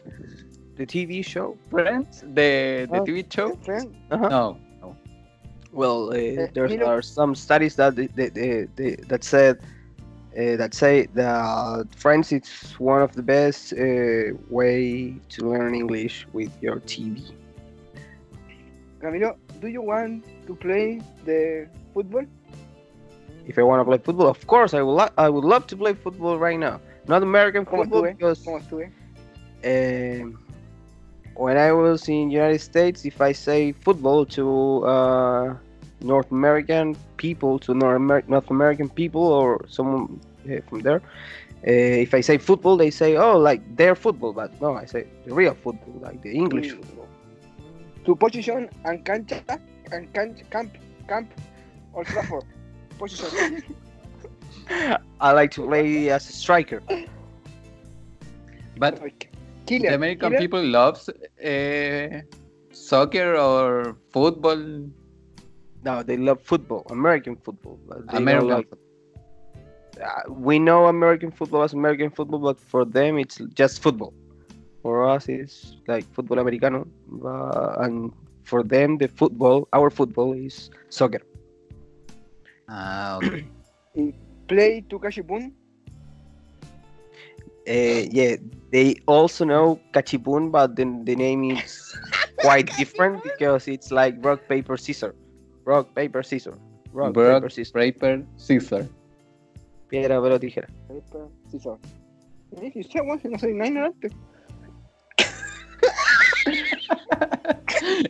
the 0.80 0.86
TV 0.86 1.22
show. 1.22 1.48
Friends, 1.70 2.24
the 2.38 2.88
the 2.90 3.00
Oh, 3.00 3.04
TV 3.08 3.18
show. 3.36 3.48
Friend. 3.68 3.88
Uh-huh. 4.10 4.28
No, 4.36 4.44
no. 4.82 4.88
Well, 5.80 6.00
uh, 6.10 6.16
Uh, 6.16 6.46
there 6.54 6.66
you 6.72 6.78
know- 6.80 6.86
are 6.92 7.02
some 7.18 7.32
studies 7.46 7.74
that 7.80 7.92
they, 7.98 8.06
they, 8.18 8.28
they, 8.38 8.50
they, 8.78 8.90
that 9.10 9.22
said 9.32 9.54
uh, 10.40 10.56
that 10.60 10.72
say 10.82 10.94
that 11.20 11.86
Friends 12.04 12.26
is 12.32 12.48
one 12.92 13.02
of 13.06 13.10
the 13.18 13.22
best 13.36 13.62
uh, 13.74 14.32
way 14.58 14.80
to 15.34 15.38
learn 15.52 15.72
English 15.82 16.14
with 16.36 16.52
your 16.64 16.76
TV. 16.92 17.14
Camilo, 19.02 19.30
do 19.62 19.66
you 19.76 19.82
want 19.92 20.24
to 20.48 20.52
play 20.66 21.00
the 21.28 21.68
football? 21.92 22.24
If 23.50 23.54
I 23.58 23.62
want 23.70 23.80
to 23.80 23.84
play 23.90 23.98
football, 24.06 24.28
of 24.36 24.42
course 24.46 24.72
I 24.78 24.80
would. 24.86 24.96
Lo- 25.00 25.14
I 25.26 25.28
would 25.34 25.44
love 25.54 25.64
to 25.72 25.76
play 25.82 25.92
football 26.04 26.36
right 26.38 26.58
now. 26.68 26.76
Not 27.12 27.22
American 27.22 27.64
football 27.66 28.02
because 28.12 28.38
¿Cómo 28.46 28.58
estuve? 28.62 28.86
When 31.40 31.56
I 31.56 31.72
was 31.72 32.08
in 32.08 32.30
United 32.30 32.60
States, 32.60 33.04
if 33.06 33.20
I 33.20 33.32
say 33.32 33.72
football 33.72 34.26
to 34.36 34.84
uh, 34.84 35.54
North 36.02 36.30
American 36.30 36.96
people, 37.16 37.58
to 37.60 37.72
North, 37.74 37.96
Amer- 37.96 38.24
North 38.28 38.50
American 38.50 38.88
people 38.90 39.22
or 39.22 39.64
someone 39.68 40.20
from 40.68 40.80
there, 40.80 41.00
uh, 41.66 42.04
if 42.06 42.12
I 42.14 42.20
say 42.20 42.36
football, 42.38 42.76
they 42.76 42.90
say, 42.90 43.16
"Oh, 43.16 43.38
like 43.38 43.62
their 43.76 43.94
football," 43.94 44.32
but 44.32 44.50
no, 44.60 44.74
I 44.76 44.84
say 44.84 45.06
the 45.26 45.34
real 45.34 45.54
football, 45.54 45.94
like 46.00 46.20
the 46.22 46.32
English 46.32 46.72
Mm. 46.72 46.76
football. 46.78 47.08
Tu 48.04 48.14
position 48.16 48.68
and 48.84 49.04
cancha 49.04 49.40
and 49.92 50.12
canch, 50.14 50.38
camp 50.50 50.70
camp 51.08 51.28
Old 51.94 52.06
Trafford. 52.06 52.44
Position. 53.00 53.62
I 55.20 55.32
like 55.32 55.50
to 55.52 55.66
play 55.66 56.10
as 56.10 56.28
a 56.28 56.32
striker. 56.32 56.82
But 58.76 59.00
Killer. 59.70 59.88
the 59.90 59.94
American 60.00 60.30
killer. 60.30 60.40
people 60.42 60.64
loves 60.78 61.08
uh, 61.08 62.20
soccer 62.72 63.28
or 63.36 63.96
football. 64.12 64.60
No, 65.88 66.02
they 66.02 66.16
love 66.16 66.40
football, 66.42 66.82
American 66.90 67.36
football. 67.36 67.78
They 68.10 68.16
American. 68.18 68.48
like- 68.48 68.72
uh, 70.00 70.32
we 70.48 70.58
know 70.58 70.86
American 70.86 71.30
football 71.30 71.62
as 71.62 71.72
American 71.74 72.10
football, 72.10 72.40
but 72.48 72.58
for 72.58 72.84
them 72.84 73.18
it's 73.18 73.36
just 73.60 73.82
football. 73.82 74.12
For 74.82 75.08
us, 75.08 75.28
it's 75.28 75.76
like 75.86 76.04
football 76.14 76.38
americano, 76.38 76.86
uh, 77.22 77.84
and 77.84 78.12
for 78.44 78.62
them, 78.62 78.96
the 78.98 79.08
football, 79.08 79.68
our 79.72 79.90
football, 79.90 80.32
is 80.32 80.70
soccer. 80.88 81.20
Ah, 82.68 83.18
okay. 83.18 83.44
Play 84.48 84.80
to 84.90 84.98
Kashipun. 84.98 85.52
Uh, 87.68 88.02
yeah, 88.18 88.36
they 88.70 88.94
also 89.06 89.44
know 89.44 89.80
Kachipun, 89.92 90.50
but 90.52 90.76
then 90.76 91.04
the 91.04 91.16
name 91.16 91.50
is 91.50 91.94
quite 92.38 92.70
different 92.76 93.22
because 93.22 93.66
it's 93.68 93.90
like 93.90 94.14
rock 94.24 94.40
paper 94.48 94.76
scissor, 94.76 95.14
rock 95.64 95.94
paper 95.94 96.22
scissor, 96.22 96.54
rock 96.92 97.16
Rock, 97.16 97.42
paper 97.42 97.50
scissor, 97.50 97.72
paper, 97.78 98.22
scissor. 98.36 98.86
piedra 99.90 100.16
papel 100.20 100.38
tijera. 100.38 100.68
Paper, 100.88 101.28
scissors. 101.50 101.78
Si 102.72 102.80
usted, 102.80 103.02
weón, 103.02 103.20
si 103.22 103.28
no 103.28 103.38
soy 103.38 103.54
nada 103.54 103.68
ignorante. 103.68 104.08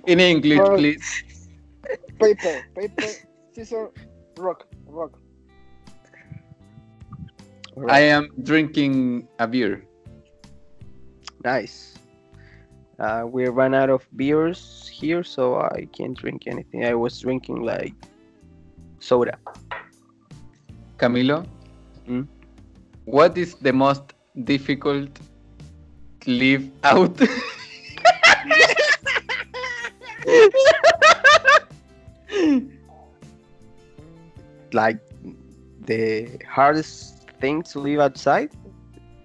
In 0.07 0.21
English, 0.21 0.61
Oh. 0.61 0.77
please. 0.77 1.25
Paper, 2.19 2.65
paper, 2.75 3.09
scissors, 3.53 3.91
rock, 4.39 4.67
rock. 4.87 5.13
I 7.89 8.01
am 8.01 8.29
drinking 8.43 9.27
a 9.39 9.47
beer. 9.47 9.85
Nice. 11.45 11.95
Uh, 12.99 13.25
we 13.27 13.47
ran 13.49 13.75
out 13.75 13.89
of 13.91 14.07
beers 14.17 14.89
here, 14.93 15.23
so 15.25 15.57
I 15.61 15.89
can't 15.97 16.17
drink 16.17 16.43
anything. 16.47 16.85
I 16.85 16.95
was 16.95 17.19
drinking 17.21 17.63
like 17.63 17.95
soda. 18.99 19.39
Camilo, 20.99 21.47
Hmm? 22.07 22.23
what 23.07 23.39
is 23.39 23.55
the 23.55 23.73
most 23.73 24.13
difficult 24.45 25.09
live 26.27 26.69
out? 26.85 27.19
Like 34.73 34.99
the 35.87 36.29
hardest 36.49 37.27
thing 37.41 37.63
to 37.73 37.79
live 37.81 38.01
outside. 38.01 38.51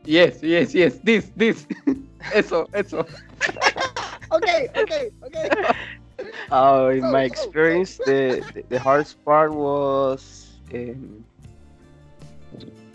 yes, 0.05 0.41
yes, 0.41 0.73
yes. 0.73 0.97
This, 1.03 1.31
this. 1.35 1.67
eso, 2.31 2.67
eso. 2.73 3.05
Okay, 4.31 4.69
okay, 4.77 5.11
okay. 5.25 5.49
Uh, 6.51 6.91
in 6.93 7.09
Go, 7.09 7.09
my 7.09 7.23
go, 7.33 7.33
experience, 7.33 7.99
the, 7.99 8.45
the 8.53 8.63
the 8.69 8.79
hardest 8.79 9.23
part 9.23 9.53
was 9.53 10.59
um, 10.73 11.25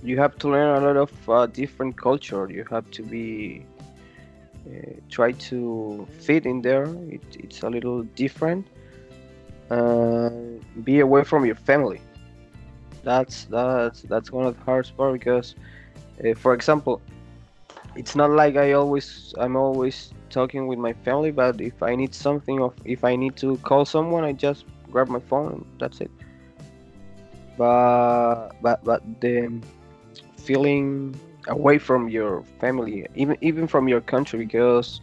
you 0.02 0.18
have 0.18 0.36
to 0.38 0.48
learn 0.48 0.82
a 0.82 0.86
lot 0.86 0.96
of 0.96 1.12
uh, 1.28 1.46
different 1.46 1.96
culture. 1.96 2.48
You 2.50 2.64
have 2.70 2.90
to 2.92 3.02
be 3.02 3.66
uh, 4.66 5.00
try 5.10 5.32
to 5.50 6.06
fit 6.18 6.46
in 6.46 6.62
there. 6.62 6.86
It, 7.08 7.22
it's 7.38 7.62
a 7.62 7.68
little 7.70 8.04
different. 8.16 8.68
uh, 9.70 10.30
be 10.82 11.00
away 11.00 11.24
from 11.24 11.44
your 11.44 11.56
family. 11.56 12.00
That's 13.02 13.44
that's 13.46 14.02
that's 14.02 14.30
one 14.32 14.46
of 14.46 14.56
the 14.56 14.62
hardest 14.62 14.96
part 14.96 15.12
because, 15.14 15.54
uh, 16.24 16.34
for 16.34 16.54
example, 16.54 17.02
it's 17.96 18.14
not 18.14 18.30
like 18.30 18.56
I 18.56 18.72
always 18.72 19.34
I'm 19.38 19.56
always 19.56 20.12
talking 20.30 20.66
with 20.66 20.78
my 20.78 20.92
family, 20.92 21.30
but 21.30 21.60
if 21.60 21.82
I 21.82 21.94
need 21.94 22.14
something 22.14 22.60
or 22.60 22.72
if 22.84 23.04
I 23.04 23.16
need 23.16 23.36
to 23.36 23.56
call 23.58 23.84
someone, 23.84 24.24
I 24.24 24.32
just 24.32 24.64
grab 24.90 25.08
my 25.08 25.20
phone 25.20 25.52
and 25.52 25.64
that's 25.78 26.00
it. 26.00 26.10
But 27.56 28.50
but 28.62 28.84
but 28.84 29.02
the 29.20 29.60
feeling 30.36 31.14
away 31.48 31.78
from 31.78 32.08
your 32.08 32.42
family, 32.58 33.06
even 33.14 33.36
even 33.40 33.66
from 33.66 33.88
your 33.88 34.00
country, 34.00 34.38
because 34.38 35.00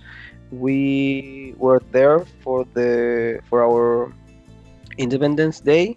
we 0.51 1.53
were 1.57 1.81
there 1.91 2.19
for 2.43 2.65
the 2.73 3.39
for 3.49 3.63
our 3.63 4.13
Independence 4.97 5.59
Day, 5.59 5.95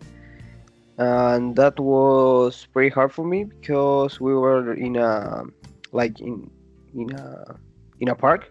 and 0.99 1.57
that 1.57 1.79
was 1.79 2.67
pretty 2.73 2.91
hard 2.91 3.13
for 3.13 3.25
me 3.25 3.45
because 3.45 4.21
we 4.21 4.35
were 4.35 4.75
in 4.75 4.97
a 4.97 5.45
like 5.93 6.21
in 6.21 6.51
in 6.95 7.13
a 7.15 7.45
in 8.01 8.09
a 8.09 8.15
park 8.15 8.51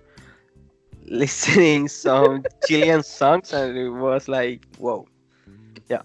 listening 1.06 1.88
some 1.88 2.44
Chilean 2.68 3.04
songs, 3.04 3.54
and 3.54 3.78
it 3.78 3.90
was 3.90 4.28
like 4.28 4.66
whoa. 4.78 5.08
Yeah. 5.90 6.04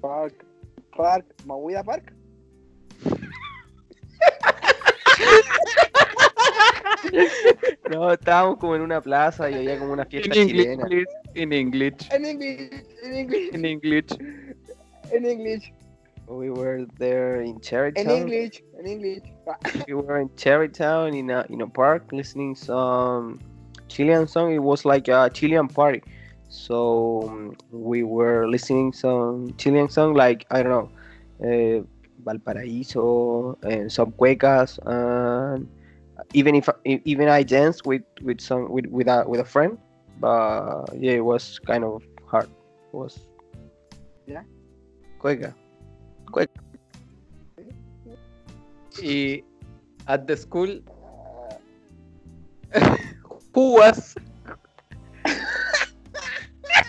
Park, 0.00 0.44
Park, 0.96 1.24
Mahuida 1.46 1.84
Park. 1.84 2.12
No, 7.90 8.12
estábamos 8.12 8.58
como 8.58 8.76
en 8.76 8.82
una 8.82 9.00
plaza 9.00 9.50
y 9.50 9.54
había 9.54 9.78
como 9.78 9.92
una 9.92 10.02
In 10.04 10.08
fiesta 10.10 10.38
English, 10.38 10.62
chilena. 10.64 10.86
please. 10.86 11.06
In 11.34 11.52
English. 11.52 12.08
En 12.10 12.24
English, 12.24 12.70
en 13.02 13.14
English, 13.14 13.54
In 13.54 13.64
English. 13.64 14.06
en 15.12 15.24
English, 15.26 15.72
We 16.26 16.50
were 16.50 16.86
there 16.98 17.42
in 17.42 17.54
en 17.54 17.60
Cherrytown. 17.60 18.10
English, 18.10 18.62
In 18.78 18.86
English. 18.86 19.22
We 19.86 19.94
were 19.94 20.20
in 20.20 20.28
Cherrytown 20.30 21.16
in 21.16 21.30
a 21.30 21.46
in 21.48 21.60
a 21.62 21.66
park 21.66 22.12
listening 22.12 22.54
some 22.54 23.40
Chilean 23.88 24.26
song. 24.26 24.52
It 24.52 24.62
was 24.62 24.84
like 24.84 25.08
a 25.08 25.30
Chilean 25.32 25.68
party, 25.68 26.02
so 26.48 27.24
um, 27.28 27.56
we 27.70 28.02
were 28.02 28.46
listening 28.48 28.92
some 28.92 29.54
Chilean 29.56 29.88
song 29.88 30.14
like 30.14 30.44
I 30.50 30.62
don't 30.62 30.72
know, 30.72 30.90
uh, 31.40 31.80
Valparaíso 32.24 33.56
and 33.64 33.90
some 33.90 34.12
cuecas, 34.12 34.78
and 34.84 35.68
even 36.34 36.54
if 36.54 36.68
even 36.84 37.28
I 37.28 37.42
danced 37.42 37.86
with 37.86 38.02
with 38.22 38.40
some 38.40 38.68
with 38.70 38.86
with 38.86 39.08
a 39.08 39.24
with 39.26 39.40
a 39.40 39.48
friend, 39.48 39.78
but 40.20 40.92
yeah, 40.98 41.12
it 41.12 41.24
was 41.24 41.58
kind 41.64 41.84
of 41.84 42.02
hard. 42.26 42.48
It 42.92 42.96
was 42.96 43.18
Yeah. 44.26 44.42
cueca. 45.18 45.54
Y 49.02 49.42
at 50.06 50.26
the 50.26 50.36
school, 50.36 50.80
who 53.54 53.72
was 53.74 54.14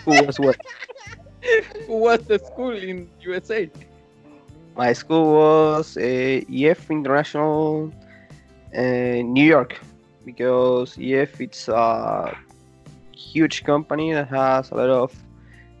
Who 0.04 0.24
was 0.24 0.40
what? 0.40 0.56
who 1.86 1.96
was 1.98 2.20
the 2.26 2.38
school 2.38 2.72
in 2.72 3.08
USA? 3.20 3.70
My 4.76 4.92
school 4.92 5.34
was 5.34 5.96
uh, 5.96 6.00
EF 6.00 6.90
International, 6.90 7.92
uh, 8.76 8.80
New 8.80 9.44
York, 9.44 9.78
because 10.24 10.96
EF 10.98 11.40
it's 11.40 11.68
a 11.68 12.36
huge 13.14 13.64
company 13.64 14.12
that 14.12 14.28
has 14.28 14.70
a 14.70 14.74
lot 14.74 14.88
of 14.88 15.14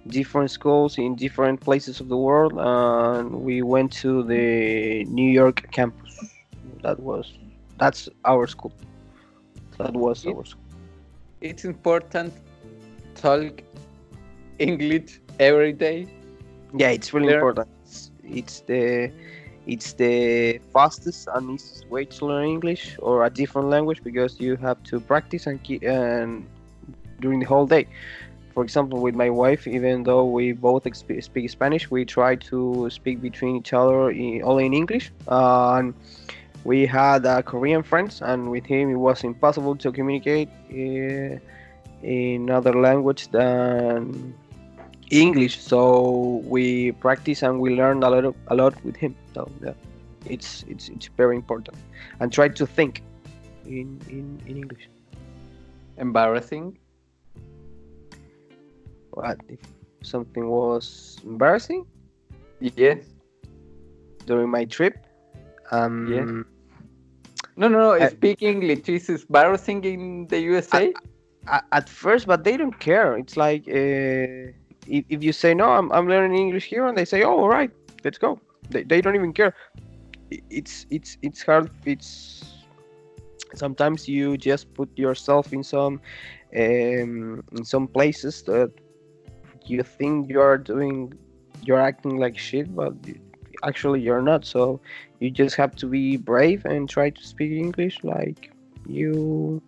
different 0.08 0.50
schools 0.50 0.98
in 0.98 1.14
different 1.14 1.60
places 1.60 2.00
of 2.00 2.08
the 2.08 2.16
world, 2.16 2.54
and 2.56 3.42
we 3.42 3.62
went 3.62 3.92
to 3.92 4.22
the 4.24 5.04
New 5.04 5.30
York 5.30 5.66
campus. 5.70 5.99
That 6.82 6.98
was 7.00 7.32
that's 7.78 8.08
our 8.24 8.46
school. 8.46 8.72
That 9.78 9.94
was 9.94 10.26
our 10.26 10.44
school. 10.44 10.64
It's 11.40 11.64
important 11.64 12.34
talk 13.14 13.62
English 14.58 15.20
every 15.38 15.72
day. 15.72 16.06
Yeah, 16.76 16.90
it's 16.90 17.12
really 17.12 17.28
There- 17.28 17.38
important. 17.38 17.68
It's, 17.84 18.10
it's 18.22 18.60
the 18.60 19.10
it's 19.66 19.92
the 19.94 20.58
fastest 20.72 21.28
and 21.34 21.50
easiest 21.50 21.88
way 21.90 22.04
to 22.06 22.26
learn 22.26 22.46
English 22.48 22.96
or 23.00 23.24
a 23.26 23.30
different 23.30 23.68
language 23.68 24.02
because 24.02 24.40
you 24.40 24.56
have 24.56 24.82
to 24.84 25.00
practice 25.00 25.46
and 25.46 25.62
keep 25.62 25.82
and 25.82 26.46
during 27.20 27.40
the 27.40 27.46
whole 27.46 27.66
day. 27.66 27.86
For 28.54 28.64
example, 28.64 29.00
with 29.00 29.14
my 29.14 29.30
wife, 29.30 29.66
even 29.66 30.02
though 30.02 30.24
we 30.24 30.52
both 30.52 30.86
speak 30.96 31.50
Spanish, 31.50 31.90
we 31.90 32.04
try 32.04 32.34
to 32.50 32.88
speak 32.90 33.20
between 33.20 33.56
each 33.56 33.72
other 33.72 34.10
in, 34.10 34.42
only 34.42 34.66
in 34.66 34.74
English. 34.74 35.12
Uh, 35.28 35.76
and 35.78 35.94
we 36.64 36.86
had 36.86 37.26
uh, 37.26 37.42
Korean 37.42 37.82
friends, 37.82 38.20
and 38.22 38.50
with 38.50 38.64
him 38.66 38.90
it 38.90 38.96
was 38.96 39.24
impossible 39.24 39.76
to 39.76 39.92
communicate 39.92 40.48
uh, 40.70 41.38
in 42.02 42.50
other 42.50 42.72
language 42.74 43.28
than 43.28 44.34
English, 45.10 45.58
so 45.60 46.42
we 46.46 46.92
practice 46.92 47.42
and 47.42 47.60
we 47.60 47.74
learned 47.74 48.04
a 48.04 48.10
lot 48.10 48.24
of, 48.24 48.34
a 48.48 48.54
lot 48.54 48.74
with 48.84 48.96
him. 48.96 49.14
So 49.34 49.50
yeah, 49.64 49.72
it's 50.26 50.64
it's 50.68 50.88
it's 50.88 51.08
very 51.16 51.36
important. 51.36 51.76
And 52.20 52.32
try 52.32 52.48
to 52.48 52.66
think 52.66 53.02
in 53.66 54.00
in, 54.08 54.40
in 54.46 54.56
English. 54.56 54.88
Embarrassing. 55.98 56.78
What 59.10 59.38
if 59.48 59.58
something 60.02 60.48
was 60.48 61.18
embarrassing 61.24 61.84
Yes. 62.60 63.04
during 64.26 64.48
my 64.48 64.64
trip? 64.64 64.94
Um, 65.70 66.06
Yes. 66.08 66.28
No, 67.56 67.68
no, 67.68 67.78
no. 67.78 67.92
Uh, 67.92 68.08
speak 68.08 68.42
English. 68.42 68.88
Is 68.88 69.08
embarrassing 69.08 69.84
in 69.84 70.26
the 70.28 70.40
USA? 70.40 70.92
a- 71.48 71.62
at 71.72 71.88
first, 71.88 72.26
but 72.26 72.44
they 72.44 72.56
don't 72.56 72.78
care. 72.78 73.16
It's 73.16 73.36
like 73.36 73.62
uh, 73.68 74.52
if, 74.86 75.04
if 75.08 75.22
you 75.22 75.32
say 75.32 75.54
no, 75.54 75.70
I'm, 75.70 75.90
I'm 75.92 76.08
learning 76.08 76.38
English 76.38 76.64
here, 76.64 76.86
and 76.86 76.96
they 76.96 77.04
say, 77.04 77.22
oh, 77.22 77.38
all 77.38 77.48
right, 77.48 77.70
let's 78.04 78.18
go. 78.18 78.40
They, 78.70 78.82
they 78.84 79.00
don't 79.00 79.14
even 79.14 79.32
care. 79.32 79.54
It's 80.30 80.86
it's 80.90 81.16
it's 81.22 81.42
hard. 81.42 81.70
It's 81.84 82.44
sometimes 83.54 84.08
you 84.08 84.36
just 84.36 84.72
put 84.74 84.88
yourself 84.96 85.52
in 85.52 85.64
some 85.64 86.00
um, 86.56 87.42
in 87.52 87.64
some 87.64 87.88
places 87.88 88.42
that 88.42 88.70
you 89.66 89.82
think 89.82 90.30
you 90.30 90.40
are 90.40 90.58
doing, 90.58 91.12
you're 91.62 91.80
acting 91.80 92.16
like 92.18 92.38
shit, 92.38 92.74
but 92.74 92.94
actually 93.64 94.00
you're 94.00 94.22
not. 94.22 94.44
So 94.44 94.80
you 95.20 95.30
just 95.30 95.54
have 95.56 95.74
to 95.76 95.86
be 95.86 96.16
brave 96.16 96.64
and 96.64 96.88
try 96.88 97.10
to 97.10 97.22
speak 97.26 97.52
English 97.52 97.98
like 98.02 98.50
you 98.86 99.62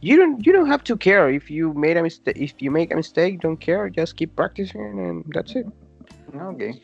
you 0.00 0.16
don't 0.16 0.44
you 0.46 0.52
don't 0.52 0.68
have 0.68 0.84
to 0.84 0.96
care 0.96 1.28
if 1.30 1.50
you 1.50 1.72
made 1.74 1.96
a 1.96 2.02
mistake 2.02 2.36
if 2.36 2.54
you 2.60 2.70
make 2.70 2.92
a 2.92 2.96
mistake 2.96 3.40
don't 3.40 3.60
care 3.60 3.88
just 3.88 4.16
keep 4.16 4.34
practicing 4.36 4.98
and 5.06 5.24
that's 5.34 5.54
it 5.56 5.66
Okay. 6.36 6.82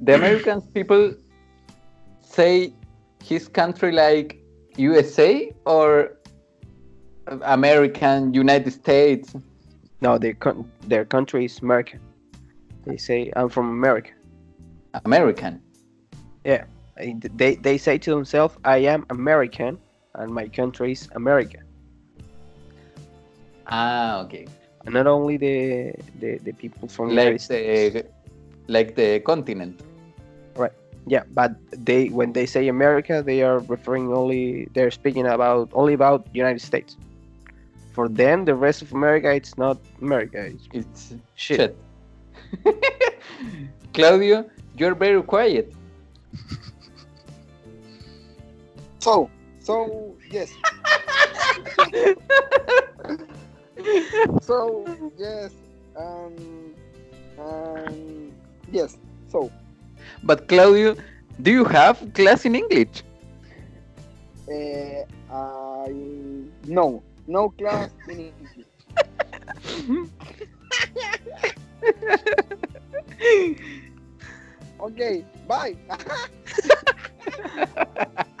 The 0.00 0.14
American 0.16 0.60
people 0.74 1.14
say 2.20 2.72
his 3.22 3.46
country 3.46 3.92
like 3.92 4.42
USA 4.76 5.52
or 5.64 6.18
American 7.42 8.34
United 8.34 8.72
States. 8.72 9.34
no 10.00 10.18
their 10.18 10.34
con- 10.34 10.68
their 10.88 11.04
country 11.04 11.44
is 11.44 11.60
america 11.62 11.96
they 12.86 12.96
say 12.96 13.30
i'm 13.36 13.48
from 13.48 13.68
america 13.70 14.10
American. 15.04 15.60
I- 16.44 16.64
they 17.40 17.54
they 17.56 17.76
say 17.78 17.98
to 17.98 18.10
themselves 18.10 18.54
i 18.64 18.78
am 18.78 19.04
american 19.10 19.78
and 20.14 20.28
my 20.32 20.46
country 20.48 20.92
is 20.92 21.08
america 21.14 21.58
Ah, 23.66 24.20
okay. 24.24 24.46
and 24.84 24.94
not 24.94 25.06
only 25.06 25.36
the 25.36 25.92
the, 26.20 26.38
the 26.46 26.52
people 26.52 26.88
from 26.88 27.08
the 27.10 27.14
Like 27.14 27.40
United 27.50 27.92
the 27.94 28.06
like 28.68 28.94
the 28.94 29.20
continent. 29.20 29.80
Right. 30.56 30.72
Yeah 31.06 31.22
but 31.34 31.52
they 31.86 32.08
when 32.18 32.32
they 32.32 32.46
say 32.46 32.68
america 32.68 33.22
they 33.24 33.42
are 33.42 33.58
referring 33.74 34.12
only 34.12 34.68
they're 34.74 34.90
speaking 34.90 35.26
about 35.26 35.70
only 35.72 35.94
about 35.94 36.26
united 36.34 36.60
states 36.60 36.96
for 37.94 38.08
them 38.08 38.44
the 38.44 38.54
rest 38.54 38.82
of 38.82 38.92
america 38.92 39.28
it's 39.40 39.56
not 39.58 39.78
america 40.00 40.40
it's 40.52 40.66
It's 40.72 41.02
shit. 41.34 41.58
shit. 41.58 41.72
Claudio, 43.94 44.44
you're 44.78 44.94
very 44.94 45.22
quiet. 45.22 45.72
So, 49.02 49.28
so 49.58 50.14
yes. 50.30 50.54
so 54.40 54.86
yes, 55.18 55.50
um, 55.96 56.36
um, 57.36 58.32
yes. 58.70 58.96
So, 59.28 59.50
But 60.22 60.46
Claudio, 60.46 60.94
do 61.42 61.50
you 61.50 61.64
have 61.64 61.98
class 62.14 62.46
in 62.46 62.54
English? 62.54 63.02
uh, 64.48 65.04
I 65.32 65.88
no, 66.66 67.02
no 67.26 67.50
class 67.50 67.90
in 68.08 68.20
English. 68.30 68.66
Ok, 74.78 75.24
bye. 75.46 75.76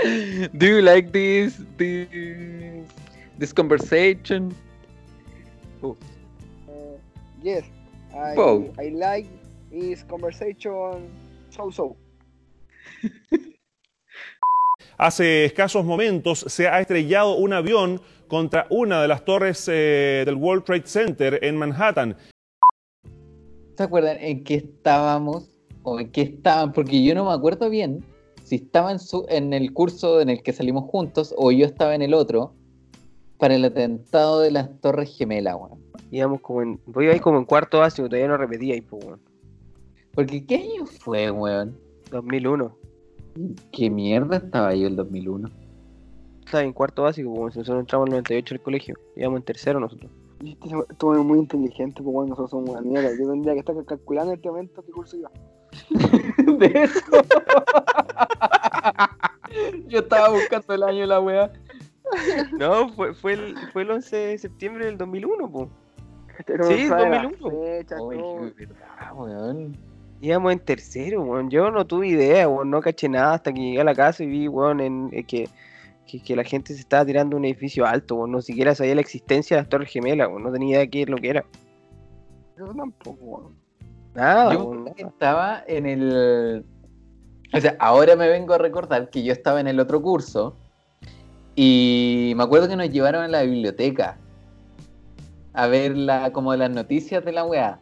Do 0.00 0.66
you 0.66 0.80
like 0.80 1.12
this 1.12 1.60
this 1.76 2.08
this 3.38 3.52
conversation? 3.52 4.54
Uh, 5.82 5.92
yes, 7.42 7.64
I. 8.14 8.32
I 8.78 8.88
like 8.96 9.28
this 9.70 10.04
conversation 10.04 11.10
so 11.50 11.70
so. 11.70 11.96
Hace 14.96 15.44
escasos 15.46 15.84
momentos 15.84 16.44
se 16.48 16.68
ha 16.68 16.80
estrellado 16.80 17.36
un 17.36 17.52
avión 17.52 18.00
contra 18.28 18.66
una 18.70 19.02
de 19.02 19.08
las 19.08 19.24
torres 19.24 19.68
eh, 19.68 20.22
del 20.24 20.36
World 20.36 20.64
Trade 20.64 20.86
Center 20.86 21.38
en 21.42 21.56
Manhattan. 21.56 22.16
¿Se 23.76 23.82
acuerdan 23.82 24.18
en 24.20 24.44
qué 24.44 24.56
estábamos? 24.56 25.48
¿O 25.82 25.98
en 26.00 26.10
qué 26.10 26.22
estaban? 26.22 26.72
Porque 26.72 27.02
yo 27.02 27.14
no 27.14 27.24
me 27.24 27.32
acuerdo 27.32 27.70
bien 27.70 28.04
si 28.50 28.56
estaba 28.56 28.90
en, 28.90 28.98
su, 28.98 29.26
en 29.28 29.52
el 29.52 29.72
curso 29.72 30.20
en 30.20 30.28
el 30.28 30.42
que 30.42 30.52
salimos 30.52 30.90
juntos 30.90 31.32
o 31.38 31.52
yo 31.52 31.64
estaba 31.64 31.94
en 31.94 32.02
el 32.02 32.14
otro 32.14 32.52
para 33.38 33.54
el 33.54 33.64
atentado 33.64 34.40
de 34.40 34.50
las 34.50 34.68
Torres 34.80 35.16
Gemelas, 35.16 35.54
weón. 35.54 35.78
Íbamos 36.10 36.40
como 36.40 36.62
en. 36.62 36.80
Voy 36.86 37.06
ahí 37.06 37.20
como 37.20 37.38
en 37.38 37.44
cuarto 37.44 37.78
básico, 37.78 38.08
todavía 38.08 38.26
no 38.26 38.36
repetía 38.36 38.74
ahí, 38.74 38.80
pues, 38.80 39.04
weón. 39.04 39.20
Porque 40.16 40.44
¿qué 40.44 40.56
año 40.56 40.84
fue, 40.84 41.30
weón? 41.30 41.78
2001. 42.10 42.76
¿Qué 43.70 43.88
mierda 43.88 44.38
estaba 44.38 44.74
yo 44.74 44.88
el 44.88 44.96
2001? 44.96 45.48
Estaba 46.44 46.64
en 46.64 46.72
cuarto 46.72 47.04
básico, 47.04 47.32
como 47.32 47.52
si 47.52 47.58
nosotros 47.60 47.82
entramos 47.82 48.08
en 48.08 48.14
el 48.14 48.16
98 48.16 48.54
al 48.56 48.62
colegio. 48.62 48.96
Íbamos 49.14 49.38
en 49.38 49.44
tercero 49.44 49.78
nosotros. 49.78 50.10
Tú 50.98 51.12
eres 51.12 51.24
muy 51.24 51.38
inteligente, 51.38 52.02
pues 52.02 52.12
bueno, 52.12 52.30
nosotros 52.30 52.50
somos 52.50 52.70
una 52.70 52.80
mierda. 52.80 53.10
Yo 53.16 53.30
tendría 53.30 53.52
que 53.52 53.60
estar 53.60 53.76
calculando 53.84 54.32
en 54.32 54.38
este 54.38 54.48
momento 54.48 54.82
qué 54.84 54.90
curso 54.90 55.16
iba. 55.16 55.30
de 56.58 56.66
eso. 56.66 57.00
yo 59.88 60.00
estaba 60.00 60.28
buscando 60.30 60.74
el 60.74 60.82
año 60.82 61.00
de 61.00 61.06
la 61.06 61.20
weá. 61.20 61.52
No, 62.58 62.88
fue, 62.90 63.14
fue, 63.14 63.34
el, 63.34 63.54
fue 63.72 63.82
el 63.82 63.90
11 63.92 64.16
de 64.16 64.38
septiembre 64.38 64.86
del 64.86 64.98
2001, 64.98 65.50
pues. 65.50 65.68
Pero 66.46 66.64
Sí, 66.64 66.88
sabe 66.88 67.10
las 67.10 67.22
2001. 67.24 67.60
fechas, 67.64 68.00
Oye, 68.00 68.18
todo. 68.18 68.46
es 68.46 68.56
verdad, 68.56 69.12
weón. 69.14 69.76
Íbamos 70.22 70.52
en 70.52 70.58
tercero, 70.60 71.22
weón. 71.22 71.50
Yo 71.50 71.70
no 71.70 71.86
tuve 71.86 72.08
idea, 72.08 72.48
weón. 72.48 72.70
No 72.70 72.80
caché 72.80 73.08
nada 73.08 73.34
hasta 73.34 73.52
que 73.52 73.60
llegué 73.60 73.80
a 73.80 73.84
la 73.84 73.94
casa 73.94 74.24
y 74.24 74.26
vi, 74.26 74.48
weón, 74.48 74.80
en, 74.80 75.08
eh, 75.12 75.24
que, 75.24 75.48
que, 76.06 76.22
que 76.22 76.34
la 76.36 76.44
gente 76.44 76.74
se 76.74 76.80
estaba 76.80 77.04
tirando 77.04 77.36
un 77.36 77.44
edificio 77.44 77.86
alto, 77.86 78.16
weón. 78.16 78.32
No 78.32 78.40
siquiera 78.40 78.74
sabía 78.74 78.94
la 78.94 79.00
existencia 79.02 79.56
de 79.56 79.62
las 79.62 79.68
Torres 79.68 79.90
Gemelas, 79.90 80.28
weón. 80.28 80.42
No 80.42 80.50
tenía 80.52 80.68
idea 80.70 80.78
de 80.80 80.90
qué 80.90 81.02
es 81.02 81.08
lo 81.08 81.16
que 81.18 81.30
era. 81.30 81.44
Yo 82.58 82.66
tampoco, 82.74 83.24
weón. 83.24 83.54
Nada, 84.14 84.52
Yo 84.54 84.64
weón. 84.64 84.88
estaba 84.96 85.62
en 85.66 85.86
el. 85.86 86.64
O 87.52 87.60
sea, 87.60 87.76
ahora 87.80 88.14
me 88.16 88.28
vengo 88.28 88.54
a 88.54 88.58
recordar 88.58 89.10
que 89.10 89.22
yo 89.22 89.32
estaba 89.32 89.60
en 89.60 89.66
el 89.66 89.80
otro 89.80 90.00
curso 90.00 90.54
y 91.56 92.32
me 92.36 92.42
acuerdo 92.44 92.68
que 92.68 92.76
nos 92.76 92.90
llevaron 92.90 93.22
a 93.24 93.28
la 93.28 93.42
biblioteca 93.42 94.18
a 95.52 95.66
ver 95.66 95.96
la, 95.96 96.32
como 96.32 96.54
las 96.54 96.70
noticias 96.70 97.24
de 97.24 97.32
la 97.32 97.44
weá. 97.44 97.80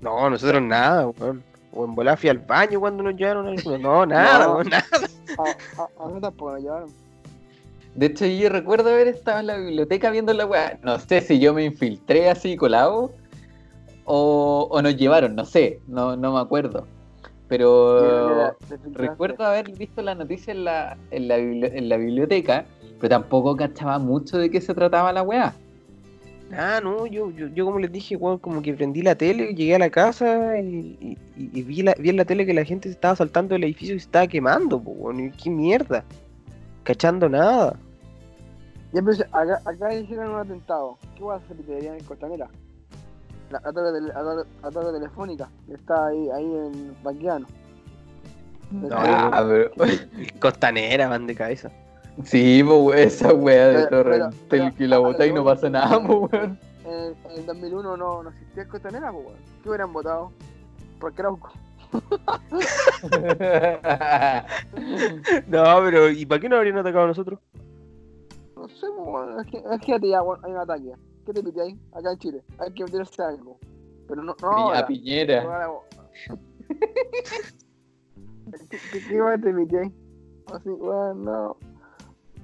No, 0.00 0.28
nosotros 0.28 0.60
nada, 0.62 1.06
weón. 1.08 1.42
O 1.72 1.84
en 1.84 1.94
bola 1.94 2.16
fui 2.16 2.28
al 2.30 2.38
baño 2.38 2.80
cuando 2.80 3.04
nos 3.04 3.14
llevaron 3.14 3.46
al 3.46 3.80
No, 3.80 4.04
nada, 4.04 4.46
No. 4.46 4.64
nada. 4.64 4.84
A, 5.38 5.82
a, 5.82 6.04
a 6.04 6.08
mí 6.08 6.20
tampoco 6.20 6.52
me 6.52 6.60
llevaron. 6.62 6.90
De 7.94 8.06
hecho, 8.06 8.26
yo 8.26 8.48
recuerdo 8.48 8.90
haber 8.90 9.06
estado 9.08 9.38
en 9.40 9.46
la 9.46 9.56
biblioteca 9.56 10.10
viendo 10.10 10.32
la 10.32 10.46
weá. 10.46 10.78
No 10.82 10.98
sé 10.98 11.20
si 11.20 11.38
yo 11.38 11.54
me 11.54 11.64
infiltré 11.64 12.28
así 12.28 12.56
colado 12.56 13.12
o, 14.04 14.66
o 14.70 14.82
nos 14.82 14.96
llevaron, 14.96 15.36
no 15.36 15.44
sé, 15.44 15.80
no, 15.86 16.16
no 16.16 16.32
me 16.32 16.40
acuerdo. 16.40 16.86
Pero 17.50 18.56
recuerdo 18.94 19.44
haber 19.44 19.70
visto 19.72 20.00
la 20.02 20.14
noticia 20.14 20.52
en 20.52 20.64
la, 20.64 20.96
en 21.10 21.26
la, 21.28 21.36
bibli- 21.38 21.70
en 21.74 21.88
la 21.88 21.96
biblioteca, 21.96 22.64
pero 23.00 23.08
tampoco 23.10 23.56
cachaba 23.56 23.98
mucho 23.98 24.38
de 24.38 24.48
qué 24.50 24.60
se 24.60 24.72
trataba 24.72 25.12
la 25.12 25.22
weá. 25.22 25.52
Ah, 26.56 26.80
no, 26.82 27.06
yo, 27.06 27.30
yo, 27.32 27.48
yo 27.48 27.64
como 27.64 27.78
les 27.78 27.92
dije, 27.92 28.16
weón, 28.16 28.38
como 28.38 28.62
que 28.62 28.72
prendí 28.74 29.02
la 29.02 29.14
tele, 29.14 29.54
llegué 29.54 29.74
a 29.74 29.78
la 29.78 29.90
casa 29.90 30.58
y, 30.58 30.96
y- 31.00 31.18
y- 31.36 31.50
y 31.58 31.62
vi, 31.62 31.82
la, 31.82 31.94
vi 31.98 32.08
en 32.10 32.16
la 32.16 32.24
tele 32.24 32.46
que 32.46 32.54
la 32.54 32.64
gente 32.64 32.88
se 32.88 32.94
estaba 32.94 33.14
saltando 33.16 33.54
del 33.54 33.64
edificio 33.64 33.94
y 33.94 33.98
se 34.00 34.06
estaba 34.06 34.26
quemando, 34.26 34.78
weón. 34.78 35.20
Y 35.26 35.30
qué 35.32 35.50
mierda. 35.50 36.04
Cachando 36.84 37.28
nada. 37.28 37.76
Ya 38.92 38.98
empecé, 39.00 39.24
acá, 39.32 39.60
acá 39.64 39.94
hicieron 39.94 40.30
un 40.30 40.38
atentado. 40.38 40.98
¿Qué 41.16 41.22
va 41.22 41.34
a 41.34 41.36
hacer 41.38 41.56
te 41.58 41.86
en 41.86 42.02
Costanera? 42.04 42.48
La, 43.50 43.60
la, 43.64 43.72
torre 43.72 43.92
tele- 43.92 44.12
la 44.12 44.22
torre- 44.22 44.46
la 44.62 44.70
torre 44.70 44.92
telefónica, 44.92 45.48
que 45.66 45.74
está 45.74 46.06
ahí, 46.06 46.30
ahí 46.30 46.44
en 46.44 46.96
Banquiano. 47.02 47.46
Ah, 48.92 49.44
pero- 49.48 49.70
Costanera, 50.40 51.08
van 51.08 51.26
de 51.26 51.34
cabeza. 51.34 51.70
sí, 52.24 52.62
pues 52.64 53.00
esa 53.14 53.32
weá 53.34 53.68
de 53.68 53.86
torre 53.88 54.18
pero- 54.18 54.30
pero- 54.48 54.74
que 54.76 54.86
la 54.86 54.96
a- 54.96 54.98
a 54.98 55.02
botáis 55.02 55.32
y 55.32 55.34
no 55.34 55.42
que 55.42 55.50
pasa 55.50 55.68
nada, 55.70 56.00
pues 56.00 56.32
weón. 56.32 56.58
En, 56.84 57.14
en 57.30 57.38
el 57.38 57.46
2001 57.46 57.96
no, 57.96 58.22
no 58.22 58.30
existía 58.30 58.68
Costanera, 58.68 59.10
pues, 59.12 59.26
weón. 59.26 59.38
¿Qué 59.62 59.68
hubieran 59.68 59.92
votado? 59.92 60.30
Por 61.00 61.12
Crauco. 61.14 61.50
No, 65.48 65.64
pero 65.84 66.08
¿y 66.10 66.24
para 66.26 66.40
qué 66.40 66.48
no 66.48 66.56
habrían 66.56 66.78
atacado 66.78 67.04
a 67.04 67.08
nosotros? 67.08 67.40
No 68.56 68.68
sé, 68.68 68.86
pues, 68.96 69.08
weón. 69.08 69.40
Es 69.40 69.46
que- 69.50 69.58
Imagínate 69.58 70.08
ya, 70.08 70.22
weón, 70.22 70.44
hay 70.44 70.52
un 70.52 70.58
ataque. 70.58 70.92
¿Qué 71.32 71.42
te 71.42 71.52
pide 71.52 71.62
ahí? 71.62 71.78
Acá 71.92 72.10
en 72.10 72.18
Chile. 72.18 72.42
Hay 72.58 72.72
que 72.72 72.82
meterse 72.84 73.22
algo. 73.22 73.56
Pero 74.08 74.22
no, 74.24 74.34
no 74.42 74.48
ahora. 74.50 74.84
Piñera. 74.86 75.44
No 75.44 75.52
ahora, 75.52 75.70
weón. 75.70 75.84
¿Qué, 78.70 78.78
qué, 78.80 79.00
qué 79.08 79.38
te 79.40 79.54
pide 79.54 79.80
ahí? 79.80 79.94
Así, 80.52 80.68
weón, 80.70 81.24
no. 81.24 81.56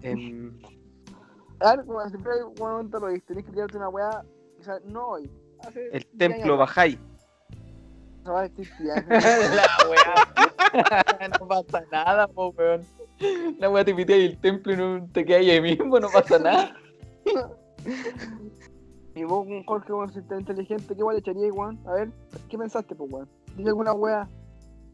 En- 0.03 0.57
A 1.59 1.75
ver, 1.75 1.85
weón, 1.87 2.09
siempre 2.11 2.33
hay 2.33 2.43
un 2.43 2.55
momento 2.57 3.01
lo 3.01 3.09
tenés 3.23 3.45
que 3.45 3.51
tirarte 3.51 3.77
una 3.77 3.89
weá. 3.89 4.23
O 4.61 4.63
sea, 4.63 4.79
no 4.85 5.09
hoy. 5.09 5.29
Hace 5.67 5.87
el 5.87 5.91
10 6.13 6.17
templo 6.17 6.57
Bajay. 6.57 6.97
No 8.25 8.35
va 8.35 8.43
a 8.43 8.45
existir. 8.45 8.87
la 9.09 9.67
weá. 9.91 10.15
no 11.41 11.49
pasa 11.49 11.85
nada, 11.91 12.29
po, 12.29 12.51
weón. 12.51 12.83
La 13.59 13.69
weá 13.69 13.85
te 13.85 13.93
pide 13.93 14.15
ahí 14.15 14.27
el 14.27 14.39
templo 14.39 14.73
y 14.73 14.77
no 14.77 15.09
te 15.13 15.25
quedas 15.25 15.41
ahí 15.41 15.61
mismo, 15.61 15.99
no 15.99 16.09
pasa 16.09 16.39
nada. 16.39 16.77
Y 19.17 19.25
vos, 19.25 19.49
Jorge, 19.65 19.93
weón, 19.95 20.13
si 20.13 20.19
estás 20.19 20.41
inteligente, 20.41 20.95
¿qué 20.95 21.03
le 21.11 21.19
echarías, 21.19 21.51
weón? 21.55 21.81
A 21.87 21.95
ver, 21.95 22.11
¿qué 22.51 22.59
pensaste, 22.59 22.95
pues, 22.95 23.11
weón? 23.11 23.27
Dime 23.57 23.71
alguna 23.71 23.95
weá. 23.95 24.29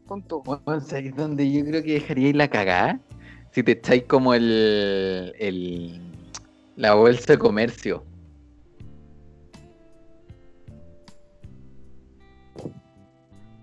Tonto. 0.07 0.41
Weón, 0.45 0.79
¿sabes 0.79 1.13
dónde 1.13 1.51
yo 1.51 1.65
creo 1.65 1.83
que 1.83 1.95
dejaríais 1.95 2.33
la 2.33 2.47
cagada? 2.47 3.01
Si 3.51 3.61
te 3.63 3.73
echáis 3.73 4.03
como 4.03 4.33
el, 4.33 5.33
el. 5.37 6.01
la 6.77 6.93
bolsa 6.93 7.33
de 7.33 7.37
comercio. 7.37 8.05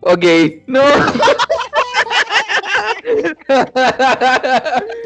Ok, 0.03 0.25
no. 0.67 0.83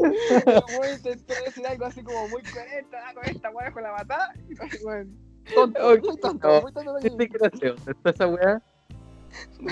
Weón, 0.00 0.92
intenté 0.96 1.34
decir 1.44 1.66
algo 1.66 1.84
así 1.86 2.02
como 2.02 2.28
muy 2.28 2.42
coherente, 2.42 2.96
ah, 2.96 3.12
con 3.14 3.24
esta 3.26 3.50
weá 3.50 3.72
con 3.72 3.82
la 3.82 3.92
matada. 3.92 4.32
Y, 4.48 4.54
weón, 4.84 5.16
tonto, 5.54 5.88
Ok, 5.92 6.00
muy 6.04 6.20
tonto, 6.20 6.48
no. 6.48 6.62
muy 6.62 6.72
tonto 6.72 6.94
de 6.94 7.10
¿Qué. 7.10 7.16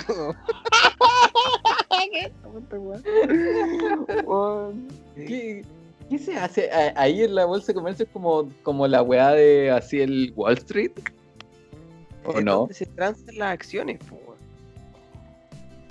¿Qué, 5.16 5.64
qué 6.10 6.18
se 6.18 6.36
hace? 6.36 6.70
Ahí 6.96 7.22
en 7.22 7.34
la 7.34 7.44
bolsa 7.44 7.68
de 7.68 7.74
comercio 7.74 8.04
es 8.04 8.10
como, 8.12 8.48
como 8.62 8.86
la 8.86 9.02
weá 9.02 9.32
de 9.32 9.70
así 9.70 10.00
el 10.00 10.32
Wall 10.36 10.54
Street. 10.58 10.92
¿O 12.24 12.38
Es 12.38 12.44
no? 12.44 12.56
donde 12.60 12.74
se 12.74 12.86
transan 12.86 13.36
las 13.38 13.52
acciones, 13.52 13.98
po. 14.04 14.18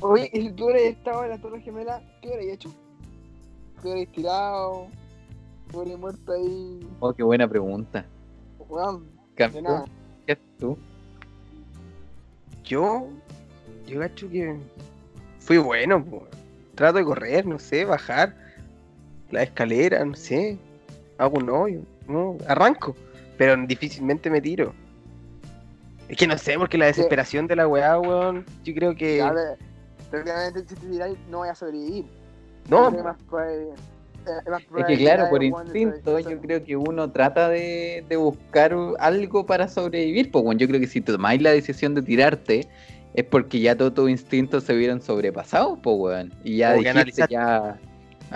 Oye, 0.01 0.29
y 0.33 0.49
tú 0.51 0.65
hubieras 0.65 0.83
estado 0.83 1.23
en 1.23 1.29
la 1.31 1.37
Torre 1.37 1.61
Gemela, 1.61 2.01
¿qué 2.21 2.27
hubieras 2.27 2.45
hecho? 2.47 2.69
¿Te 3.81 3.89
hubieras 3.89 4.13
tirado? 4.13 4.87
¿Te 5.71 5.77
hubieras 5.77 5.99
muerto 5.99 6.31
ahí? 6.31 6.87
Oh, 6.99 7.13
qué 7.13 7.23
buena 7.23 7.47
pregunta. 7.47 8.05
Nada. 8.69 9.85
¿qué 10.25 10.33
haces 10.33 10.57
tú? 10.59 10.77
Yo, 12.63 13.07
yo 13.85 13.99
cacho 13.99 14.29
que 14.29 14.57
fui 15.39 15.57
bueno, 15.57 16.03
po. 16.03 16.27
Trato 16.73 16.97
de 16.97 17.05
correr, 17.05 17.45
no 17.45 17.59
sé, 17.59 17.85
bajar 17.85 18.35
la 19.31 19.43
escalera, 19.43 20.03
no 20.03 20.15
sé. 20.15 20.57
Hago 21.17 21.37
un 21.37 21.49
hoyo, 21.49 21.81
no, 22.07 22.37
arranco. 22.47 22.95
Pero 23.37 23.55
difícilmente 23.65 24.29
me 24.29 24.41
tiro. 24.41 24.73
Es 26.07 26.17
que 26.17 26.27
no 26.27 26.37
sé, 26.37 26.57
porque 26.57 26.77
la 26.77 26.85
desesperación 26.85 27.47
de 27.47 27.55
la 27.55 27.67
weá, 27.67 27.99
weón, 27.99 28.45
yo 28.63 28.73
creo 28.73 28.95
que. 28.95 29.21
A 29.21 29.31
ver, 29.31 29.57
pero 30.11 30.23
obviamente 30.23 30.59
si 30.61 30.75
te 30.75 30.87
tiráis 30.87 31.17
no 31.29 31.39
voy 31.39 31.49
a 31.49 31.55
sobrevivir. 31.55 32.05
No, 32.69 32.89
eh, 32.89 33.69
Es 34.77 34.85
que 34.85 34.97
claro, 34.97 35.29
por 35.29 35.43
instinto, 35.43 36.19
yo 36.19 36.39
creo 36.41 36.63
que 36.63 36.75
uno 36.75 37.11
trata 37.11 37.47
de, 37.49 38.03
de 38.09 38.15
buscar 38.17 38.75
algo 38.99 39.45
para 39.45 39.67
sobrevivir. 39.67 40.31
Pues 40.31 40.43
bueno, 40.43 40.59
yo 40.59 40.67
creo 40.67 40.79
que 40.79 40.87
si 40.87 41.01
tomáis 41.01 41.41
la 41.41 41.51
decisión 41.51 41.93
de 41.93 42.01
tirarte, 42.01 42.67
es 43.13 43.23
porque 43.23 43.59
ya 43.59 43.75
todos 43.77 43.93
tus 43.93 44.09
instintos 44.09 44.63
se 44.63 44.73
vieron 44.75 45.01
sobrepasados, 45.01 45.77
pues 45.83 45.95
weón. 45.99 46.33
Y 46.43 46.57
ya 46.57 46.73
dijiste, 46.73 46.99
analizaste- 46.99 47.29
ya, 47.29 47.79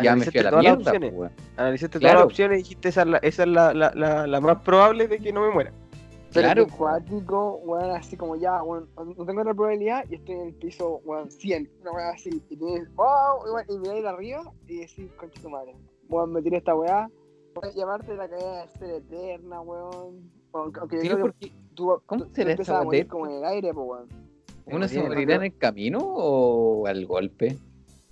ya 0.02 0.16
me 0.16 0.26
fui 0.26 0.40
a 0.40 0.44
la 0.44 0.50
analizaste 0.50 0.50
todas 0.50 0.54
las 0.54 0.62
mierda, 0.78 0.92
opciones. 0.92 1.14
pues. 1.18 1.32
Analizaste 1.58 2.00
Claro. 2.00 2.14
todas 2.14 2.20
las 2.20 2.26
opciones 2.32 2.60
y 2.60 2.62
dijiste 2.64 2.90
esa 2.90 3.02
es 3.02 3.08
la, 3.08 3.18
esa 3.18 3.44
es 3.44 3.50
la, 3.50 3.74
la, 3.74 3.92
la, 3.96 4.28
la 4.28 4.42
más 4.42 4.62
probable 4.62 5.08
de 5.08 5.18
que 5.20 5.34
no 5.34 5.42
me 5.42 5.50
muera. 5.52 5.72
Pero 6.32 6.46
Claro, 6.46 6.66
que 6.68 6.72
cuático, 6.74 7.56
weón, 7.64 7.92
así 7.92 8.16
como 8.16 8.36
ya, 8.36 8.62
weón, 8.62 8.88
no 8.96 9.26
tengo 9.26 9.42
otra 9.42 9.54
probabilidad 9.54 10.06
y 10.10 10.16
estoy 10.16 10.36
en 10.36 10.42
el 10.48 10.54
piso, 10.54 11.02
weón, 11.04 11.32
100, 11.32 11.70
una 11.82 11.92
weá 11.92 12.10
así, 12.12 12.30
y 12.50 12.56
tienes, 12.56 12.94
wow, 12.96 13.48
y, 13.48 13.52
weón, 13.52 13.66
y 13.70 13.78
miráis 13.80 14.06
arriba 14.06 14.44
y 14.68 14.76
decís, 14.82 15.12
concha 15.18 15.42
tu 15.42 15.50
madre, 15.50 15.76
weón, 16.08 16.32
me 16.32 16.42
tiré 16.44 16.58
esta 16.58 16.76
weá, 16.76 17.10
weón, 17.56 17.74
llamarte 17.76 18.16
la 18.16 18.30
caída 18.30 18.62
de 18.62 18.68
ser 18.78 18.90
eterna, 18.92 19.62
weón, 19.62 20.32
aunque 20.54 20.80
aunque 20.80 20.96
yo 20.98 21.02
creo 21.02 21.16
que 21.18 21.22
porque 21.24 21.52
tú, 21.74 22.02
¿cómo 22.06 22.26
tú- 22.26 22.30
será 22.36 22.54
esa 22.54 22.80
a 22.80 22.84
morir 22.84 23.02
weá? 23.06 23.10
como 23.10 23.26
en 23.28 23.34
el 23.34 23.46
aire, 23.46 23.74
pues, 23.74 23.88
weón. 23.88 24.08
¿uno 24.72 24.88
se 24.88 24.96
morí 25.00 25.06
en 25.06 25.06
el 25.06 25.10
morirá 25.10 25.36
en 25.36 25.44
el 25.44 25.58
camino 25.58 26.00
o 26.04 26.86
al 26.86 27.06
golpe? 27.08 27.58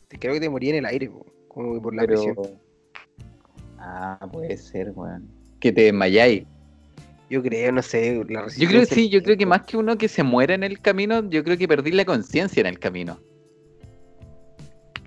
Creo 0.09 0.33
que 0.33 0.39
te 0.39 0.49
morí 0.49 0.69
en 0.71 0.77
el 0.77 0.85
aire, 0.87 1.07
po, 1.07 1.23
como 1.49 1.75
que 1.75 1.81
por 1.81 1.93
la 1.93 2.01
Pero... 2.07 2.23
presión. 2.23 2.59
Ah, 3.77 4.27
puede 4.31 4.57
ser, 4.57 4.91
weón. 4.95 5.27
Que 5.59 5.71
te 5.71 5.81
desmayáis. 5.83 6.47
Yo 7.29 7.43
creo, 7.43 7.71
no 7.73 7.81
sé, 7.81 8.23
la 8.29 8.47
Yo 8.47 8.67
creo 8.67 8.79
que 8.81 8.85
sí, 8.85 9.09
yo 9.09 9.21
creo 9.21 9.37
que 9.37 9.45
más 9.45 9.63
que 9.63 9.75
uno 9.75 9.97
que 9.97 10.07
se 10.07 10.23
muera 10.23 10.53
en 10.53 10.63
el 10.63 10.79
camino, 10.79 11.29
yo 11.29 11.43
creo 11.43 11.57
que 11.57 11.67
perdí 11.67 11.91
la 11.91 12.05
conciencia 12.05 12.61
en 12.61 12.67
el 12.67 12.79
camino. 12.79 13.19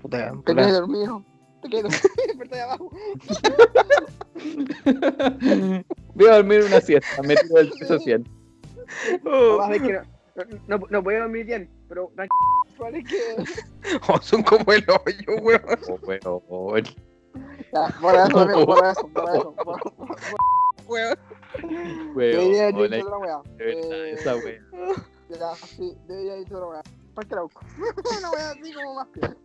Puta, 0.01 0.31
Te 0.45 0.53
la- 0.53 0.71
dormido, 0.71 1.23
te 1.63 1.69
quedas 1.69 2.01
dormido, 2.27 2.49
ahí 2.55 2.59
abajo. 2.59 2.91
Voy 6.13 6.27
a 6.27 6.35
dormir 6.35 6.63
una 6.63 6.81
siesta, 6.81 7.23
me 7.23 7.35
tiro 7.35 7.55
del 7.55 7.71
piso 7.71 7.97
100. 7.99 8.27
Además 9.25 9.69
de 9.69 9.79
que 9.79 9.93
no, 9.93 10.45
no, 10.67 10.87
no 10.89 11.03
puedo 11.03 11.19
dormir 11.19 11.45
bien, 11.45 11.69
pero 11.89 12.11
tranquilo, 12.15 13.07
que... 13.07 13.43
Oh, 14.07 14.21
son 14.21 14.43
como 14.43 14.71
el 14.71 14.85
hoyo, 14.87 15.41
weón. 15.41 15.61
Oh, 16.25 16.37
weón. 16.47 16.83
Ya, 17.73 17.87
por 17.99 18.15
eso, 18.15 18.29
por 18.65 18.85
eso, 18.85 19.07
por 19.07 19.35
eso, 19.35 19.55
por 19.55 19.79
weón. 20.87 21.17
Debería 22.15 22.69
haber 22.69 22.89
dicho 22.91 23.07
otra 23.07 23.17
weá. 23.17 23.41
esa 23.59 24.35
wea. 24.37 24.61
Ya, 25.29 25.55
sí, 25.55 25.97
debería 26.07 26.33
haber 26.33 26.43
dicho 26.43 26.57
otra 26.57 26.67
weá. 26.69 26.81
Arauco. 27.15 27.61
Una 28.17 28.31
weá 28.31 28.51
así 28.51 28.73
como 28.73 28.95
más 28.95 29.07
piola. 29.09 29.35